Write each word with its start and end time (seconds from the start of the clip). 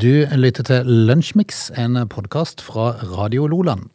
Du 0.00 0.24
lytter 0.32 0.64
til 0.64 0.86
Lunsjmix, 0.88 1.66
en 1.76 1.98
podkast 2.08 2.62
fra 2.64 2.94
Radio 3.04 3.44
Loland. 3.50 3.90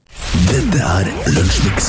Dette 0.46 0.78
er 0.78 1.08
Lunsjmix. 1.34 1.88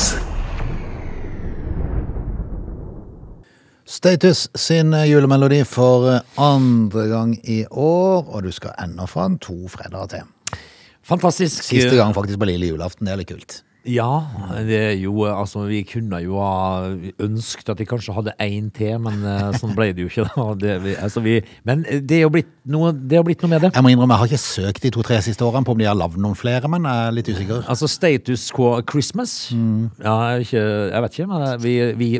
Status 3.84 4.46
sin 4.56 4.96
julemelodi 5.04 5.60
for 5.68 6.22
andre 6.40 7.04
gang 7.10 7.37
i 7.44 7.58
år, 7.68 8.24
og 8.24 8.48
du 8.48 8.54
skal 8.56 8.72
ennå 8.87 9.04
fra 9.04 9.29
en 9.29 9.37
to 9.37 9.58
fredager 9.68 10.08
til. 10.15 10.64
Fantastisk. 11.04 11.69
Siste 11.69 11.98
gang 12.01 12.17
faktisk 12.17 12.40
på 12.40 12.48
lille 12.48 12.72
julaften, 12.72 13.04
det 13.04 13.19
er 13.19 13.21
litt 13.21 13.35
kult. 13.35 13.60
Ja, 13.87 14.26
det 14.66 14.78
er 14.78 14.94
jo 14.98 15.24
Altså, 15.30 15.62
vi 15.68 15.82
kunne 15.86 16.18
jo 16.24 16.41
ha 16.42 16.91
ønsket 17.23 17.68
at 17.70 17.78
de 17.78 17.86
kanskje 17.88 18.14
hadde 18.16 18.34
én 18.42 18.68
til, 18.74 18.96
men 19.02 19.23
eh, 19.23 19.52
sånn 19.60 19.74
ble 19.77 19.92
det 19.95 20.05
jo 20.05 20.10
ikke. 20.10 20.27
da. 20.34 20.46
Det, 20.60 20.74
vi, 20.82 20.95
altså, 21.06 21.23
vi, 21.24 21.36
men 21.68 21.84
det 21.86 22.18
er 22.18 22.24
jo 22.24 22.32
blitt 22.34 22.50
noe, 22.66 22.91
det 22.92 23.20
har 23.20 23.27
blitt 23.27 23.45
noe 23.45 23.52
med 23.52 23.66
det. 23.66 23.72
Jeg 23.77 23.86
må 23.86 23.92
innrømme, 23.95 24.16
jeg 24.16 24.24
har 24.24 24.32
ikke 24.32 24.42
søkt 24.42 24.86
de 24.86 24.92
to-tre 24.96 25.20
siste 25.24 25.46
årene 25.46 25.66
på 25.68 25.77
om 25.77 25.82
de 25.82 25.88
har 25.88 25.98
lagd 25.98 26.18
noen 26.22 26.38
flere, 26.38 26.70
men 26.72 26.88
jeg 26.88 27.10
er 27.10 27.16
litt 27.18 27.30
usikker. 27.30 27.62
Altså 27.70 27.91
Status 27.91 28.48
quo 28.56 28.72
Christmas. 28.91 29.36
Ja, 29.52 30.16
jeg, 30.34 30.42
er 30.42 30.46
ikke, 30.46 30.64
jeg 30.66 31.06
vet 31.06 31.18
ikke, 31.20 31.30
men 31.34 31.46
eh, 31.46 31.56
vi, 31.62 31.77
vi, 32.02 32.10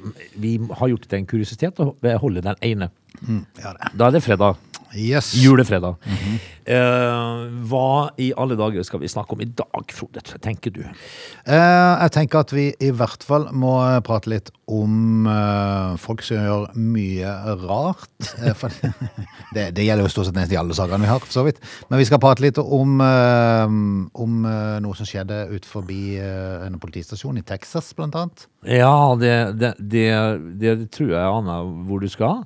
vi 0.47 0.55
har 0.81 0.95
gjort 0.95 1.07
det 1.07 1.13
til 1.15 1.23
en 1.23 1.31
kuriositet 1.35 1.83
å 1.83 1.91
holde 2.23 2.45
den 2.47 2.63
ene. 2.71 2.93
Ja, 3.27 3.73
det. 3.75 3.95
Da 3.97 4.11
er 4.11 4.19
det 4.19 4.23
fredag. 4.27 4.61
Yes. 4.97 5.35
Julefredag. 5.37 5.99
Eh, 6.67 7.47
hva 7.71 8.11
i 8.23 8.33
alle 8.37 8.59
dager 8.59 8.87
skal 8.87 9.03
vi 9.03 9.11
snakke 9.11 9.37
om 9.37 9.43
i 9.45 9.49
dag, 9.49 9.95
Frode? 9.95 10.23
Tenker 10.43 10.75
du? 10.75 10.83
Uh, 11.47 11.95
jeg 12.03 12.15
tenker 12.19 12.43
at 12.43 12.55
vi 12.55 12.69
i 12.83 12.93
hvert 12.95 13.25
fall 13.27 13.49
må 13.57 13.79
prate 14.07 14.31
litt 14.33 14.53
om 14.67 15.29
uh, 15.31 15.95
folk 16.03 16.25
som 16.27 16.43
gjør 16.43 16.67
mye 16.77 17.37
rart. 17.67 18.11
Eh, 18.47 18.53
det, 19.55 19.63
det 19.77 19.85
gjelder 19.87 20.05
jo 20.05 20.11
stort 20.13 20.29
sett 20.29 20.37
nesten 20.37 20.55
i 20.55 20.59
alle 20.61 20.75
sakene 20.77 21.07
vi 21.07 21.09
har, 21.09 21.23
for 21.23 21.33
så 21.33 21.45
vidt. 21.47 21.61
Men 21.89 22.01
vi 22.01 22.07
skal 22.09 22.21
prate 22.23 22.43
litt 22.45 22.59
om, 22.61 22.99
eh, 23.03 23.65
om 24.23 24.37
eh, 24.51 24.77
noe 24.85 24.99
som 24.99 25.09
skjedde 25.09 25.39
ut 25.55 25.67
forbi 25.69 26.19
eh, 26.21 26.67
en 26.67 26.77
politistasjon 26.83 27.41
i 27.41 27.45
Texas, 27.47 27.93
blant 27.97 28.17
annet. 28.19 28.47
Ja, 28.67 29.15
det, 29.19 29.33
det, 29.61 29.73
det, 29.79 30.07
det 30.61 30.75
tror 30.95 31.13
jeg 31.15 31.23
aner 31.23 31.69
hvor 31.87 32.03
du 32.03 32.09
skal. 32.13 32.43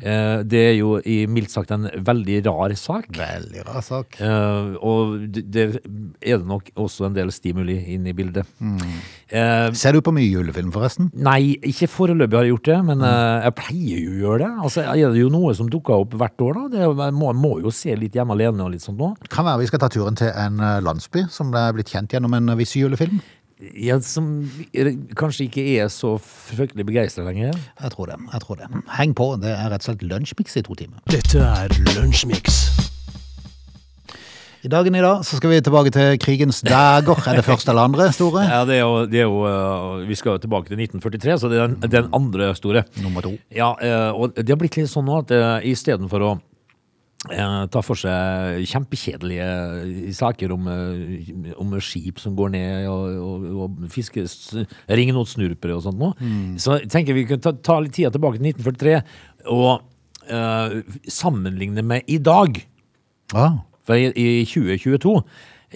Eh, 0.00 0.40
det 0.48 0.62
er 0.70 0.76
jo 0.78 0.96
i 1.04 1.20
mildt 1.30 1.52
sagt 1.54 1.72
en 1.74 1.88
veldig 1.92 2.40
rar 2.48 2.74
sak. 2.78 3.10
Veldig 3.18 3.57
rar 3.66 3.82
sak. 3.84 4.18
Uh, 4.20 4.74
og 4.84 5.14
det, 5.34 5.44
det 5.54 5.64
er 6.22 6.40
det 6.40 6.48
nok 6.48 6.70
også 6.78 7.08
en 7.08 7.16
del 7.16 7.32
stimuli 7.34 7.76
inne 7.94 8.12
i 8.12 8.16
bildet. 8.16 8.48
Eh, 9.28 9.68
Ser 9.76 9.96
du 9.96 10.00
på 10.04 10.12
mye 10.14 10.28
julefilm, 10.28 10.70
forresten? 10.74 11.10
nei, 11.14 11.56
ikke 11.66 11.88
foreløpig 11.90 12.38
har 12.38 12.46
jeg 12.46 12.54
gjort 12.54 12.70
det, 12.70 12.78
men 12.90 13.04
uh, 13.04 13.44
jeg 13.46 13.56
pleier 13.60 14.02
jo 14.04 14.12
å 14.12 14.20
gjøre 14.24 14.38
det. 14.44 14.50
Altså, 14.68 14.84
er 14.88 15.14
det 15.14 15.22
jo 15.24 15.32
noe 15.32 15.54
som 15.58 15.70
dukker 15.72 16.04
opp 16.04 16.14
hvert 16.20 16.46
år, 16.48 16.60
da? 16.60 16.68
Det, 16.76 17.10
må, 17.16 17.32
må 17.36 17.54
jo 17.64 17.72
se 17.74 17.96
litt 17.98 18.14
hjemme 18.16 18.36
alene 18.36 18.64
og 18.66 18.74
litt 18.76 18.84
sånt 18.84 19.00
nå. 19.00 19.14
Kan 19.32 19.48
være 19.48 19.64
vi 19.64 19.70
skal 19.72 19.82
ta 19.82 19.90
turen 19.92 20.18
til 20.18 20.30
en 20.32 20.62
landsby 20.84 21.26
som 21.32 21.50
er 21.56 21.74
blitt 21.76 21.90
kjent 21.92 22.14
gjennom 22.14 22.36
en 22.38 22.54
viss 22.58 22.76
julefilm. 22.78 23.20
Ja, 23.74 23.96
som 24.06 24.44
kanskje 25.18 25.48
ikke 25.48 25.64
er 25.82 25.88
så 25.90 26.12
fryktelig 26.22 26.84
begeistra 26.86 27.24
lenger. 27.26 27.56
Jeg 27.82 27.90
tror 27.90 28.06
det. 28.06 28.18
jeg 28.32 28.44
tror 28.44 28.60
det. 28.60 28.68
Heng 28.94 29.16
på, 29.18 29.32
det 29.42 29.50
er 29.50 29.72
rett 29.72 29.82
og 29.82 29.88
slett 29.90 30.04
lunsjmix 30.06 30.60
i 30.60 30.62
to 30.62 30.78
timer. 30.78 31.02
Dette 31.10 31.42
er 31.42 31.74
Lunsjmix. 31.96 32.60
I 34.66 34.68
dagen 34.72 34.94
i 34.98 35.00
dag 35.04 35.20
så 35.26 35.38
skal 35.38 35.52
vi 35.52 35.60
tilbake 35.62 35.92
til 35.94 36.16
krigens 36.18 36.60
dager. 36.66 37.14
Er 37.30 37.38
det 37.38 37.44
første 37.46 37.70
eller 37.70 37.86
andre 37.86 38.08
store? 38.14 38.42
Ja, 38.48 38.64
det 38.66 38.74
er 38.80 38.82
jo, 38.82 38.94
det 39.06 39.20
er 39.22 39.28
jo 39.28 39.38
øh, 39.46 40.08
Vi 40.08 40.16
skal 40.18 40.34
jo 40.34 40.42
tilbake 40.42 40.66
til 40.72 40.80
1943, 40.82 41.36
så 41.38 41.50
det 41.52 41.60
er 41.62 41.68
den, 41.70 41.90
den 41.92 42.08
andre 42.16 42.50
store. 42.58 42.82
Nummer 43.04 43.22
to. 43.22 43.36
Ja, 43.54 43.70
øh, 43.78 44.18
og 44.18 44.34
det 44.34 44.48
har 44.50 44.58
blitt 44.58 44.76
litt 44.80 44.90
sånn 44.90 45.06
nå 45.06 45.20
at 45.22 45.30
uh, 45.30 45.60
istedenfor 45.62 46.24
å 46.26 46.32
eh, 47.30 47.62
ta 47.70 47.82
for 47.86 47.98
seg 48.02 48.64
kjempekjedelige 48.70 49.46
saker 50.18 50.52
om, 50.56 50.66
eh, 50.74 51.54
om 51.58 51.78
skip 51.82 52.18
som 52.22 52.34
går 52.38 52.50
ned 52.56 52.88
og, 52.90 53.14
og, 53.28 53.46
og 53.68 53.86
fiske 53.94 54.26
s- 54.26 54.56
snurpere 54.58 55.76
og 55.78 55.86
sånt 55.86 55.98
nå, 56.02 56.10
så 56.58 56.80
tenker 56.90 57.14
vi 57.14 57.26
kunne 57.30 57.42
ta, 57.46 57.52
ta 57.54 57.78
litt 57.84 57.94
tida 57.94 58.10
tilbake 58.14 58.38
til 58.42 58.50
1943 58.50 58.98
og 59.54 59.86
uh, 60.34 60.80
sammenligne 61.10 61.82
med 61.86 62.10
i 62.10 62.18
dag. 62.18 62.58
Ja. 63.34 63.50
For 63.88 63.96
i, 63.96 64.10
i 64.12 64.44
2022, 64.44 65.14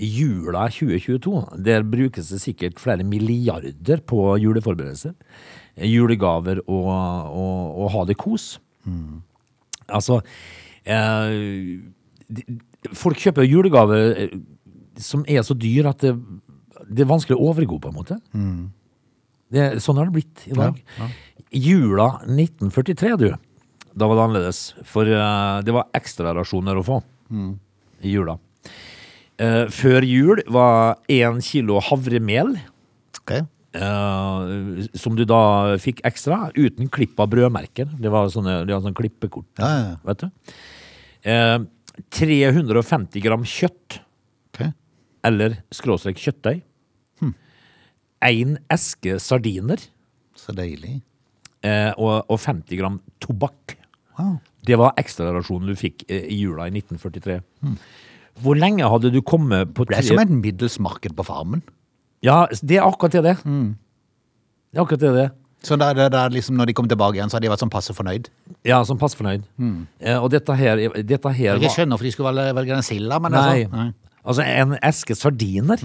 jula 0.05 0.67
2022, 0.73 1.33
der 1.65 1.85
brukes 1.89 2.29
det 2.33 2.41
sikkert 2.45 2.81
flere 2.81 3.05
milliarder 3.09 4.03
på 4.09 4.21
juleforberedelser. 4.41 5.15
Julegaver 5.89 6.61
og, 6.69 6.89
og, 7.33 7.79
og 7.87 7.91
ha 7.97 8.05
det 8.11 8.19
kos. 8.21 8.59
Altså 9.89 10.21
eh, 10.85 11.81
de- 12.29 12.59
Folk 12.99 13.17
kjøper 13.23 13.47
julegaver 13.47 14.17
eh, 14.27 14.33
som 14.99 15.23
er 15.31 15.45
så 15.47 15.55
dyr 15.57 15.87
at 15.93 16.03
det, 16.05 16.13
det 16.91 17.05
er 17.05 17.11
vanskelig 17.13 17.37
å 17.39 17.49
overgå, 17.53 17.79
på 17.81 17.89
en 17.93 17.97
måte. 17.97 18.17
Det, 19.53 19.67
sånn 19.85 19.97
har 20.01 20.09
det 20.11 20.17
blitt 20.19 20.43
i 20.51 20.57
dag. 20.57 20.77
Jula 21.53 22.09
1943, 22.27 23.17
du. 23.21 23.29
Da 23.95 24.09
var 24.09 24.17
det 24.19 24.25
annerledes. 24.27 24.61
For 24.89 25.09
eh, 25.09 25.61
det 25.65 25.73
var 25.77 25.89
ekstrarasjoner 25.97 26.81
å 26.81 26.85
få 26.87 27.01
i 28.05 28.13
jula. 28.17 28.39
Eh, 29.39 29.67
før 29.73 30.05
jul 30.07 30.43
var 30.53 30.99
én 31.11 31.41
kilo 31.43 31.81
havremel, 31.81 32.57
Okay. 33.23 33.41
eh, 33.75 34.89
som 34.99 35.15
du 35.17 35.25
da 35.25 35.77
fikk 35.79 36.01
ekstra, 36.05 36.51
uten 36.57 36.89
klipp 36.91 37.19
av 37.21 37.31
brødmerker. 37.31 37.89
Det 38.01 38.11
var 38.11 38.27
sånne, 38.29 38.67
det 38.67 38.75
var 38.75 38.83
sånne 38.83 38.99
klippekort. 38.99 39.47
Ja, 39.59 39.69
ja, 39.69 39.85
ja. 39.91 39.97
Vet 40.05 40.19
du? 40.19 40.31
Eh, 41.25 41.59
350 42.11 43.21
gram 43.23 43.43
kjøtt, 43.45 44.01
Okay. 44.55 44.73
eller 45.25 45.57
skråstrek 45.73 46.17
kjøttdeig. 46.19 46.63
Én 48.23 48.57
eske 48.71 49.17
sardiner 49.19 49.81
Så 50.39 50.53
deilig. 50.55 51.01
eh, 51.65 51.91
og, 51.99 52.25
og 52.31 52.39
50 52.39 52.77
gram 52.79 53.01
tobakk. 53.19 53.75
Wow. 54.19 54.39
Det 54.67 54.79
var 54.79 54.95
ekstrarasjonen 55.01 55.73
du 55.73 55.79
fikk 55.79 56.05
eh, 56.09 56.27
i 56.31 56.41
jula 56.45 56.69
i 56.69 56.75
1943. 56.75 57.41
Hvor 58.43 58.57
lenge 58.59 58.89
hadde 58.89 59.11
du 59.13 59.21
kommet 59.25 59.75
på 59.77 59.85
Det 59.89 59.99
er 59.99 60.09
som 60.09 60.21
et 60.23 60.33
middels 60.33 60.79
marked 60.83 61.15
på 61.19 61.27
farmen. 61.27 61.63
Ja, 62.25 62.47
det 62.63 62.79
er 62.79 62.87
akkurat 62.87 63.17
det 63.19 63.25
det. 63.27 63.37
Det 63.45 64.79
er 64.79 64.85
akkurat 64.85 65.03
det 65.03 65.15
det. 65.19 65.31
Så 65.63 65.77
da, 65.79 65.93
da, 65.95 66.25
liksom 66.31 66.57
når 66.59 66.71
de 66.71 66.75
kom 66.75 66.89
tilbake 66.91 67.19
igjen, 67.19 67.31
så 67.31 67.39
hadde 67.39 67.47
de 67.47 67.53
vært 67.53 67.63
sånn 67.63 67.71
passe 67.71 67.95
fornøyd. 67.95 68.29
Ja, 68.67 68.81
som 68.87 68.99
pass 68.99 69.15
fornøyd. 69.19 69.45
Eh, 70.03 70.17
og 70.19 70.31
dette 70.35 70.57
her, 70.59 70.81
dette 71.07 71.35
her 71.37 71.61
Jeg 71.63 71.71
skjønner 71.71 71.95
hvorfor 71.95 72.09
de 72.09 72.15
skulle 72.15 72.33
velge, 72.33 72.57
velge 72.59 72.75
den 72.75 72.87
silda, 72.87 73.21
men 73.23 73.35
Nei. 73.37 73.45
altså, 73.45 73.77
nei. 73.77 73.89
Altså 74.23 74.47
en 74.47 74.75
eske 74.83 75.17
sardiner. 75.19 75.83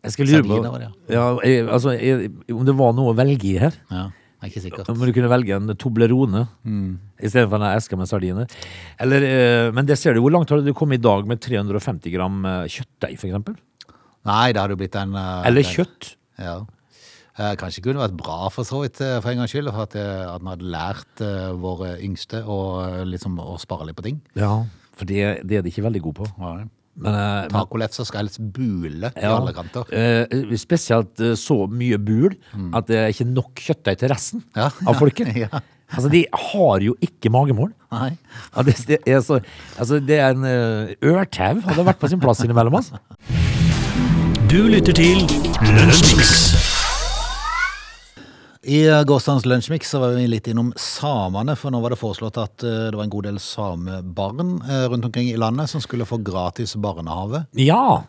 Jeg 0.00 0.14
skal 0.14 0.30
lure 0.30 0.46
på 0.46 0.78
ja. 0.80 0.88
ja, 1.12 1.24
eh, 1.44 1.66
altså, 1.66 1.92
eh, 1.94 2.28
om 2.54 2.62
det 2.66 2.74
var 2.78 2.94
noe 2.96 3.12
å 3.12 3.16
velge 3.18 3.50
i 3.50 3.58
her. 3.60 3.76
Ja, 3.90 4.06
jeg 4.40 4.48
er 4.48 4.50
ikke 4.54 4.62
sikker. 4.64 4.88
Om 4.88 5.00
du 5.04 5.12
kunne 5.12 5.28
velge 5.30 5.54
en 5.56 5.74
Toblerone 5.76 6.46
i 6.64 7.28
stedet 7.28 7.48
for 7.50 7.56
en 7.60 7.66
eske 7.76 7.96
med 8.00 8.08
sardiner. 8.08 8.46
Eller, 8.98 9.22
eh, 9.28 9.70
men 9.76 9.84
det 9.86 9.98
ser 10.00 10.14
du. 10.14 10.20
Hvor 10.24 10.32
langt 10.32 10.48
har 10.48 10.60
du 10.64 10.72
kommet 10.72 10.98
i 11.00 11.02
dag 11.04 11.26
med 11.28 11.40
350 11.44 12.10
gram 12.14 12.44
eh, 12.48 12.64
kjøttdeig, 12.72 13.18
for 13.20 13.28
eksempel? 13.28 13.56
Nei, 14.24 14.52
det 14.52 14.60
hadde 14.60 14.76
jo 14.76 14.80
blitt 14.80 14.96
en 15.00 15.14
eh, 15.14 15.46
Eller 15.48 15.60
en- 15.64 15.74
kjøtt. 15.76 16.14
Ja. 16.40 16.58
Eh, 17.38 17.54
Kanskje 17.56 17.82
kunne 17.84 18.00
vært 18.02 18.16
bra 18.16 18.48
for 18.52 18.64
så 18.68 18.80
vidt, 18.82 19.00
eh, 19.00 19.20
for 19.20 19.30
en 19.30 19.38
gangs 19.44 19.52
skyld, 19.52 19.70
for 19.72 19.82
at, 19.86 19.94
eh, 19.96 20.34
at 20.34 20.42
hadde 20.42 20.72
lært 20.72 21.20
eh, 21.24 21.52
våre 21.56 21.94
yngste 22.00 22.42
å, 22.44 22.58
eh, 22.86 23.04
liksom, 23.08 23.36
å 23.40 23.58
spare 23.60 23.86
litt 23.86 23.96
på 23.96 24.02
ting. 24.08 24.20
Ja, 24.36 24.64
for 24.96 25.04
det, 25.08 25.46
det 25.48 25.56
er 25.58 25.62
de 25.62 25.70
ikke 25.72 25.84
veldig 25.86 26.02
gode 26.02 26.24
på. 26.24 26.32
Ja. 26.40 26.64
Men 26.96 27.48
Tacolefser 27.52 28.04
skal 28.08 28.24
helst 28.24 28.40
bule 28.52 29.12
i 29.16 29.22
Ja. 29.22 29.36
alle 29.38 29.52
kanter. 29.56 29.86
Eh, 29.92 30.56
spesielt 30.56 31.20
eh, 31.20 31.34
så 31.38 31.66
mye 31.70 31.98
bul 31.98 32.34
at 32.74 32.86
det 32.90 32.96
er 32.98 33.08
ikke 33.14 33.28
nok 33.30 33.54
kjøttdeig 33.54 33.98
til 34.02 34.08
resten 34.12 34.42
Ja. 34.56 34.70
av 34.86 34.94
folket. 34.98 35.34
Ja. 35.46 35.48
Altså, 35.90 36.08
de 36.12 36.24
har 36.30 36.78
jo 36.84 36.94
ikke 37.02 37.32
magemål. 37.34 37.72
Nei. 37.90 38.12
Ja, 38.54 38.62
det, 38.62 38.76
det, 38.86 38.98
er 39.10 39.20
så, 39.26 39.40
altså, 39.76 39.98
det 39.98 40.20
er 40.22 40.36
en 40.36 40.44
uh, 40.46 40.92
ørtau 41.02 41.58
hadde 41.66 41.86
vært 41.88 41.98
på 41.98 42.08
sin 42.12 42.20
plass 42.22 42.44
innimellom. 42.44 42.76
Altså. 42.78 43.00
Du 44.46 44.68
lytter 44.70 44.94
til 44.94 45.26
Lunsjmix. 45.66 46.69
I 48.60 48.82
eh, 48.84 49.02
gårsdagens 49.08 49.46
lunsjmix 49.48 49.94
var 49.96 50.12
vi 50.12 50.26
litt 50.28 50.48
innom 50.50 50.68
samene, 50.76 51.54
for 51.56 51.72
nå 51.72 51.78
var 51.80 51.94
det 51.94 52.00
foreslått 52.00 52.36
at 52.42 52.64
eh, 52.66 52.90
det 52.92 52.98
var 52.98 53.06
en 53.06 53.12
god 53.12 53.28
del 53.30 53.38
samebarn 53.40 54.58
eh, 54.60 54.84
rundt 54.92 55.06
omkring 55.08 55.30
i 55.30 55.38
landet 55.40 55.70
som 55.72 55.80
skulle 55.80 56.04
få 56.08 56.18
gratis 56.24 56.76
barnehage. 56.76 57.46
Ja! 57.56 58.02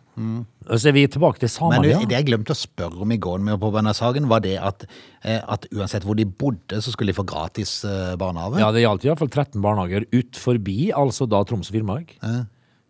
Så 0.67 0.91
er 0.91 0.95
vi 0.97 1.05
tilbake 1.07 1.39
til 1.39 1.49
samene. 1.49 1.79
Men 1.87 2.03
det 2.03 2.17
jeg 2.17 2.27
glemte 2.27 2.51
å 2.51 2.59
spørre 2.59 2.99
om 3.05 3.15
i 3.15 3.19
går 3.21 3.39
med 3.47 3.61
på 3.63 3.71
denne 3.73 3.93
saken, 3.95 4.27
var 4.31 4.43
det 4.43 4.57
at, 4.59 4.83
eh, 5.23 5.39
at 5.39 5.69
uansett 5.71 6.03
hvor 6.03 6.19
de 6.19 6.27
bodde, 6.27 6.81
så 6.83 6.91
skulle 6.91 7.15
de 7.15 7.19
få 7.21 7.25
gratis 7.31 7.77
eh, 7.87 8.17
barnehage. 8.19 8.59
ja, 8.59 8.73
det 8.75 8.83
gjaldt 8.83 9.07
i 9.07 9.13
hvert 9.13 9.23
fall 9.23 9.31
13 9.31 9.63
barnehager 9.63 10.09
ut 10.11 10.35
forbi, 10.35 10.91
altså 10.91 11.29
da 11.31 11.45
Troms 11.47 11.71
og 11.71 11.79
Finnmark. 11.79 12.17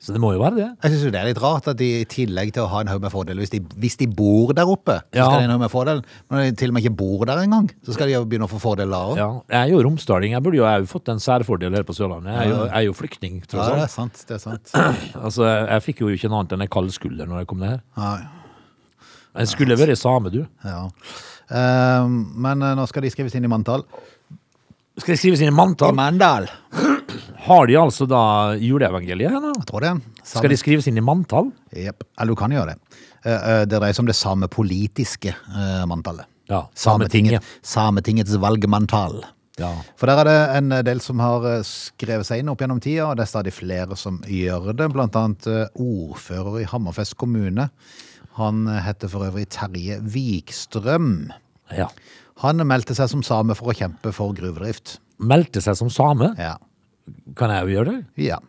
Så 0.01 0.15
det 0.15 0.19
må 0.23 0.31
jo 0.33 0.39
være 0.41 0.55
det. 0.57 0.67
Jeg 0.81 0.91
synes 0.95 1.03
jo 1.05 1.09
det 1.13 1.19
er 1.19 1.27
litt 1.27 1.39
rart 1.43 1.67
at 1.69 1.77
de 1.77 1.87
i 1.99 2.05
tillegg 2.09 2.49
til 2.55 2.63
å 2.63 2.69
ha 2.71 2.79
en 2.81 2.89
haug 2.89 3.03
med 3.03 3.11
fordeler, 3.13 3.37
hvis 3.43 3.51
hvis 3.77 3.97
de 3.99 4.07
bor 4.09 4.49
der 4.57 4.65
oppe, 4.65 4.95
så 5.13 5.19
Ja. 5.19 5.27
skal 5.27 5.35
de 5.35 5.43
ha 5.43 5.45
en 5.45 5.53
haug 5.53 5.61
med 5.61 5.69
fordel. 5.69 6.01
Men 6.29 6.39
når 6.39 6.47
de 6.49 6.55
til 6.57 6.69
og 6.71 6.73
med 6.73 6.83
ikke 6.83 6.95
bor 6.97 7.25
der 7.29 7.37
engang, 7.43 7.69
så 7.85 7.93
skal 7.93 8.07
de 8.09 8.15
jo 8.15 8.23
begynne 8.25 8.47
å 8.47 8.49
få 8.49 8.57
fordeler 8.63 8.97
òg. 9.11 9.17
Ja, 9.21 9.27
jeg 9.53 9.69
er 9.69 9.75
jo 9.75 9.83
romsdaling. 9.85 10.31
Jeg 10.33 10.41
burde 10.41 10.57
jo 10.57 10.65
jeg 10.65 10.87
fått 10.89 11.07
en 11.13 11.21
særfordel 11.21 11.77
her 11.77 11.83
på 11.85 11.93
Sørlandet. 11.93 12.33
Jeg 12.33 12.47
er 12.47 12.49
jo, 12.49 12.65
jeg 12.65 12.73
er 12.81 12.85
jo 12.89 12.93
flyktning, 12.97 13.43
Ja, 13.53 13.69
det 13.75 13.83
er 13.83 13.93
sant, 13.93 14.25
det 14.27 14.35
er 14.39 14.41
sant. 14.41 14.71
Altså, 15.25 15.45
jeg, 15.69 15.81
fikk 15.85 16.01
jo 16.01 16.07
ikke 16.09 16.29
noe 16.33 16.39
annet 16.41 16.53
enn 16.57 16.61
en 16.65 16.73
kald 16.73 16.89
skulder 16.97 17.29
når 17.29 17.43
jeg 17.43 17.47
kom 17.53 17.59
ned 17.61 17.69
her. 17.75 17.81
Nei, 17.97 18.27
Jeg 19.37 19.47
skulle 19.53 19.77
vært 19.77 19.97
same, 20.01 20.31
du. 20.33 20.47
ja. 20.65 20.87
Uh, 21.51 22.07
men 22.07 22.61
eh, 22.63 22.73
nå 22.79 22.87
skal 22.87 23.03
de 23.03 23.09
skrives 23.11 23.35
inn 23.35 23.43
i 23.43 23.49
manntall. 23.51 23.83
Skal 24.97 25.13
de 25.13 25.19
skrives 25.19 25.41
inn 25.43 25.51
i 25.51 25.55
manntall? 25.55 25.93
Mandal. 25.93 26.47
Har 27.41 27.65
de 27.67 27.75
altså 27.79 28.05
da 28.09 28.21
juleevangeliet 28.61 29.33
her 29.33 29.41
nå? 29.41 29.51
Jeg 29.57 29.67
tror 29.69 29.81
det. 29.85 29.91
Skal 30.27 30.51
de 30.53 30.57
skrives 30.59 30.87
inn 30.91 30.99
i 31.01 31.03
manntall? 31.05 31.49
Jep. 31.73 32.03
Eller 32.19 32.35
du 32.35 32.39
kan 32.39 32.53
gjøre 32.53 32.73
det. 32.75 32.99
Eh, 33.25 33.33
eh, 33.33 33.61
Det 33.65 33.79
dreier 33.79 33.95
seg 33.97 34.03
om 34.05 34.09
det 34.11 34.17
samme 34.19 34.49
politiske 34.51 35.33
eh, 35.33 35.83
manntallet. 35.89 36.27
Ja, 36.51 36.65
Sametinget. 36.75 37.45
Sametingets 37.63 38.35
valgmanntall. 38.41 39.21
Ja. 39.61 39.71
For 39.99 40.09
der 40.09 40.21
er 40.21 40.27
det 40.29 40.37
en 40.59 40.69
del 40.85 40.99
som 41.03 41.19
har 41.23 41.45
skrevet 41.67 42.27
seg 42.27 42.41
inn 42.41 42.49
opp 42.51 42.61
gjennom 42.63 42.79
tida, 42.83 43.07
og 43.09 43.17
det 43.19 43.25
er 43.25 43.31
stadig 43.31 43.53
flere 43.55 43.95
som 43.99 44.19
gjør 44.27 44.71
det. 44.77 44.89
Blant 44.93 45.15
annet 45.19 45.47
ordfører 45.79 46.61
i 46.61 46.67
Hammerfest 46.69 47.15
kommune. 47.21 47.69
Han 48.39 48.63
heter 48.85 49.11
for 49.11 49.27
øvrig 49.27 49.47
Terje 49.53 49.99
Vikstrøm. 50.01 51.31
ja. 51.75 51.89
Han 52.41 52.57
meldte 52.65 52.95
seg 52.97 53.05
som 53.11 53.21
same 53.21 53.53
for 53.53 53.69
å 53.69 53.75
kjempe 53.77 54.09
for 54.15 54.33
gruvedrift. 54.33 54.95
Meldte 55.21 55.61
seg 55.61 55.75
som 55.77 55.91
same? 55.93 56.31
Ja. 56.41 56.55
Kan 57.37 57.53
jeg 57.53 57.67
jo 57.67 57.75
gjøre 57.77 57.91
det? 57.91 57.99
Ja, 58.29 58.39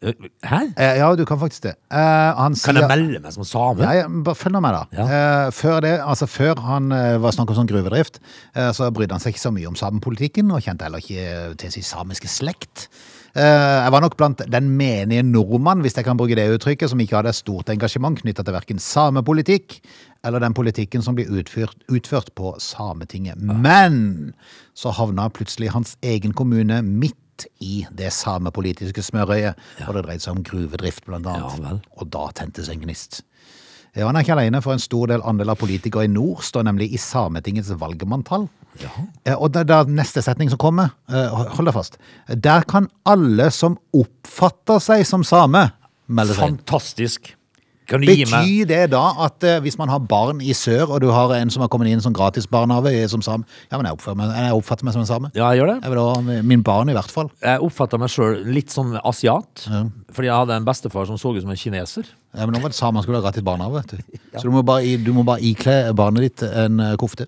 Hæ? 0.00 0.60
Eh, 0.80 0.96
ja 0.96 1.10
du 1.16 1.24
kan 1.28 1.38
faktisk 1.38 1.62
det. 1.62 1.74
Eh, 1.92 1.98
han 2.36 2.54
Kan 2.56 2.76
jeg 2.76 2.88
melde 2.88 3.20
meg 3.20 3.34
som 3.34 3.44
same? 3.44 3.84
Ja, 3.84 3.92
ja, 4.00 4.08
men 4.08 4.24
bare 4.24 4.38
følg 4.38 4.56
nå 4.56 4.62
med, 4.64 4.72
da. 4.72 5.04
Eh, 5.04 5.50
før 5.52 5.80
det, 5.84 5.92
altså 6.00 6.26
før 6.26 6.60
han 6.64 6.88
eh, 6.96 7.18
var 7.20 7.36
snakk 7.36 7.52
om 7.52 7.58
sånn 7.58 7.68
gruvedrift, 7.68 8.16
eh, 8.56 8.70
så 8.72 8.88
brydde 8.88 9.18
han 9.18 9.20
seg 9.20 9.34
ikke 9.34 9.44
så 9.44 9.52
mye 9.52 9.68
om 9.68 9.76
samepolitikken, 9.76 10.52
og 10.56 10.64
kjente 10.64 10.88
heller 10.88 11.04
ikke 11.04 11.52
til 11.60 11.74
sin 11.76 11.84
samiske 11.84 12.32
slekt. 12.32 12.88
Eh, 13.36 13.44
jeg 13.44 13.92
var 13.92 14.00
nok 14.02 14.16
blant 14.16 14.40
den 14.48 14.72
menige 14.78 15.22
nordmann, 15.26 15.84
hvis 15.84 16.00
jeg 16.00 16.08
kan 16.08 16.18
bruke 16.18 16.38
det 16.38 16.48
uttrykket, 16.56 16.88
som 16.90 17.04
ikke 17.04 17.20
hadde 17.20 17.34
et 17.34 17.42
stort 17.42 17.68
engasjement 17.70 18.24
knytta 18.24 18.46
til 18.46 18.56
verken 18.56 18.80
samepolitikk 18.80 19.82
eller 20.24 20.40
den 20.42 20.56
politikken 20.56 21.04
som 21.04 21.16
blir 21.16 21.28
utført, 21.32 21.76
utført 21.88 22.28
på 22.36 22.52
Sametinget. 22.60 23.40
Men 23.40 24.34
så 24.76 24.92
havna 24.92 25.30
plutselig 25.32 25.70
hans 25.72 25.94
egen 26.04 26.34
kommune 26.36 26.82
midt 26.84 27.16
i 27.64 27.84
det 27.96 28.12
samepolitiske 28.16 29.02
smørøyet, 29.06 29.58
og 29.86 29.96
det 29.96 30.04
dreide 30.06 30.24
seg 30.24 30.36
om 30.36 30.44
gruvedrift, 30.46 31.04
blant 31.06 31.28
annet. 31.30 31.60
Ja. 31.64 31.76
Og 32.00 32.10
da 32.12 32.28
tentes 32.36 32.70
en 32.72 32.82
gnist. 32.82 33.22
Ja, 33.96 34.06
han 34.06 34.14
er 34.14 34.22
ikke 34.22 34.36
alene, 34.36 34.60
for 34.62 34.76
en 34.76 34.82
stor 34.82 35.10
del 35.10 35.24
andel 35.26 35.50
av 35.50 35.58
politikere 35.58 36.06
i 36.06 36.10
nord 36.10 36.44
står 36.46 36.68
nemlig 36.68 36.92
i 36.94 37.00
Sametingets 37.00 37.72
valgmanntall. 37.80 38.46
Ja. 38.78 38.92
Og 39.34 39.50
det 39.54 39.64
er 39.66 39.90
neste 39.90 40.22
setning 40.22 40.52
som 40.52 40.60
kommer, 40.62 40.92
eh, 41.10 41.26
hold 41.56 41.66
deg 41.66 41.74
fast. 41.74 41.98
Der 42.28 42.62
kan 42.62 42.88
alle 43.04 43.50
som 43.50 43.78
oppfatter 43.92 44.78
seg 44.78 45.02
som 45.06 45.26
same, 45.26 45.72
melde 46.06 46.36
seg 46.36 46.52
inn. 46.52 46.60
Fantastisk. 46.62 47.34
Kan 47.90 48.04
Betyr 48.06 48.68
det 48.70 48.84
da 48.92 49.00
at 49.26 49.42
eh, 49.42 49.56
hvis 49.64 49.74
man 49.80 49.90
har 49.90 49.98
barn 50.06 50.38
i 50.40 50.54
sør, 50.54 50.92
og 50.94 51.00
du 51.02 51.08
har 51.10 51.32
en 51.34 51.50
som 51.50 51.64
har 51.64 51.70
kommet 51.72 51.90
inn 51.90 52.02
som 52.04 52.14
gratis 52.14 52.46
barnehage 52.46 52.92
eh, 52.94 53.08
som 53.10 53.22
sam... 53.26 53.42
ja, 53.66 53.76
men 53.80 53.88
jeg 53.88 53.96
oppfatter 53.98 54.18
meg, 54.20 54.30
jeg 54.36 54.54
oppfatter 54.60 54.86
meg 54.86 54.94
som 54.94 55.02
en 55.02 55.08
same. 55.10 55.30
Ja, 55.34 55.48
jeg 55.50 55.58
gjør 55.64 55.72
det. 55.72 55.76
Jeg 55.82 55.90
vil 55.96 56.00
ha 56.04 56.42
min 56.52 56.62
barn 56.66 56.92
i 56.92 56.94
hvert 56.94 57.10
fall. 57.10 57.32
Jeg 57.42 57.64
oppfatter 57.66 57.98
meg 57.98 58.12
sjøl 58.14 58.38
litt 58.54 58.70
som 58.70 58.94
asiat. 59.02 59.64
Fordi 60.14 60.30
jeg 60.30 60.36
hadde 60.44 60.60
en 60.60 60.68
bestefar 60.70 61.10
som 61.10 61.18
så 61.18 61.34
ut 61.34 61.42
som 61.42 61.50
en 61.50 61.58
kineser. 61.58 62.06
Ja, 62.38 62.46
men 62.46 62.54
nå 62.54 62.62
var 62.62 62.70
det 62.70 62.78
samme 62.78 63.00
han 63.00 63.06
skulle 63.08 63.18
ha 63.18 63.26
gratis 63.26 63.42
barnehage, 63.42 63.82
vet 63.82 63.96
du. 63.98 64.20
Så 64.38 64.46
du 64.46 64.54
må 64.54 64.62
bare, 64.62 64.86
i- 64.86 65.00
du 65.02 65.10
må 65.16 65.24
bare 65.26 65.42
ikle 65.42 65.80
barnet 65.98 66.28
ditt 66.28 66.44
en 66.46 66.78
eh, 66.84 66.94
kofte. 67.00 67.26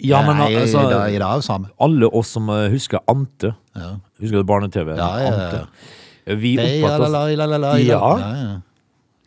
Ja, 0.00 0.22
men 0.24 0.38
Nei, 0.38 0.52
altså, 0.54 0.80
i 0.86 0.90
dag, 0.92 1.12
i 1.12 1.18
dag 1.18 1.42
er 1.42 1.68
alle 1.84 2.08
oss 2.14 2.30
som 2.36 2.48
eh, 2.54 2.68
husker 2.70 3.00
Ante 3.10 3.50
Husker 3.74 4.38
du 4.38 4.46
barne-TV? 4.46 4.92
Ja, 4.96 5.08
ja, 5.18 5.26
ja. 5.26 5.32
Ante. 5.34 6.38
Vi 6.38 6.52
Hei, 6.56 6.78
oppfatter 6.84 7.04
oss 7.04 7.12
la, 7.12 7.22
la, 7.26 7.34
la, 7.34 7.46
la, 7.58 7.58
la, 7.66 7.76
Ja. 7.82 8.00
ja, 8.22 8.32
ja. 8.38 8.56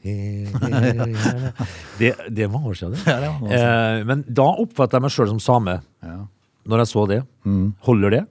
det, 2.00 2.12
det 2.34 2.48
mange 2.50 2.72
år 2.72 2.78
siden. 2.80 2.96
det. 2.98 3.06
Ja, 3.06 3.34
det 3.42 3.58
Eh, 3.62 4.04
men 4.10 4.24
da 4.28 4.48
oppfatter 4.64 4.98
jeg 4.98 5.06
meg 5.06 5.14
sjøl 5.14 5.30
som 5.34 5.40
same. 5.44 5.78
Når 6.66 6.84
jeg 6.84 6.90
så 6.92 7.08
det. 7.10 7.20
Holder 7.88 8.10
det? 8.18 8.24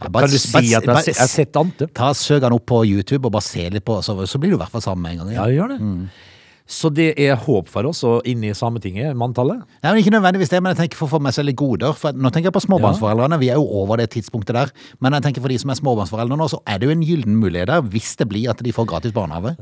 Ja, 0.00 0.08
bare- 0.08 0.26
kan 0.26 0.30
du 0.32 0.38
si 0.38 0.50
bare- 0.52 0.64
at 0.64 0.70
jeg 0.70 0.82
bare- 0.86 1.14
har 1.20 1.28
sett 1.30 1.56
Ante? 1.56 1.86
Ta 1.94 2.12
Søk 2.12 2.42
han 2.42 2.52
opp 2.56 2.66
på 2.66 2.80
YouTube 2.88 3.24
og 3.26 3.32
bare 3.32 3.42
se 3.46 3.68
litt 3.70 3.84
på, 3.84 4.00
så, 4.02 4.16
så 4.26 4.38
blir 4.40 4.50
du 4.50 4.56
i 4.56 4.58
hvert 4.58 4.70
fall 4.72 4.80
sammen 4.82 5.02
med 5.02 5.12
en 5.12 5.18
gang. 5.18 5.34
Ja, 5.34 5.44
Ja. 5.46 5.62
gjør 5.62 5.68
det. 5.76 5.78
Så 6.70 6.86
det 6.94 7.08
er 7.18 7.34
håp 7.34 7.66
for 7.72 7.88
oss 7.90 8.04
og 8.06 8.26
inn 8.30 8.44
i 8.46 8.52
Sametinget, 8.54 9.16
manntallet? 9.18 9.64
Nei, 9.82 9.90
men 9.90 9.98
Ikke 10.04 10.12
nødvendigvis 10.14 10.52
det, 10.52 10.60
men 10.62 10.70
jeg 10.70 10.84
tenker 10.84 11.00
for 11.00 11.08
å 11.08 11.14
få 11.16 11.20
med 11.24 11.34
seg 11.34 11.48
litt 11.48 11.58
goder. 11.58 11.96
For 11.98 12.14
nå 12.14 12.30
tenker 12.30 12.52
jeg 12.52 12.54
på 12.54 12.62
småbarnsforeldrene. 12.62 13.38
Vi 13.42 13.48
er 13.50 13.58
jo 13.58 13.64
over 13.82 13.98
det 13.98 14.06
tidspunktet 14.14 14.54
der. 14.54 14.70
Men 15.02 15.16
jeg 15.18 15.24
tenker 15.26 15.42
for 15.42 15.50
de 15.50 15.58
som 15.58 15.72
er 15.74 15.80
småbarnsforeldre 15.80 16.38
nå, 16.38 16.46
så 16.52 16.60
er 16.70 16.78
det 16.78 16.86
jo 16.86 16.94
en 16.94 17.02
gyllen 17.02 17.40
mulighet 17.42 17.72
der 17.72 17.82
hvis 17.90 18.12
det 18.20 18.28
blir 18.30 18.52
at 18.54 18.62
de 18.62 18.70
får 18.76 18.86
gratis 18.92 19.12
barnehage. 19.16 19.56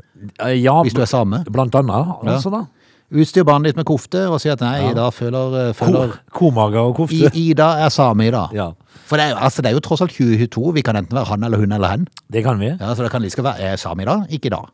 Eh, 0.45 0.59
Ja, 0.61 0.83
Hvis 0.83 0.93
du 0.93 1.01
er 1.01 1.09
same. 1.09 1.45
blant 1.49 1.75
annet. 1.81 2.13
Altså, 2.29 2.53
da. 2.53 2.67
Utstyr 3.09 3.45
barnet 3.49 3.71
ditt 3.73 3.79
med 3.81 3.87
kofte 3.89 4.27
og 4.29 4.37
si 4.43 4.51
at 4.53 4.61
nei, 4.61 4.91
Ida 4.91 5.07
føler, 5.09 5.73
Ko, 5.73 5.79
føler 5.87 6.11
komage 6.37 6.77
og 6.77 6.95
kofte. 6.99 7.31
I, 7.33 7.49
Ida 7.55 7.71
er 7.87 7.89
same, 7.89 8.27
Ida. 8.29 8.51
Ja. 8.53 8.67
For 9.09 9.17
det 9.17 9.31
er, 9.31 9.39
altså, 9.49 9.63
det 9.65 9.71
er 9.71 9.79
jo 9.79 9.81
tross 9.81 10.03
alt 10.05 10.13
2022. 10.13 10.75
Vi 10.77 10.83
kan 10.85 10.99
enten 11.01 11.17
være 11.17 11.31
han 11.33 11.43
eller 11.49 11.57
hun 11.63 11.73
eller 11.73 11.89
hen. 11.89 12.05
Det 12.31 12.45
kan 12.45 12.61
vi. 12.61 12.69
Ja, 12.75 12.93
Så 12.93 13.03
det 13.07 13.11
kan 13.15 13.23
like 13.25 13.33
skal 13.33 13.45
være 13.49 13.73
er 13.73 13.77
same 13.81 14.05
i 14.05 14.05
dag, 14.05 14.27
ikke 14.29 14.53
i 14.53 14.53
dag. 14.53 14.69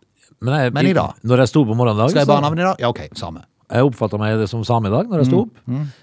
Men, 0.44 0.54
jeg, 0.60 0.72
Men 0.76 0.86
i 0.90 0.92
dag? 0.96 1.16
Når 1.24 1.40
jeg 1.44 1.48
sto 1.54 1.64
på 1.64 1.74
morgendag, 1.78 2.10
Skal 2.12 2.20
jeg 2.24 2.28
bare 2.28 2.42
barnehagen 2.42 2.60
i 2.60 2.66
dag? 2.68 2.80
Ja, 2.84 2.88
ok, 2.92 3.00
same. 3.16 3.42
jeg 3.74 3.86
oppfatta 3.88 4.18
meg 4.20 4.42
som 4.50 4.60
same 4.68 4.90
i 4.90 4.92
dag 4.92 5.08
når 5.08 5.22
jeg 5.22 5.28
sto 5.30 5.38
opp. 5.46 5.62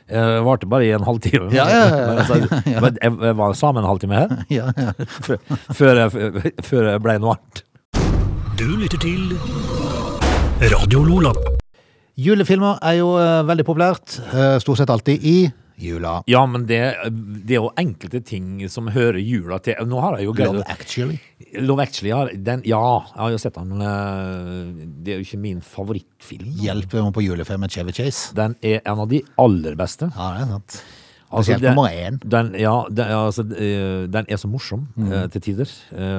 Jeg 0.10 0.44
varte 0.48 0.70
bare 0.72 0.88
i 0.88 0.92
en 0.98 1.06
halvtime. 1.06 1.46
Mm, 1.52 1.54
Ja, 1.56 1.66
ja, 1.70 1.84
ja, 1.86 2.08
Men, 2.08 2.18
altså, 2.24 2.62
men 2.82 2.98
jeg, 3.02 3.18
jeg 3.30 3.38
var 3.38 3.54
same 3.60 3.84
en 3.84 3.90
halvtime 3.92 4.18
her, 4.18 4.34
Ja, 4.58 4.72
ja. 4.76 4.92
før, 5.28 5.38
før 5.78 6.02
jeg, 6.02 6.54
før 6.66 6.90
jeg 6.90 7.04
ble 7.06 7.18
noe 7.22 7.36
annet. 7.38 7.64
Du 8.58 8.66
lytter 8.82 8.98
til 9.02 9.38
Radio 10.74 11.04
Lola. 11.06 11.32
Julefilmer 12.22 12.78
er 12.86 12.98
jo 13.00 13.14
eh, 13.18 13.40
veldig 13.48 13.64
populært. 13.66 14.18
eh, 14.34 14.58
stort 14.62 14.78
sett 14.82 14.90
alltid 14.94 15.24
i 15.26 15.38
jula. 15.82 16.14
Ja, 16.30 16.46
men 16.46 16.66
det, 16.70 16.80
det 17.46 17.56
er 17.58 17.62
jo 17.62 17.72
enkelte 17.82 18.22
ting 18.24 18.62
som 18.70 18.88
hører 18.94 19.18
jula 19.20 19.58
til. 19.66 19.76
Nå 19.90 20.00
har 20.04 20.18
jeg 20.20 20.28
jo 20.30 20.34
greid 20.38 20.54
Love 20.54 20.64
Actually. 20.70 21.18
Love 21.58 21.82
Actually, 21.84 22.10
ja, 22.14 22.22
den, 22.52 22.62
ja, 22.70 22.82
jeg 23.12 23.20
har 23.24 23.34
jo 23.34 23.42
sett 23.42 23.58
den, 23.60 23.74
men 23.74 23.82
eh, 23.82 24.88
det 25.04 25.14
er 25.16 25.20
jo 25.22 25.26
ikke 25.28 25.42
min 25.42 25.62
favorittfilm. 25.66 26.54
Hjelper 26.62 27.02
hun 27.06 27.14
på 27.16 27.24
julefilm 27.26 27.66
med 27.66 27.74
Chevy 27.74 27.92
Chase. 27.98 28.34
Den 28.38 28.56
er 28.62 28.80
en 28.86 29.00
av 29.04 29.10
de 29.12 29.24
aller 29.42 29.76
beste. 29.80 30.12
Ja, 30.16 30.32
det 30.38 30.46
er 30.48 30.52
sant. 30.56 30.82
Altså, 31.32 31.56
det- 31.60 31.70
nummer 31.72 31.88
én. 31.88 32.18
Den, 32.28 32.54
ja, 32.60 32.74
den, 32.92 33.08
altså, 33.16 33.46
eh, 33.56 34.06
den 34.12 34.26
er 34.28 34.36
så 34.38 34.50
morsom 34.52 34.88
Mm. 34.98 35.12
eh, 35.14 35.28
til 35.32 35.42
tider. 35.42 35.70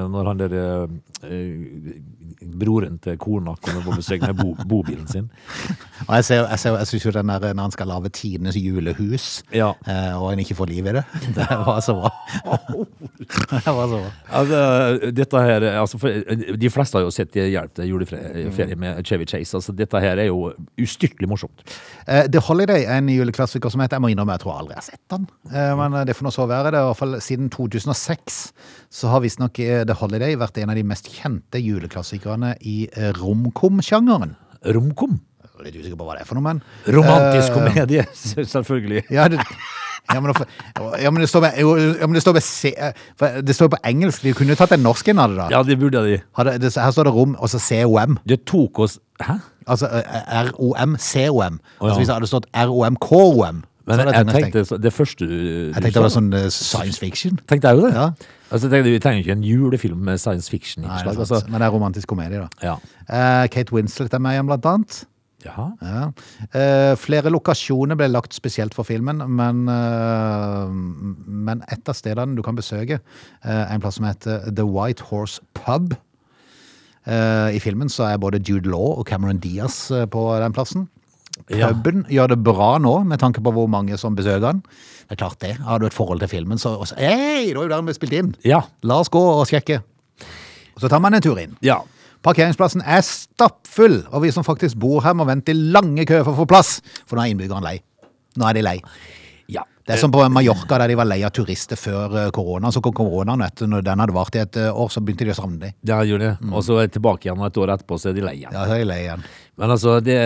Når 0.08 0.24
han 0.30 0.38
der 0.40 0.88
broren 1.22 2.96
til 3.02 3.16
kona 3.20 3.54
kommer 3.62 3.84
på 3.86 3.94
besøk 3.98 4.22
med 4.26 4.34
bo, 4.38 4.54
bobilen 4.68 5.06
sin. 5.10 5.28
Og 6.08 6.14
jeg, 6.18 6.24
ser, 6.26 6.40
jeg, 6.50 6.58
ser, 6.58 6.76
jeg 6.80 6.86
synes 6.90 7.04
jo 7.06 7.12
den 7.14 7.28
der 7.30 7.52
når 7.54 7.62
han 7.68 7.74
skal 7.74 7.86
lage 7.86 8.10
tidenes 8.10 8.56
julehus, 8.58 9.26
Ja. 9.54 9.68
eh, 9.86 10.16
og 10.18 10.30
han 10.32 10.40
ikke 10.42 10.56
får 10.58 10.66
liv 10.72 10.86
i 10.90 10.94
det. 10.96 11.04
Det 11.36 11.46
var 11.66 11.78
så 11.84 11.94
bra. 11.94 12.10
det 13.52 13.74
var 13.76 13.86
så 13.92 14.00
bra. 14.00 14.10
Altså, 14.40 15.10
dette 15.14 15.42
her, 15.46 15.66
altså, 15.80 15.98
de 16.60 16.70
fleste 16.70 16.98
har 16.98 17.04
jo 17.06 17.12
sett 17.14 17.38
Hjelp 17.38 17.74
til 17.78 17.88
juleferie 17.92 18.76
med 18.76 19.04
Chevy 19.06 19.24
Chase. 19.30 19.56
Altså, 19.56 19.72
dette 19.78 20.00
her 20.02 20.18
er 20.18 20.28
jo 20.28 20.50
ustyrtelig 20.82 21.28
morsomt. 21.30 21.62
Eh, 22.06 22.26
The 22.32 22.42
Holiday 22.48 22.82
er 22.84 22.98
en 22.98 23.08
juleklassiker 23.12 23.70
som 23.72 23.80
heter 23.84 23.96
Jeg 24.00 24.02
må 24.04 24.10
innrømme, 24.12 24.34
jeg 24.36 24.44
tror 24.44 24.58
aldri 24.58 24.74
jeg 24.76 24.82
har 24.82 24.88
sett 24.90 25.14
den. 25.14 25.26
Eh, 25.54 25.72
men 25.78 25.94
eh, 26.00 26.04
det 26.10 26.16
får 26.18 26.26
nå 26.28 26.34
så 26.34 26.46
være. 26.50 26.72
Det 26.74 26.80
er 26.80 26.86
i 26.88 26.90
hvert 26.90 27.00
fall 27.04 27.16
Siden 27.22 27.50
2006 27.54 28.42
så 28.92 29.08
har 29.08 29.22
visstnok 29.24 29.58
eh, 29.64 29.82
The 29.88 29.96
Holiday 29.96 30.36
vært 30.40 30.58
en 30.60 30.72
av 30.72 30.76
de 30.76 30.84
mest 30.84 31.08
kjente 31.08 31.60
juleklassikerne 31.62 32.54
i 32.68 32.82
eh, 32.92 33.12
romkom-sjangeren. 33.16 34.34
Romkom. 34.76 35.20
Litt 35.62 35.76
usikker 35.78 35.96
på 35.96 36.06
hva 36.08 36.16
det 36.18 36.24
er 36.24 36.28
for 36.28 36.38
noe, 36.38 36.44
men 36.44 36.60
Romantisk 36.90 37.52
Eh, 37.52 37.54
komedie, 37.56 38.04
selvfølgelig. 38.56 39.04
Ja, 39.16 39.28
det, 39.32 39.38
ja, 40.10 40.18
men, 40.20 40.34
ja, 41.00 41.10
men 41.14 41.22
det 41.22 41.28
står 41.30 41.44
med, 41.44 41.58
ja, 41.62 42.06
men 42.08 42.16
det 42.18 42.22
står 42.24 42.34
med 42.36 42.44
C, 42.44 42.72
det 43.46 43.54
står 43.54 43.70
på 43.72 43.78
engelsk. 43.86 44.24
De 44.26 44.34
kunne 44.36 44.52
jo 44.52 44.58
tatt 44.58 44.74
en 44.74 44.82
norsk 44.82 45.08
en 45.12 45.22
av 45.22 45.30
det, 45.30 45.38
da. 45.38 45.46
Ja, 45.54 45.62
det 45.64 45.78
burde 45.80 46.02
de. 46.08 46.18
Her 46.36 46.90
står 46.90 47.08
det 47.08 47.14
rom, 47.14 47.36
og 47.38 47.52
så 47.52 47.62
COM. 47.62 48.18
Det 48.28 48.42
tok 48.50 48.82
oss 48.82 48.98
Hæ? 49.22 49.38
Altså 49.70 49.86
ROM, 50.50 50.96
COM. 50.98 51.60
Oh, 51.78 51.86
ja. 51.86 51.86
Altså 51.86 51.98
Hvis 52.00 52.08
det 52.10 52.16
hadde 52.16 52.30
stått 52.32 52.48
ROM, 52.50 52.96
KOM 52.98 53.62
Men 53.96 54.06
jeg, 54.06 54.14
jeg 54.14 54.26
tenkte 54.42 54.64
så- 54.68 54.80
det 54.80 54.92
første 54.92 55.26
du, 55.28 55.34
Jeg 55.36 55.74
tenkte 55.74 55.92
det 55.92 56.02
var 56.02 56.14
sånn 56.14 56.34
eh, 56.34 56.48
science 56.50 56.98
fiction. 56.98 57.38
Tenkte 57.48 57.68
jeg 57.68 57.76
jo 57.78 57.86
det. 57.86 57.94
Ja. 57.94 58.06
Altså, 58.52 58.68
jeg 58.68 58.72
tenkte, 58.76 58.90
vi 58.92 58.98
trenger 58.98 59.22
ikke 59.24 59.32
en 59.38 59.42
julefilm 59.44 59.98
med 60.08 60.18
science 60.20 60.50
Nei, 60.50 60.58
det 60.58 60.60
fiction-innslag. 60.60 61.14
er 61.14 61.20
Altså. 61.26 61.40
Men 61.48 61.60
det 61.60 61.66
er 61.68 61.72
romantisk 61.72 62.06
komedie, 62.08 62.38
da. 62.38 62.48
Ja. 62.62 62.76
Eh, 63.08 63.46
Kate 63.48 63.72
Winslet 63.72 64.12
er 64.14 64.18
med 64.18 64.36
igjen, 64.36 64.46
blant 64.46 64.66
annet. 64.66 65.04
Jaha. 65.42 65.72
Ja. 65.82 66.12
Eh, 66.54 66.94
flere 66.96 67.30
lokasjoner 67.32 67.96
ble 67.98 68.06
lagt 68.12 68.32
spesielt 68.32 68.74
for 68.74 68.84
filmen, 68.86 69.18
men, 69.26 69.64
eh, 69.68 70.68
men 71.26 71.64
et 71.72 71.88
av 71.88 71.94
stedene 71.98 72.36
du 72.36 72.42
kan 72.42 72.54
besøke, 72.54 73.00
eh, 73.44 73.50
er 73.50 73.74
en 73.74 73.80
plass 73.80 73.96
som 73.96 74.04
heter 74.06 74.54
The 74.54 74.64
White 74.64 75.00
Horse 75.10 75.40
Pub. 75.54 75.96
Eh, 77.04 77.56
I 77.56 77.58
filmen 77.58 77.88
så 77.90 78.06
er 78.12 78.18
både 78.22 78.38
Jude 78.46 78.70
Law 78.70 79.00
og 79.00 79.06
Cameron 79.08 79.38
Diaz 79.42 79.90
eh, 79.90 80.04
på 80.06 80.22
den 80.38 80.52
plassen. 80.54 80.88
Ja. 81.50 81.70
Puben 81.72 82.04
gjør 82.12 82.34
det 82.34 82.38
bra 82.44 82.74
nå, 82.82 82.92
med 83.08 83.20
tanke 83.22 83.42
på 83.44 83.52
hvor 83.54 83.68
mange 83.70 83.96
som 84.00 84.16
besøker 84.16 84.44
den. 84.44 84.60
Det 85.08 85.16
er 85.16 85.20
klart 85.24 85.40
det. 85.44 85.54
Har 85.64 85.80
du 85.80 85.86
et 85.88 85.96
forhold 85.96 86.20
til 86.22 86.30
filmen, 86.30 86.60
så 86.60 86.76
Hei, 86.96 87.50
det 87.50 87.56
var 87.56 87.66
jo 87.66 87.72
der 87.72 87.86
vi 87.88 87.96
spilte 87.96 88.20
inn! 88.20 88.34
Ja. 88.46 88.62
La 88.86 89.00
oss 89.02 89.10
gå 89.12 89.20
og 89.20 89.46
sjekke. 89.50 89.80
Og 90.76 90.84
så 90.84 90.90
tar 90.92 91.02
man 91.04 91.16
en 91.16 91.24
tur 91.24 91.40
inn. 91.40 91.56
Ja. 91.64 91.80
Parkeringsplassen 92.22 92.84
er 92.86 93.02
stappfull, 93.02 94.04
og 94.12 94.22
vi 94.22 94.30
som 94.34 94.46
faktisk 94.46 94.78
bor 94.80 95.02
her 95.02 95.16
må 95.18 95.26
vente 95.26 95.50
i 95.50 95.58
lange 95.74 96.06
køer 96.06 96.22
for 96.22 96.36
å 96.36 96.44
få 96.44 96.48
plass, 96.52 96.76
for 97.08 97.18
nå 97.18 97.24
er 97.24 97.32
innbyggerne 97.32 97.66
lei. 97.66 97.80
Nå 98.38 98.46
er 98.48 98.56
de 98.56 98.64
lei. 98.64 98.76
Det 99.82 99.96
er 99.96 99.98
som 99.98 100.12
på 100.14 100.22
Mallorca, 100.30 100.78
der 100.78 100.92
de 100.92 100.96
var 100.98 101.08
lei 101.10 101.20
av 101.26 101.32
turister 101.34 101.78
før 101.80 102.16
eh, 102.20 102.30
korona. 102.34 102.70
Så 102.74 102.82
kom 102.84 102.94
koronaen, 102.94 103.42
vet 103.42 103.64
når 103.66 103.86
den 103.86 104.02
hadde 104.04 104.14
vart 104.16 104.36
i 104.38 104.42
et 104.44 104.58
eh, 104.62 104.70
år, 104.70 104.90
så 104.94 105.02
begynte 105.02 105.26
de 105.26 105.34
å 105.34 105.38
savne 105.38 105.58
dem. 105.64 105.78
Ja, 105.88 106.02
gjorde 106.06 106.28
det. 106.28 106.34
Mm. 106.42 106.52
Og 106.54 106.66
så 106.66 106.78
tilbake 106.86 107.26
igjen, 107.26 107.42
et 107.46 107.62
år 107.62 107.74
etterpå 107.74 107.98
så 107.98 108.12
er 108.12 108.18
de 108.18 108.26
lei 108.26 108.36
igjen. 108.40 108.54
Ja, 108.54 108.66
så 108.68 108.76
er 108.76 108.84
de 108.84 108.90
lei 108.92 109.00
igjen. 109.06 109.24
Men 109.60 109.74
altså, 109.74 109.98
det 110.00 110.18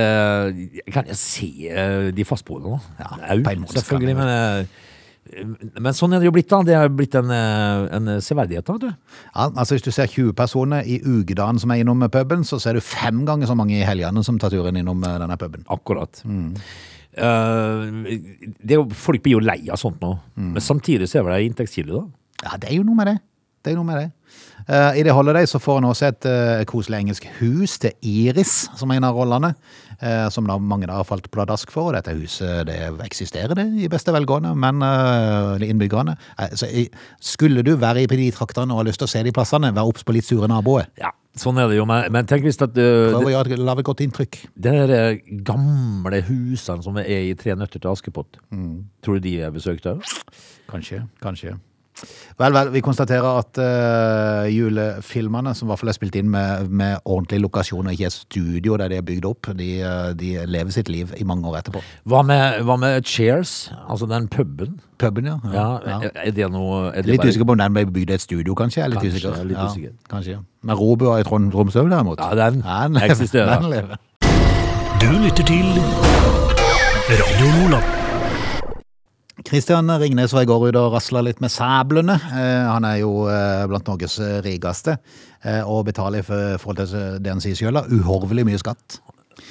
Kan 0.94 1.08
jeg 1.10 1.18
se 1.20 1.48
eh, 1.70 2.10
de 2.14 2.28
fastboende 2.28 2.76
nå? 2.76 2.82
Ja, 3.00 3.14
Au, 3.32 3.40
på 3.42 3.54
en 3.54 3.64
måte 3.64 3.80
selvfølgelig. 3.80 4.18
Men, 4.20 4.34
eh, 4.34 4.84
men 5.82 5.94
sånn 5.96 6.14
er 6.14 6.22
det 6.22 6.28
jo 6.28 6.34
blitt, 6.36 6.48
da. 6.50 6.60
Det 6.66 6.74
er 6.76 6.92
blitt 6.92 7.16
en, 7.18 7.30
eh, 7.34 7.86
en 7.96 8.10
severdighet, 8.22 8.66
da. 8.68 8.76
du. 8.78 8.88
Ja, 9.32 9.48
altså 9.48 9.74
Hvis 9.74 9.86
du 9.86 9.90
ser 9.90 10.06
20 10.06 10.34
personer 10.38 10.86
i 10.86 11.00
ukedagen 11.02 11.58
som 11.62 11.72
er 11.72 11.82
innom 11.82 12.04
puben, 12.12 12.44
så 12.46 12.60
ser 12.62 12.78
du 12.78 12.84
fem 12.84 13.24
ganger 13.26 13.50
så 13.50 13.56
mange 13.58 13.78
i 13.78 13.86
helgene 13.86 14.22
som 14.24 14.38
tar 14.38 14.54
turen 14.54 14.76
innom 14.76 15.02
eh, 15.04 15.18
denne 15.22 15.38
puben. 15.40 15.64
Akkurat. 15.72 16.22
Eh, 16.24 16.68
det 17.16 18.74
er 18.74 18.76
jo, 18.76 18.86
folk 18.92 19.22
blir 19.24 19.38
jo 19.38 19.44
lei 19.44 19.62
av 19.72 19.80
sånt 19.80 20.02
nå. 20.04 20.10
Men 20.36 20.62
samtidig 20.62 21.08
så 21.08 21.22
er 21.22 21.30
det 21.32 21.46
inntektskilde, 21.50 22.02
da. 22.02 22.04
Ja, 22.44 22.58
det 22.60 22.68
er 22.70 22.76
jo 22.76 22.84
noe 22.84 22.98
med 22.98 23.08
det. 23.08 23.16
Det 23.66 23.72
er 23.72 23.80
noe 23.80 23.88
med 23.88 23.98
det. 23.98 24.10
Uh, 24.66 24.94
I 24.98 25.02
det 25.06 25.14
Holiday 25.14 25.46
så 25.46 25.58
får 25.62 25.80
en 25.80 25.88
også 25.88 26.06
et 26.06 26.26
uh, 26.30 26.62
koselig 26.70 27.00
engelsk 27.00 27.26
hus 27.40 27.76
til 27.82 27.94
Iris, 28.06 28.68
som 28.78 28.90
er 28.90 29.00
en 29.00 29.06
av 29.08 29.18
rollene. 29.18 29.52
Uh, 29.98 30.28
som 30.30 30.46
da 30.46 30.54
mange 30.60 30.86
da 30.86 31.00
har 31.00 31.08
falt 31.08 31.26
pladask 31.34 31.72
for. 31.74 31.90
Og 31.90 31.96
dette 31.96 32.14
huset 32.14 32.66
det 32.68 32.78
eksisterer 33.06 33.58
det 33.58 33.66
i 33.82 33.90
beste 33.90 34.14
velgående, 34.14 34.52
men 34.54 34.82
innbyggerne 35.64 36.14
eh, 36.38 36.86
Skulle 37.18 37.64
du 37.66 37.74
være 37.80 38.04
i 38.04 38.10
de 38.10 38.30
traktene 38.34 38.74
og 38.74 38.82
ha 38.82 38.88
lyst 38.90 39.02
til 39.02 39.08
å 39.08 39.14
se 39.16 39.24
de 39.26 39.34
plassene, 39.34 39.72
vær 39.74 39.90
obs 39.90 40.06
på 40.06 40.14
litt 40.14 40.28
sure 40.28 40.50
naboer. 40.50 40.90
Ja, 41.00 41.10
sånn 41.36 41.58
er 41.62 41.68
det 41.70 41.76
jo. 41.78 41.84
Men, 41.88 42.08
men 42.12 42.26
tenk 42.28 42.42
hvis 42.46 42.58
at 42.64 42.72
uh, 42.76 43.12
Prøv 43.12 43.28
å 43.28 43.32
gjøre 43.34 43.52
et- 43.56 43.62
lage 43.68 43.84
godt 43.86 44.00
inntrykk. 44.06 44.38
det 44.56 44.72
der 44.72 44.94
eh, 44.96 45.20
gamle 45.46 46.22
husene 46.28 46.82
som 46.82 46.96
er 47.02 47.08
i 47.30 47.34
Tre 47.38 47.54
nøtter 47.56 47.80
til 47.82 47.90
Askepott, 47.92 48.38
tror 49.04 49.18
du 49.20 49.20
de 49.28 49.34
er 49.46 49.50
besøkt 49.54 49.86
òg? 49.90 50.02
Kanskje, 50.70 51.04
kanskje. 51.22 51.56
Vel, 52.36 52.52
vel, 52.52 52.68
vi 52.74 52.80
konstaterer 52.84 53.38
at 53.40 53.56
uh, 53.56 54.44
julefilmene, 54.52 55.54
som 55.56 55.66
i 55.66 55.70
hvert 55.70 55.80
fall 55.80 55.88
er 55.88 55.96
spilt 55.96 56.18
inn 56.20 56.28
med, 56.28 56.68
med 56.68 56.98
ordentlig 57.08 57.38
lokasjon 57.46 57.88
og 57.88 57.94
ikke 57.96 58.10
et 58.10 58.12
studio 58.16 58.76
der 58.76 58.92
de 58.92 58.98
er 59.00 59.06
bygd 59.08 59.24
opp, 59.30 59.48
de, 59.56 59.70
eh, 59.80 60.10
de 60.20 60.34
lever 60.44 60.74
sitt 60.76 60.90
liv 60.92 61.14
i 61.16 61.24
mange 61.24 61.48
år 61.48 61.62
etterpå. 61.62 61.80
Hva 62.12 62.20
med, 62.28 62.60
hva 62.68 62.76
med 62.82 63.08
Cheers? 63.08 63.54
Altså 63.88 64.04
den 64.10 64.28
puben? 64.28 64.76
Puben, 65.00 65.24
ja. 65.32 65.38
Ja, 65.54 65.66
ja. 65.86 65.96
Er, 66.10 66.12
er 66.26 66.36
det 66.36 66.50
noe 66.52 66.90
er 66.92 67.00
det 67.00 67.14
Litt 67.14 67.22
bare- 67.24 67.32
usikker 67.32 67.48
på 67.48 67.56
om 67.56 67.64
den 67.64 67.72
ble 67.80 67.86
bygd 67.88 68.12
i 68.12 68.18
et 68.20 68.26
studio, 68.28 68.54
kanskje. 68.60 68.82
Jeg 68.82 68.90
er 68.90 68.94
litt 68.94 69.00
Kanskje, 69.00 69.16
usikker. 69.16 69.40
er 69.40 69.50
litt 69.50 69.56
ja, 69.58 69.66
usikker. 69.72 69.96
Kanskje. 70.12 70.38
Men 70.68 70.76
Robua 70.76 71.16
i 71.20 71.24
Trond 71.24 71.52
Tromsø, 71.56 71.88
derimot? 71.88 72.20
Ja, 72.20 72.34
den 72.44 72.60
den 72.66 73.02
eksisterer. 73.08 73.56
Den 73.56 73.70
lever. 73.72 73.96
Du 75.00 75.08
lytter 75.24 75.44
til 75.48 75.66
Radio 77.08 77.54
Lola. 77.70 77.95
Kristian 79.44 79.90
Ringnes 80.00 80.32
var 80.32 80.46
i 80.46 80.48
går 80.48 80.70
ute 80.70 80.80
og 80.80 80.94
rasla 80.94 81.20
litt 81.26 81.42
med 81.44 81.52
sablene. 81.52 82.14
Eh, 82.16 82.62
han 82.70 82.86
er 82.88 83.02
jo 83.02 83.26
eh, 83.28 83.66
blant 83.68 83.86
Norges 83.90 84.16
rikeste, 84.46 84.96
eh, 85.44 85.60
og 85.60 85.84
betaler 85.90 86.24
for- 86.24 86.56
til 86.74 87.20
det 87.20 87.30
han 87.34 87.40
sier 87.44 87.54
sjøl, 87.58 87.76
uhorvelig 87.92 88.46
mye 88.48 88.58
skatt. 88.62 89.00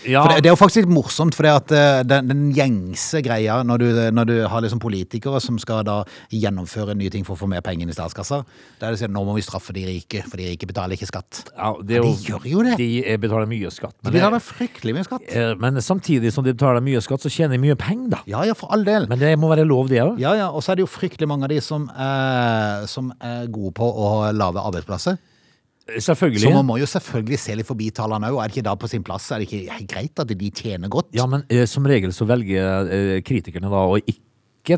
Ja, 0.09 0.21
For 0.25 0.33
det, 0.33 0.43
det 0.45 0.49
er 0.49 0.53
jo 0.53 0.59
faktisk 0.59 0.83
litt 0.83 0.93
morsomt, 0.93 1.35
for 1.37 1.47
at 1.49 1.71
eh, 1.75 2.01
den, 2.07 2.27
den 2.29 2.43
gjengse 2.55 3.21
greia 3.25 3.59
når 3.65 3.81
du, 3.81 3.85
når 4.17 4.27
du 4.29 4.33
har 4.49 4.63
liksom 4.65 4.79
politikere 4.81 5.39
som 5.41 5.57
skal 5.61 5.83
da 5.85 5.99
gjennomføre 6.33 6.95
nye 6.97 7.11
ting 7.13 7.25
for 7.27 7.35
å 7.37 7.39
få 7.43 7.49
mer 7.51 7.61
penger 7.65 7.89
i 7.89 7.95
statskassa, 7.95 8.41
da 8.81 8.87
er 8.89 8.95
det 8.95 9.01
sånn 9.03 9.13
nå 9.15 9.23
må 9.27 9.35
vi 9.37 9.43
straffe 9.45 9.73
de 9.75 9.83
rike, 9.87 10.23
for 10.25 10.41
de 10.41 10.47
rike 10.51 10.69
betaler 10.69 10.97
ikke 10.97 11.09
skatt. 11.09 11.43
ja, 11.53 11.71
det 11.85 11.99
er 11.99 12.07
de 12.07 12.13
gjør 12.29 12.47
jo 12.49 12.63
det. 12.65 12.75
De 12.81 12.89
eh, 13.03 13.19
betaler 13.21 13.49
mye 13.49 13.71
skatt. 13.73 13.95
De 14.05 14.13
betaler 14.15 14.41
fryktelig 14.43 14.95
mye 14.97 15.05
skatt. 15.07 15.27
eh, 15.29 15.53
men 15.61 15.81
samtidig 15.81 16.33
som 16.33 16.45
de 16.45 16.53
betaler 16.55 16.81
mye 16.85 17.01
skatt, 17.05 17.21
så 17.25 17.31
tjener 17.33 17.57
de 17.57 17.61
mye 17.65 17.77
penger, 17.79 18.09
da. 18.17 18.23
Ja, 18.29 18.43
ja, 18.49 18.57
for 18.57 18.73
all 18.75 18.83
del. 18.87 19.07
Men 19.11 19.21
det 19.21 19.35
må 19.41 19.49
være 19.53 19.65
lov, 19.69 19.89
det 19.93 20.01
òg. 20.03 20.19
Ja, 20.21 20.33
ja, 20.37 20.49
og 20.49 20.65
så 20.65 20.73
er 20.73 20.81
det 20.81 20.85
jo 20.87 20.91
fryktelig 20.91 21.29
mange 21.29 21.45
av 21.47 21.53
de 21.53 21.61
som, 21.63 21.87
eh, 21.89 22.85
som 22.89 23.13
er 23.21 23.47
gode 23.53 23.73
på 23.77 23.85
å 23.85 24.11
lage 24.33 24.61
arbeidsplasser. 24.65 25.17
Selvfølgelig. 25.85 26.41
Så 26.41 26.53
man 26.53 26.65
må 26.65 26.79
jo 26.81 26.87
selvfølgelig 26.89 27.37
se 27.39 27.55
litt 27.59 27.67
forbi 27.67 27.91
tallene 27.93 28.31
òg. 28.33 28.39
Er 28.41 28.49
det 28.49 28.57
ikke 28.57 28.65
da 28.65 28.73
på 28.81 28.89
sin 28.89 29.03
plass? 29.05 29.27
Er 29.31 29.43
det 29.43 29.49
ikke 29.51 29.85
greit 29.91 30.21
at 30.23 30.31
de 30.31 30.49
tjener 30.49 30.89
godt? 30.89 31.11
Ja, 31.13 31.27
men 31.29 31.45
eh, 31.53 31.67
som 31.69 31.85
regel 31.85 32.13
så 32.15 32.25
velger 32.25 32.89
eh, 32.89 33.19
kritikerne 33.25 33.69
da 33.69 33.83
å 33.85 33.99
ikke 34.01 34.23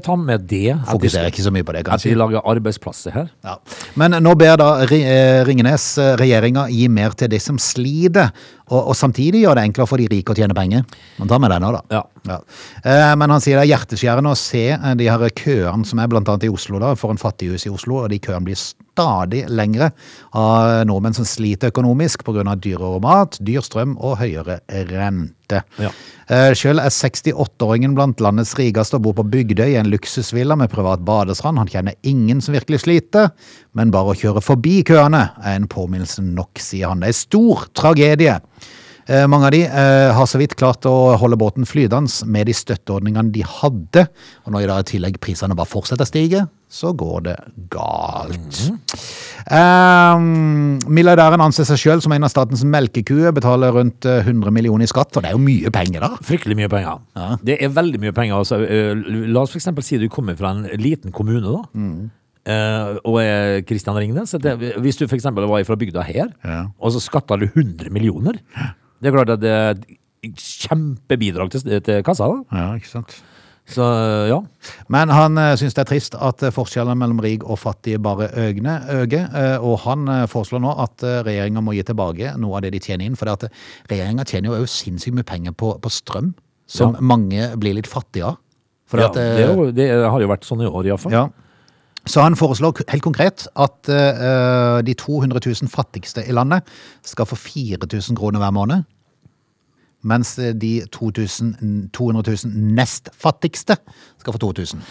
ta 0.03 0.15
med 0.19 0.43
det. 0.49 0.75
Fokuserer 0.89 1.31
ikke 1.31 1.45
så 1.45 1.51
mye 1.55 1.65
på 1.65 1.73
det, 1.75 1.85
kanskje. 1.87 2.11
at 2.11 2.13
de 2.13 2.19
lager 2.19 2.43
arbeidsplasser 2.51 3.15
her. 3.15 3.29
Ja. 3.47 3.55
Men 3.99 4.17
nå 4.23 4.33
ber 4.39 4.57
da 4.59 4.69
eh, 4.83 5.39
Ringenes 5.47 5.85
eh, 6.01 6.15
regjeringa 6.19 6.67
gi 6.73 6.89
mer 6.91 7.15
til 7.17 7.31
de 7.31 7.39
som 7.39 7.59
sliter, 7.61 8.33
og, 8.67 8.91
og 8.91 8.97
samtidig 8.99 9.45
gjøre 9.45 9.61
det 9.61 9.69
enklere 9.69 9.87
for 9.87 10.03
de 10.03 10.09
rike 10.11 10.33
å 10.33 10.37
tjene 10.37 10.57
penger. 10.57 10.83
Man 11.21 11.31
tar 11.31 11.39
med 11.39 11.53
det 11.55 11.61
nå, 11.63 11.71
da. 11.77 11.81
Ja. 11.95 12.03
Ja. 12.27 12.41
Men 13.15 13.31
han 13.31 13.39
sier 13.39 13.55
det 13.55 13.63
er 13.63 13.71
hjerteskjærende 13.71 14.33
å 14.35 14.39
se 14.39 14.65
eh, 14.75 14.91
de 14.99 15.07
her 15.07 15.23
køene 15.39 15.87
som 15.87 16.03
er 16.03 16.19
annet 16.19 16.49
i 16.49 16.51
Oslo, 16.51 16.83
da, 16.83 16.91
for 16.99 17.15
en 17.15 17.21
fattighus 17.21 17.67
i 17.69 17.71
Oslo, 17.71 18.03
og 18.03 18.11
de 18.11 18.19
køene 18.19 18.43
blir 18.49 18.59
stadig 18.59 19.45
lengre 19.47 19.93
av 20.35 20.83
nordmenn 20.89 21.15
som 21.15 21.27
sliter 21.27 21.71
økonomisk 21.71 22.27
pga. 22.27 22.55
dyrere 22.59 22.99
mat, 22.99 23.39
dyr 23.39 23.63
strøm 23.63 23.95
og 23.97 24.19
høyere 24.19 24.59
rente. 25.47 25.63
Ja. 25.77 25.91
Sjøl 26.53 26.77
Selv 26.77 26.83
er 26.83 26.91
68-åringen 26.91 27.95
blant 27.95 28.19
landets 28.19 28.55
rikeste 28.57 28.97
og 28.97 29.03
bor 29.05 29.13
på 29.15 29.23
Bygdøy 29.23 29.71
i 29.71 29.77
en 29.79 29.89
luksusvilla 29.89 30.55
med 30.55 30.69
privat 30.69 30.99
badestrand. 30.99 31.57
Han 31.57 31.67
kjenner 31.67 31.95
ingen 32.03 32.41
som 32.41 32.53
virkelig 32.53 32.81
sliter, 32.83 33.31
men 33.73 33.91
bare 33.91 34.11
å 34.11 34.17
kjøre 34.17 34.43
forbi 34.43 34.83
køene 34.83 35.29
er 35.41 35.55
en 35.55 35.67
påminnelse 35.67 36.21
nok, 36.21 36.59
sier 36.59 36.89
han. 36.89 36.99
Det 36.99 37.09
er 37.13 37.15
stor 37.15 37.67
tragedie. 37.73 38.39
Eh, 39.07 39.23
Mange 39.31 39.47
av 39.47 39.53
de 39.55 39.61
eh, 39.63 40.09
har 40.15 40.27
så 40.27 40.39
vidt 40.41 40.55
klart 40.59 40.83
å 40.89 41.15
holde 41.19 41.37
båten 41.39 41.63
flytende 41.67 42.11
med 42.27 42.49
de 42.49 42.55
støtteordningene 42.57 43.31
de 43.31 43.43
hadde. 43.47 44.03
Og 44.45 44.51
når 44.51 44.65
i 44.65 44.69
dag 44.71 44.81
i 44.83 44.87
tillegg 44.91 45.19
prisene 45.23 45.55
bare 45.55 45.69
fortsetter 45.71 46.03
å 46.03 46.09
stige, 46.09 46.41
så 46.67 46.91
går 46.99 47.21
det 47.29 47.35
galt. 47.71 48.59
Eh, 49.47 50.17
milliardæren 50.91 51.39
anser 51.45 51.67
seg 51.69 51.79
sjøl 51.79 52.03
som 52.03 52.11
en 52.17 52.27
av 52.27 52.33
statens 52.33 52.65
melkekuer, 52.67 53.31
betaler 53.37 53.71
rundt 53.79 54.07
eh, 54.09 54.19
100 54.27 54.51
millioner 54.55 54.83
i 54.83 54.91
skatt, 54.91 55.15
og 55.15 55.23
det 55.23 55.31
er 55.31 55.37
jo 55.37 55.43
mye 55.45 55.71
penger, 55.71 56.03
da. 56.03 56.19
Fryktelig 56.27 56.57
mye 56.59 56.71
penger. 56.71 56.99
Det 57.47 57.59
er 57.63 57.71
veldig 57.77 58.01
mye 58.03 58.15
penger. 58.17 58.41
Altså, 58.43 58.59
la 58.59 59.43
oss 59.45 59.55
eksempel 59.55 59.85
si 59.87 59.99
du 60.01 60.09
kommer 60.11 60.35
fra 60.39 60.51
en 60.57 60.67
liten 60.83 61.15
kommune, 61.15 61.47
da. 61.47 61.63
Mm. 61.79 62.09
Uh, 62.47 62.93
og 63.03 63.17
er 63.19 63.57
Kristian 63.67 63.97
Ringnes. 63.99 64.31
Det, 64.39 64.53
hvis 64.79 64.95
du 64.99 65.03
eksempel 65.07 65.43
var 65.51 65.63
fra 65.67 65.75
bygda 65.79 66.03
her, 66.07 66.29
Ja. 66.47 66.61
og 66.79 66.93
så 66.95 67.01
skatta 67.03 67.35
du 67.39 67.43
100 67.49 67.89
millioner 67.91 68.39
Det 69.01 69.09
er 69.11 69.15
klart 69.15 69.29
at 69.35 69.41
det 69.43 69.51
er 69.53 69.73
et 69.75 70.45
kjempebidrag 70.67 71.51
til, 71.53 71.81
til 71.85 72.03
kassa. 72.05 72.27
da. 72.31 72.37
Ja, 72.57 72.69
ikke 72.79 72.89
sant. 72.89 73.17
Så 73.67 73.83
ja. 74.29 74.37
Men 74.87 75.11
han 75.11 75.35
uh, 75.35 75.51
syns 75.59 75.75
det 75.75 75.81
er 75.83 75.89
trist 75.89 76.13
at 76.15 76.43
eh, 76.47 76.53
forskjellene 76.55 76.95
mellom 77.01 77.17
rik 77.19 77.43
og 77.43 77.57
fattig 77.59 77.97
bare 77.99 78.29
øgne, 78.39 78.77
øker. 79.01 79.25
eh, 79.35 79.57
og 79.59 79.81
han 79.83 80.07
eh, 80.07 80.21
foreslår 80.31 80.61
nå 80.63 80.71
at 80.85 81.03
uh, 81.03 81.17
regjeringa 81.27 81.59
må 81.65 81.75
gi 81.75 81.83
tilbake 81.89 82.31
noe 82.39 82.55
av 82.55 82.63
det 82.63 82.71
de 82.77 82.79
tjener 82.85 83.09
inn. 83.09 83.17
For 83.19 83.27
det 83.27 83.49
regjeringa 83.91 84.23
tjener 84.23 84.53
jo 84.53 84.61
også 84.61 84.85
sinnssykt 84.85 85.17
mye 85.19 85.27
penger 85.27 85.51
på, 85.59 85.73
på 85.83 85.91
strøm, 85.91 86.31
som 86.67 86.95
Ja. 86.95 87.03
mange 87.11 87.49
blir 87.59 87.75
litt 87.75 87.91
fattige 87.91 88.29
av. 88.31 88.39
For 88.87 89.03
ja 89.03 89.09
at, 89.11 89.19
eh, 89.19 89.35
det, 89.35 89.49
jo, 89.51 89.67
det 89.75 89.89
har 90.07 90.23
jo 90.23 90.31
vært 90.31 90.47
sånn 90.47 90.63
i 90.63 90.71
år, 90.71 90.87
iallfall. 90.87 91.11
Ja. 91.11 91.25
Så 92.07 92.23
han 92.23 92.37
foreslår 92.39 92.83
helt 92.91 93.05
konkret 93.05 93.47
at 93.59 93.91
uh, 93.91 94.79
de 94.85 94.95
200 94.97 95.41
000 95.43 95.71
fattigste 95.71 96.23
i 96.27 96.35
landet 96.35 96.67
skal 97.05 97.27
få 97.29 97.35
4000 97.39 98.17
kroner 98.17 98.43
hver 98.43 98.55
måned. 98.55 98.87
Mens 100.07 100.37
eh, 100.39 100.53
de 100.53 100.85
2000, 100.93 101.89
200 101.93 102.35
000 102.45 102.67
nest 102.77 103.09
fattigste 103.17 103.79
skal 104.21 104.35
få 104.35 104.39
2000. 104.45 104.83